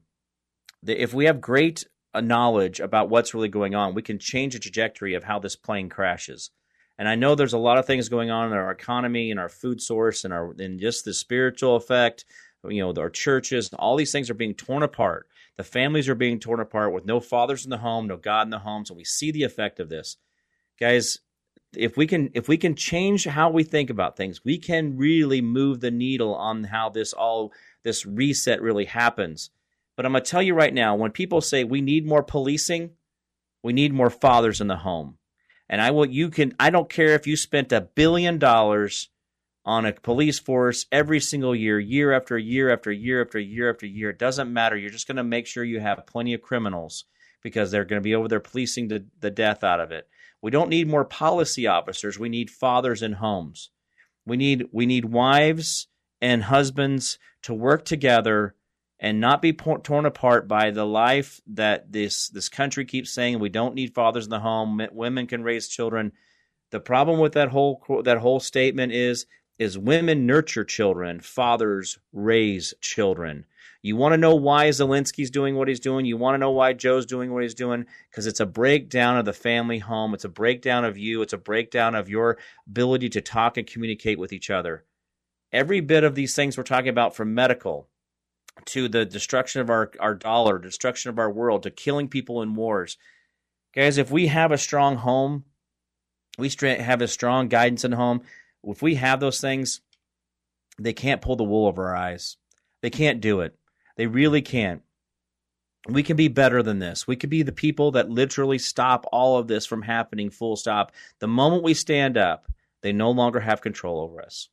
[0.85, 4.59] if we have great uh, knowledge about what's really going on, we can change the
[4.59, 6.51] trajectory of how this plane crashes.
[6.97, 9.49] And I know there's a lot of things going on in our economy and our
[9.49, 12.25] food source and our and just the spiritual effect.
[12.67, 15.27] You know, our churches, all these things are being torn apart.
[15.57, 18.51] The families are being torn apart with no fathers in the home, no God in
[18.51, 18.85] the home.
[18.85, 20.17] So we see the effect of this,
[20.79, 21.19] guys.
[21.75, 25.41] If we can, if we can change how we think about things, we can really
[25.41, 27.51] move the needle on how this all
[27.83, 29.49] this reset really happens.
[29.95, 32.91] But I'm gonna tell you right now, when people say we need more policing,
[33.63, 35.17] we need more fathers in the home.
[35.69, 39.09] And I will, you can, I don't care if you spent a billion dollars
[39.67, 43.85] on a police force every single year, year after year after year after year after
[43.85, 44.09] year.
[44.09, 44.77] It doesn't matter.
[44.77, 47.03] You're just going to make sure you have plenty of criminals
[47.43, 50.07] because they're going to be over there policing the, the death out of it.
[50.41, 52.17] We don't need more policy officers.
[52.17, 53.69] We need fathers in homes.
[54.25, 55.87] We need we need wives
[56.21, 58.55] and husbands to work together
[58.99, 63.49] and not be torn apart by the life that this this country keeps saying we
[63.49, 66.11] don't need fathers in the home women can raise children
[66.71, 69.27] the problem with that whole that whole statement is
[69.59, 73.45] is women nurture children fathers raise children.
[73.81, 76.05] You want to know why Zelensky's doing what he's doing?
[76.05, 77.85] You want to know why Joe's doing what he's doing?
[78.09, 80.13] Because it's a breakdown of the family home.
[80.13, 81.21] It's a breakdown of you.
[81.21, 84.83] It's a breakdown of your ability to talk and communicate with each other.
[85.51, 87.87] Every bit of these things we're talking about from medical
[88.65, 92.55] to the destruction of our, our dollar, destruction of our world, to killing people in
[92.55, 92.97] wars.
[93.73, 95.45] Guys, if we have a strong home,
[96.37, 98.21] we have a strong guidance in home.
[98.67, 99.81] If we have those things,
[100.79, 102.37] they can't pull the wool over our eyes.
[102.81, 103.55] They can't do it.
[103.95, 104.81] They really can't.
[105.87, 107.07] We can be better than this.
[107.07, 110.91] We could be the people that literally stop all of this from happening, full stop.
[111.19, 112.47] The moment we stand up,
[112.81, 114.49] they no longer have control over us.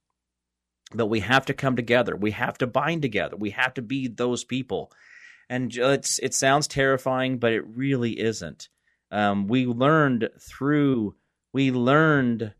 [0.94, 2.14] But we have to come together.
[2.14, 3.36] We have to bind together.
[3.36, 4.92] We have to be those people.
[5.50, 8.68] And it's it sounds terrifying, but it really isn't.
[9.10, 11.16] Um, we learned through
[11.52, 12.52] we learned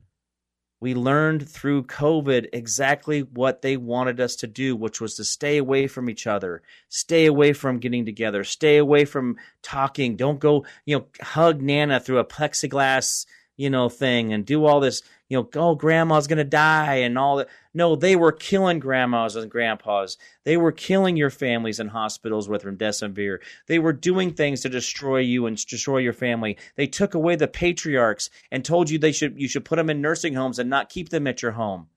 [0.84, 5.56] we learned through COVID exactly what they wanted us to do, which was to stay
[5.56, 10.14] away from each other, stay away from getting together, stay away from talking.
[10.14, 13.24] Don't go, you know, hug Nana through a plexiglass,
[13.56, 17.18] you know, thing and do all this you know, oh, grandma's going to die and
[17.18, 17.48] all that.
[17.72, 20.18] No, they were killing grandmas and grandpas.
[20.44, 23.38] They were killing your families in hospitals with remdesivir.
[23.66, 26.58] They were doing things to destroy you and destroy your family.
[26.76, 30.00] They took away the patriarchs and told you they should you should put them in
[30.00, 31.88] nursing homes and not keep them at your home.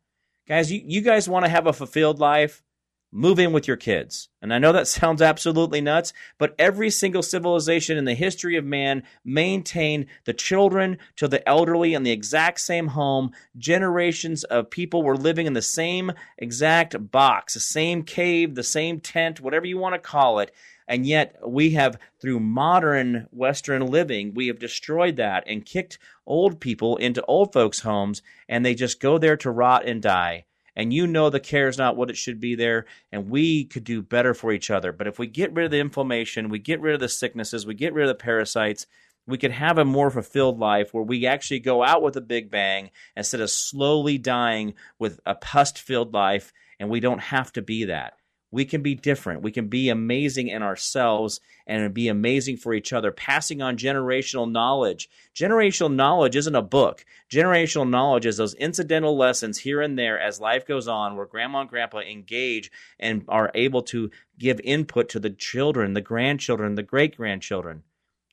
[0.47, 2.63] Guys, you, you guys want to have a fulfilled life?
[3.11, 4.29] Move in with your kids.
[4.41, 8.65] And I know that sounds absolutely nuts, but every single civilization in the history of
[8.65, 13.31] man maintained the children to the elderly in the exact same home.
[13.57, 18.99] Generations of people were living in the same exact box, the same cave, the same
[18.99, 20.51] tent, whatever you want to call it.
[20.89, 26.61] And yet, we have, through modern Western living, we have destroyed that and kicked old
[26.61, 30.45] people into old folks' homes, and they just go there to rot and die
[30.77, 33.83] and you know the care is not what it should be there, and we could
[33.83, 34.91] do better for each other.
[34.93, 37.73] But if we get rid of the inflammation, we get rid of the sicknesses, we
[37.73, 38.85] get rid of the parasites,
[39.25, 42.51] we could have a more fulfilled life where we actually go out with a big
[42.51, 47.63] bang instead of slowly dying with a pus filled life, and we don't have to
[47.63, 48.13] be that.
[48.49, 49.41] We can be different.
[49.41, 54.49] We can be amazing in ourselves and be amazing for each other, passing on generational
[54.49, 55.09] knowledge.
[55.35, 57.03] Generational knowledge isn't a book.
[57.29, 61.61] Generational knowledge is those incidental lessons here and there as life goes on, where grandma
[61.61, 64.09] and grandpa engage and are able to
[64.39, 67.83] give input to the children, the grandchildren, the great grandchildren.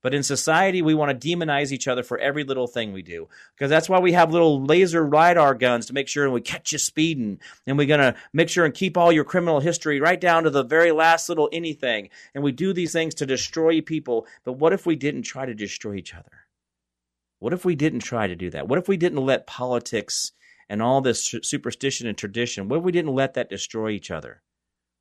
[0.04, 3.26] But in society, we want to demonize each other for every little thing we do.
[3.54, 6.78] Because that's why we have little laser radar guns to make sure we catch you
[6.78, 7.40] speeding.
[7.66, 10.50] And we're going to make sure and keep all your criminal history right down to
[10.50, 12.10] the very last little anything.
[12.34, 14.26] And we do these things to destroy people.
[14.44, 16.46] But what if we didn't try to destroy each other?
[17.38, 18.68] What if we didn't try to do that?
[18.68, 20.32] What if we didn't let politics
[20.68, 24.42] and all this superstition and tradition, what if we didn't let that destroy each other?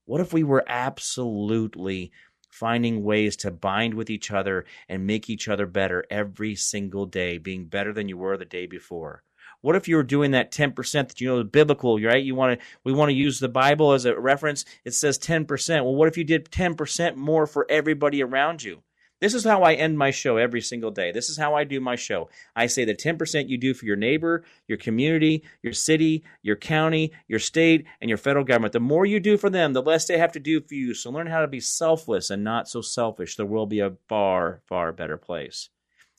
[0.06, 2.14] What if we were absolutely
[2.54, 7.40] finding ways to bind with each other and make each other better every single day,
[7.40, 9.24] being better than you were the day before.
[9.62, 12.24] What if you were doing that 10% that you know is biblical, right?
[12.24, 14.66] You want to we want to use the Bible as a reference.
[14.86, 15.84] It says 10%.
[15.84, 18.84] Well, what if you did 10% more for everybody around you?
[19.24, 21.14] This is how I end my show every single day.
[21.14, 22.30] This is how I do my show.
[22.58, 27.14] I say the 10% you do for your neighbor, your community, your city, your county,
[27.30, 28.74] your state, and your federal government.
[28.74, 30.94] The more you do for them, the less they have to do for you.
[30.94, 33.38] So learn how to be selfless and not so selfish.
[33.38, 35.70] The world will be a far, far better place.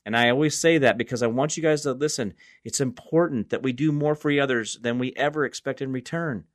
[0.03, 2.33] And I always say that because I want you guys to listen.
[2.63, 6.45] It's important that we do more for others than we ever expect in return.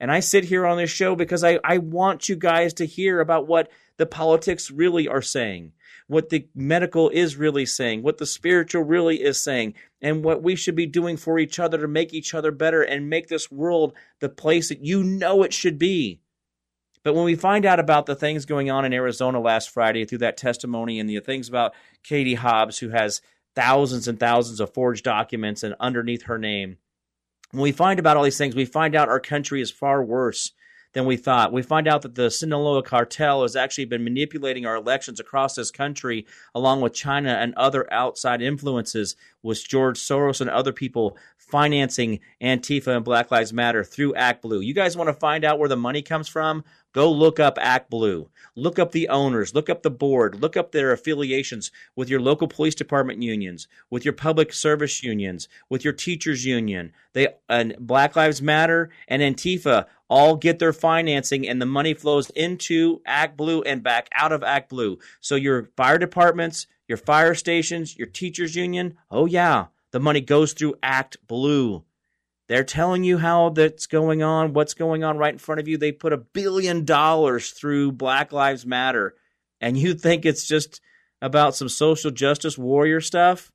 [0.00, 3.20] And I sit here on this show because I, I want you guys to hear
[3.20, 5.72] about what the politics really are saying,
[6.06, 10.56] what the medical is really saying, what the spiritual really is saying, and what we
[10.56, 13.94] should be doing for each other to make each other better and make this world
[14.20, 16.20] the place that you know it should be.
[17.02, 20.18] But when we find out about the things going on in Arizona last Friday through
[20.18, 23.20] that testimony and the things about Katie Hobbs, who has
[23.54, 26.78] thousands and thousands of forged documents and underneath her name,
[27.50, 30.52] when we find about all these things, we find out our country is far worse
[30.94, 31.52] than we thought.
[31.52, 35.70] We find out that the Sinaloa cartel has actually been manipulating our elections across this
[35.70, 42.20] country, along with China and other outside influences, with George Soros and other people financing
[42.40, 44.60] Antifa and Black Lives Matter through Act Blue.
[44.60, 46.64] You guys want to find out where the money comes from?
[46.94, 48.30] Go look up Act Blue.
[48.54, 52.46] Look up the owners, look up the board, look up their affiliations with your local
[52.46, 56.92] police department unions, with your public service unions, with your teachers union.
[57.14, 62.30] They and Black Lives Matter and Antifa all get their financing and the money flows
[62.30, 65.00] into Act Blue and back out of Act Blue.
[65.20, 70.52] So your fire departments, your fire stations, your teachers union, oh yeah, the money goes
[70.52, 71.82] through Act Blue.
[72.46, 75.78] They're telling you how that's going on, what's going on right in front of you.
[75.78, 79.14] They put a billion dollars through Black Lives Matter,
[79.60, 80.80] and you think it's just
[81.22, 83.50] about some social justice warrior stuff?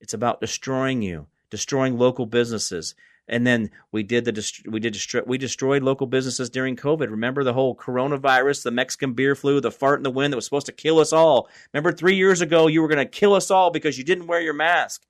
[0.00, 2.94] It's about destroying you, destroying local businesses.
[3.26, 4.96] And then we did the we did
[5.26, 7.10] we destroyed local businesses during COVID.
[7.10, 10.46] Remember the whole coronavirus, the Mexican beer flu, the fart in the wind that was
[10.46, 11.48] supposed to kill us all.
[11.72, 14.40] Remember three years ago you were going to kill us all because you didn't wear
[14.40, 15.04] your mask.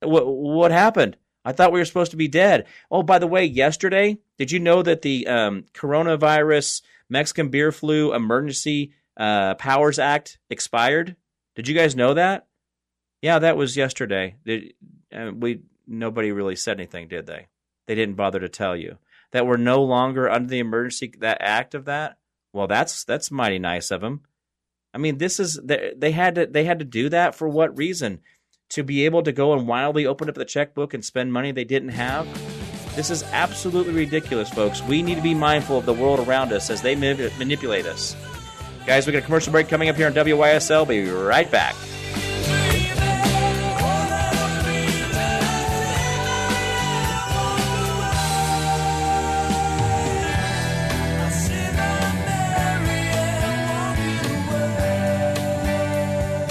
[0.00, 1.16] What what happened?
[1.44, 2.66] I thought we were supposed to be dead.
[2.90, 8.14] Oh, by the way, yesterday, did you know that the um, coronavirus Mexican beer flu
[8.14, 11.16] emergency uh, powers act expired?
[11.54, 12.46] Did you guys know that?
[13.20, 14.36] Yeah, that was yesterday.
[14.44, 14.74] Did,
[15.14, 17.48] uh, we nobody really said anything, did they?
[17.86, 18.98] They didn't bother to tell you
[19.32, 22.18] that we're no longer under the emergency that act of that.
[22.52, 24.22] Well, that's that's mighty nice of them.
[24.94, 27.76] I mean, this is they, they had to they had to do that for what
[27.76, 28.20] reason?
[28.72, 31.64] To be able to go and wildly open up the checkbook and spend money they
[31.64, 32.26] didn't have.
[32.96, 34.82] This is absolutely ridiculous, folks.
[34.82, 38.14] We need to be mindful of the world around us as they manipulate us.
[38.86, 40.86] Guys, we got a commercial break coming up here on WYSL.
[40.88, 41.74] Be right back.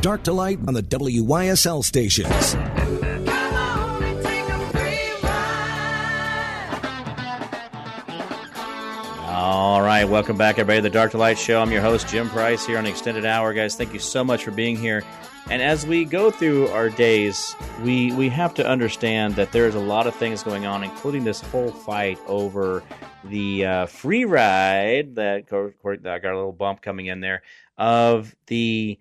[0.00, 2.56] Dark to light on the WYSL stations.
[9.28, 11.60] All right, welcome back, everybody, to the Dark to Light Show.
[11.60, 13.52] I'm your host, Jim Price, here on Extended Hour.
[13.52, 15.04] Guys, thank you so much for being here.
[15.50, 19.80] And as we go through our days, we, we have to understand that there's a
[19.80, 22.82] lot of things going on, including this whole fight over
[23.24, 27.42] the uh, free ride that I got a little bump coming in there
[27.76, 28.98] of the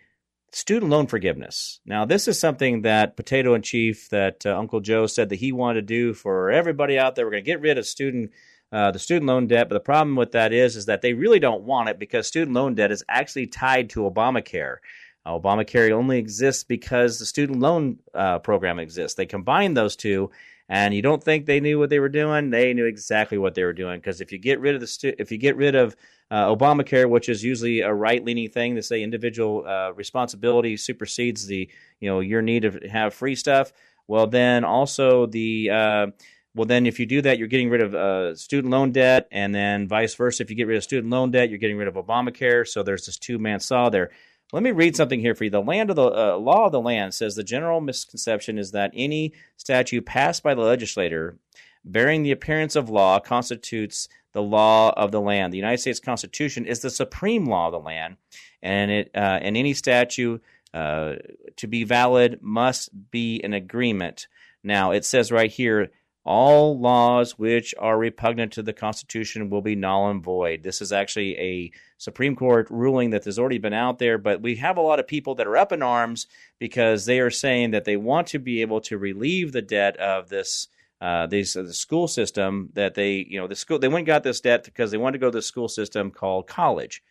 [0.51, 1.79] student loan forgiveness.
[1.85, 5.51] Now, this is something that Potato in Chief, that uh, Uncle Joe said that he
[5.51, 7.25] wanted to do for everybody out there.
[7.25, 8.31] We're going to get rid of student
[8.71, 9.67] uh, the student loan debt.
[9.67, 12.55] But the problem with that is, is that they really don't want it because student
[12.55, 14.77] loan debt is actually tied to Obamacare.
[15.25, 19.15] Obamacare only exists because the student loan uh, program exists.
[19.15, 20.31] They combine those two,
[20.71, 22.49] and you don't think they knew what they were doing?
[22.49, 23.99] They knew exactly what they were doing.
[23.99, 25.97] Because if you get rid of the stu- if you get rid of
[26.31, 31.69] uh, Obamacare, which is usually a right-leaning thing to say individual uh, responsibility supersedes the
[31.99, 33.73] you know your need to have free stuff.
[34.07, 36.07] Well, then also the uh,
[36.55, 39.53] well, then if you do that, you're getting rid of uh, student loan debt, and
[39.53, 40.41] then vice versa.
[40.41, 42.65] If you get rid of student loan debt, you're getting rid of Obamacare.
[42.65, 44.11] So there's this two man saw there.
[44.53, 45.49] Let me read something here for you.
[45.49, 48.91] The land of the uh, law of the land says the general misconception is that
[48.93, 51.37] any statute passed by the legislator
[51.83, 55.51] bearing the appearance of law constitutes the law of the land.
[55.51, 58.17] The United States Constitution is the supreme law of the land,
[58.61, 60.41] and it uh, and any statute
[60.73, 61.15] uh,
[61.57, 64.27] to be valid must be an agreement.
[64.63, 65.91] Now it says right here
[66.23, 70.61] all laws which are repugnant to the Constitution will be null and void.
[70.61, 74.55] This is actually a Supreme Court ruling that has already been out there, but we
[74.57, 76.27] have a lot of people that are up in arms
[76.59, 80.29] because they are saying that they want to be able to relieve the debt of
[80.29, 80.67] this.
[80.99, 84.21] Uh, these uh, the school system that they you know the school they went got
[84.21, 87.01] this debt because they wanted to go to the school system called college.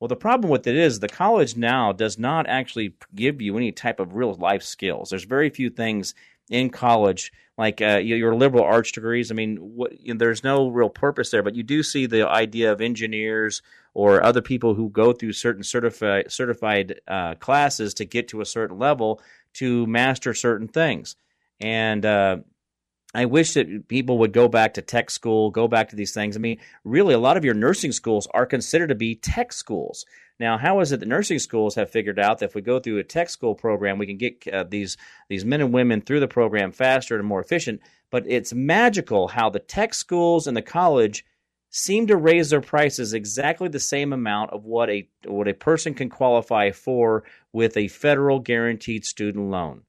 [0.00, 3.72] Well, the problem with it is the college now does not actually give you any
[3.72, 5.10] type of real life skills.
[5.10, 6.14] There's very few things
[6.48, 9.30] in college like uh, your liberal arts degrees.
[9.30, 12.28] I mean, what, you know, there's no real purpose there, but you do see the
[12.28, 13.62] idea of engineers
[13.94, 18.46] or other people who go through certain certified certified uh, classes to get to a
[18.46, 19.22] certain level
[19.54, 21.16] to master certain things.
[21.58, 22.38] And uh,
[23.14, 26.36] I wish that people would go back to tech school, go back to these things.
[26.36, 30.04] I mean, really, a lot of your nursing schools are considered to be tech schools.
[30.38, 32.98] Now, how is it that nursing schools have figured out that if we go through
[32.98, 34.96] a tech school program, we can get uh, these
[35.28, 37.80] these men and women through the program faster and more efficient?
[38.10, 41.24] But it's magical how the tech schools and the college
[41.70, 45.94] seem to raise their prices exactly the same amount of what a what a person
[45.94, 49.82] can qualify for with a federal guaranteed student loan.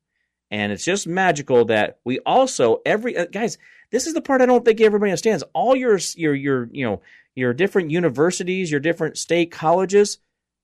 [0.49, 3.57] And it's just magical that we also every uh, guys.
[3.91, 5.43] This is the part I don't think everybody understands.
[5.53, 7.01] All your your your you know
[7.35, 10.19] your different universities, your different state colleges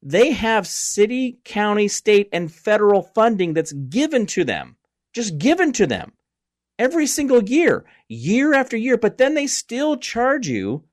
[0.06, 4.76] they have city, county, state, and federal funding that's given to them,
[5.14, 6.12] just given to them
[6.78, 8.98] every single year, year after year.
[8.98, 10.84] But then they still charge you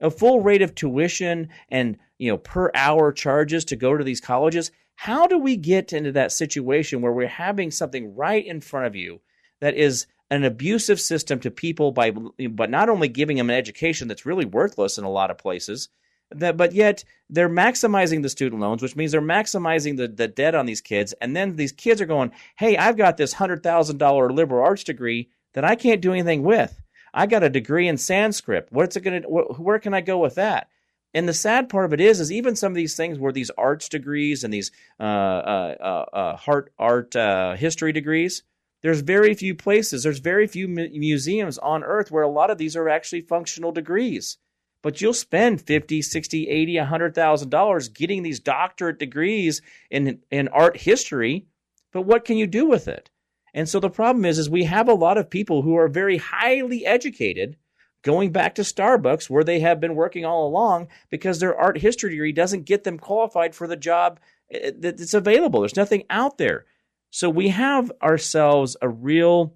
[0.00, 4.20] a full rate of tuition and you know per hour charges to go to these
[4.20, 4.70] colleges.
[4.96, 8.94] How do we get into that situation where we're having something right in front of
[8.94, 9.20] you
[9.60, 14.08] that is an abusive system to people by but not only giving them an education
[14.08, 15.88] that's really worthless in a lot of places,
[16.30, 20.54] that but yet they're maximizing the student loans which means they're maximizing the, the debt
[20.54, 21.14] on these kids.
[21.20, 25.64] And then these kids are going hey i've got this $100000 liberal arts degree that
[25.64, 26.80] i can't do anything with.
[27.14, 28.68] I got a degree in sanskrit.
[28.70, 30.68] What's it going to wh- where can i go with that?
[31.14, 33.50] And the sad part of it is is even some of these things where these
[33.56, 38.42] arts degrees and these uh, uh, uh, uh art art uh, history degrees
[38.82, 42.58] there's very few places there's very few mu- museums on earth where a lot of
[42.58, 44.38] these are actually functional degrees
[44.82, 50.76] but you'll spend 50 60 80 100000 dollars getting these doctorate degrees in in art
[50.76, 51.46] history
[51.92, 53.10] but what can you do with it?
[53.54, 56.18] And so the problem is is we have a lot of people who are very
[56.18, 57.56] highly educated
[58.02, 62.10] going back to starbucks where they have been working all along because their art history
[62.10, 64.20] degree doesn't get them qualified for the job
[64.52, 65.60] eh, that's available.
[65.60, 66.66] There's nothing out there.
[67.10, 69.54] So we have ourselves a real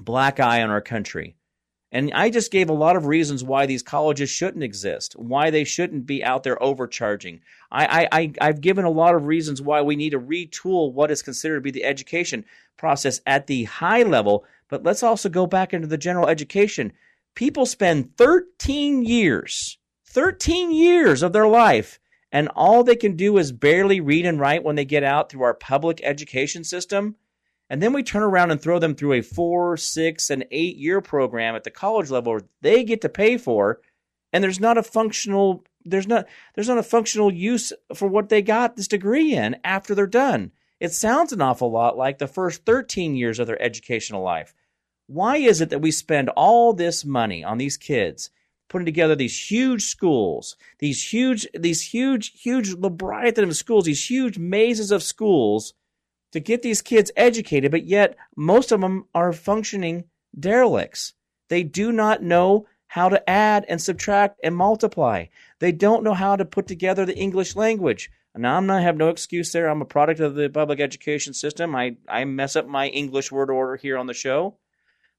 [0.00, 1.35] black eye on our country
[1.96, 5.64] and I just gave a lot of reasons why these colleges shouldn't exist, why they
[5.64, 7.40] shouldn't be out there overcharging.
[7.72, 11.22] I, I, have given a lot of reasons why we need to retool what is
[11.22, 12.44] considered to be the education
[12.76, 16.92] process at the high level But let's also go back into the general education.
[17.34, 21.98] People spend 13 years, 13 years of their life,
[22.30, 25.44] and all they can do is barely read and write when they get out through
[25.44, 27.16] our public education system.
[27.68, 31.00] And then we turn around and throw them through a four, six, and eight year
[31.00, 33.80] program at the college level they get to pay for,
[34.32, 38.42] and there's not a functional there's not there's not a functional use for what they
[38.42, 40.52] got this degree in after they're done.
[40.78, 44.54] It sounds an awful lot like the first 13 years of their educational life.
[45.06, 48.30] Why is it that we spend all this money on these kids
[48.68, 54.38] putting together these huge schools, these huge, these huge, huge labyrinth of schools, these huge
[54.38, 55.72] mazes of schools
[56.36, 60.04] to get these kids educated, but yet most of them are functioning
[60.38, 61.14] derelicts.
[61.48, 65.26] They do not know how to add and subtract and multiply.
[65.60, 68.10] They don't know how to put together the English language.
[68.36, 69.66] Now, I'm not I have no excuse there.
[69.66, 71.74] I'm a product of the public education system.
[71.74, 74.58] I, I mess up my English word order here on the show.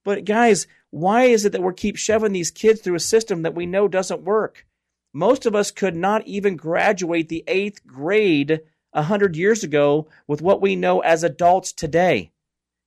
[0.06, 3.56] But guys, why is it that we keep shoving these kids through a system that
[3.56, 4.68] we know doesn't work?
[5.14, 8.61] Most of us could not even graduate the eighth grade
[8.98, 12.32] a hundred years ago with what we know as adults today.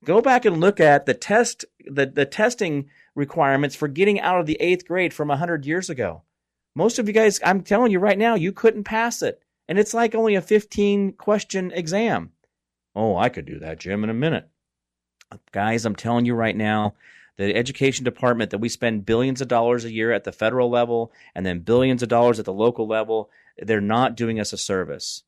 [0.04, 4.46] Go back and look at the test, the, the testing requirements for getting out of
[4.46, 6.22] the eighth grade from a hundred years ago.
[6.74, 9.40] Most of you guys, I'm telling you right now, you couldn't pass it.
[9.68, 12.32] And it's like only a 15 question exam.
[12.96, 14.48] Oh, I could do that, Jim, in a minute.
[15.52, 16.94] Guys, I'm telling you right now,
[17.36, 21.12] the education department that we spend billions of dollars a year at the federal level
[21.36, 25.22] and then billions of dollars at the local level, they're not doing us a service.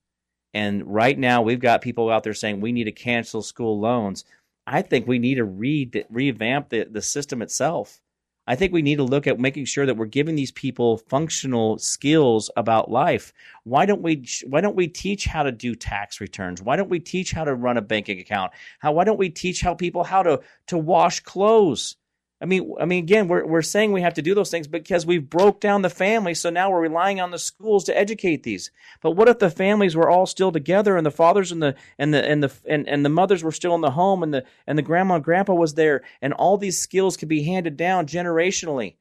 [0.54, 4.24] And right now, we've got people out there saying we need to cancel school loans.
[4.66, 8.00] I think we need to re- revamp the, the system itself.
[8.46, 11.78] I think we need to look at making sure that we're giving these people functional
[11.78, 13.32] skills about life.
[13.62, 16.60] Why don't we why don't we teach how to do tax returns?
[16.60, 18.52] Why don't we teach how to run a banking account?
[18.80, 21.96] How why don't we teach how people how to to wash clothes?
[22.42, 25.06] I mean, I mean, again, we're we're saying we have to do those things because
[25.06, 28.72] we've broke down the family, so now we're relying on the schools to educate these.
[29.00, 32.12] But what if the families were all still together, and the fathers and the and
[32.12, 34.76] the and the and, and the mothers were still in the home, and the and
[34.76, 38.96] the grandma and grandpa was there, and all these skills could be handed down generationally?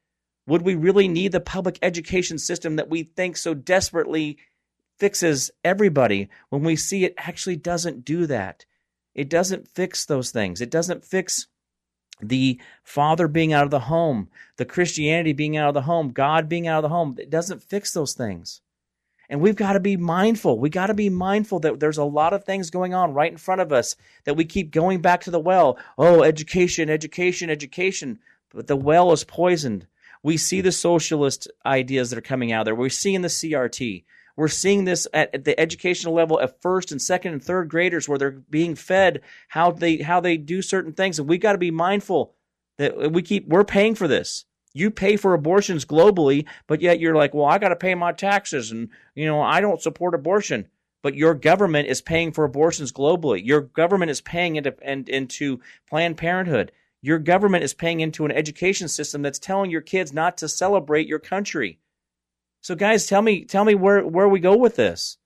[0.46, 4.38] Would we really need the public education system that we think so desperately
[5.00, 8.66] fixes everybody when we see it actually doesn't do that?
[9.16, 10.62] It doesn't fix those things.
[10.62, 11.48] It doesn't fix
[12.22, 16.48] the father being out of the home, the Christianity being out of the home, God
[16.50, 18.62] being out of the home, it doesn't fix those things.
[19.30, 20.60] And we've got to be mindful.
[20.60, 23.38] We got to be mindful that there's a lot of things going on right in
[23.38, 23.96] front of us
[24.26, 25.80] that we keep going back to the well.
[25.98, 28.20] Oh, education, education, education.
[28.54, 29.88] But the well is poisoned.
[30.22, 32.76] We see the socialist ideas that are coming out there.
[32.76, 34.04] We're seeing the CRT.
[34.42, 38.10] We're seeing this at, at, the educational level at first and second and third graders
[38.10, 41.20] where they're being fed how they how they do certain things.
[41.20, 42.34] And we got to be mindful
[42.80, 44.46] that we keep we're paying for this.
[44.74, 48.14] You pay for abortions globally, but yet you're like, well, I got to pay my
[48.14, 50.68] taxes, and you know I don't support abortion.
[51.04, 53.46] But your government is paying for abortions globally.
[53.46, 56.72] Your government is paying into into Planned Parenthood.
[57.04, 61.08] Your government is paying into an education system that's telling your kids not to celebrate
[61.08, 61.78] your country.
[62.62, 65.18] So guys, tell me tell me where where we go with this.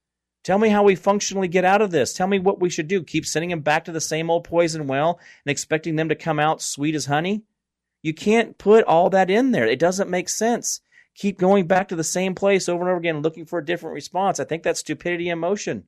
[0.43, 2.13] Tell me how we functionally get out of this.
[2.13, 3.03] Tell me what we should do.
[3.03, 6.39] Keep sending them back to the same old poison well and expecting them to come
[6.39, 7.43] out sweet as honey?
[8.03, 9.65] You can't put all that in there.
[9.65, 10.81] It doesn't make sense.
[11.15, 13.95] Keep going back to the same place over and over again looking for a different
[13.95, 14.39] response.
[14.39, 15.85] I think that's stupidity in motion.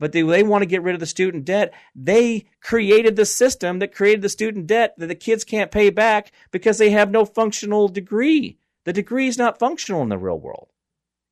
[0.00, 1.74] But they, they want to get rid of the student debt.
[1.94, 6.32] They created the system that created the student debt that the kids can't pay back
[6.50, 8.58] because they have no functional degree.
[8.84, 10.68] The degree is not functional in the real world.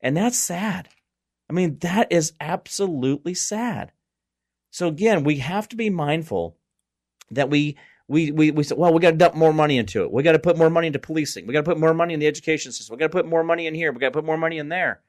[0.01, 0.89] And that's sad.
[1.49, 3.91] I mean, that is absolutely sad.
[4.71, 6.57] So again, we have to be mindful
[7.31, 7.77] that we
[8.07, 10.11] we we, we say, well, we got to dump more money into it.
[10.11, 11.47] We got to put more money into policing.
[11.47, 12.95] We got to put more money in the education system.
[12.95, 13.91] We got to put more money in here.
[13.91, 15.01] We got to put more money in there.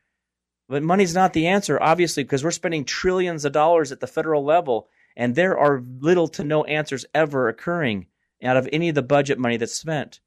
[0.69, 4.45] But money's not the answer, obviously, because we're spending trillions of dollars at the federal
[4.45, 8.07] level, and there are little to no answers ever occurring
[8.43, 10.21] out of any of the budget money that's spent.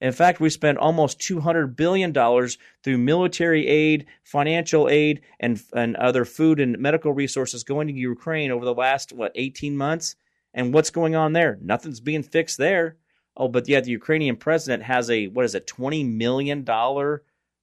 [0.00, 6.24] In fact, we spent almost $200 billion through military aid, financial aid, and, and other
[6.24, 10.14] food and medical resources going to Ukraine over the last, what, 18 months?
[10.54, 11.58] And what's going on there?
[11.60, 12.96] Nothing's being fixed there.
[13.36, 16.64] Oh, but yet the Ukrainian president has a, what is it, $20 million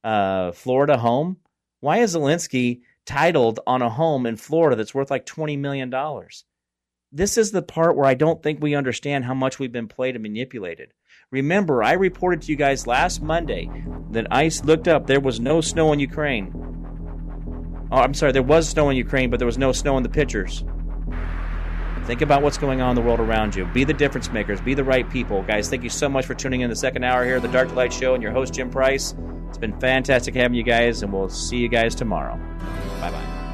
[0.04, 1.38] uh, Florida home?
[1.80, 5.92] Why is Zelensky titled on a home in Florida that's worth like $20 million?
[7.12, 10.16] This is the part where I don't think we understand how much we've been played
[10.16, 10.92] and manipulated.
[11.32, 13.68] Remember, I reported to you guys last Monday
[14.12, 16.52] that ICE looked up there was no snow in Ukraine.
[17.90, 20.08] Oh, I'm sorry, there was snow in Ukraine, but there was no snow in the
[20.08, 20.64] pictures.
[22.04, 23.64] Think about what's going on in the world around you.
[23.66, 24.60] Be the difference makers.
[24.60, 25.42] Be the right people.
[25.42, 27.74] Guys, thank you so much for tuning in the second hour here at the Dark
[27.74, 29.16] Light Show and your host, Jim Price.
[29.48, 32.36] It's been fantastic having you guys, and we'll see you guys tomorrow.
[33.00, 33.45] Bye bye.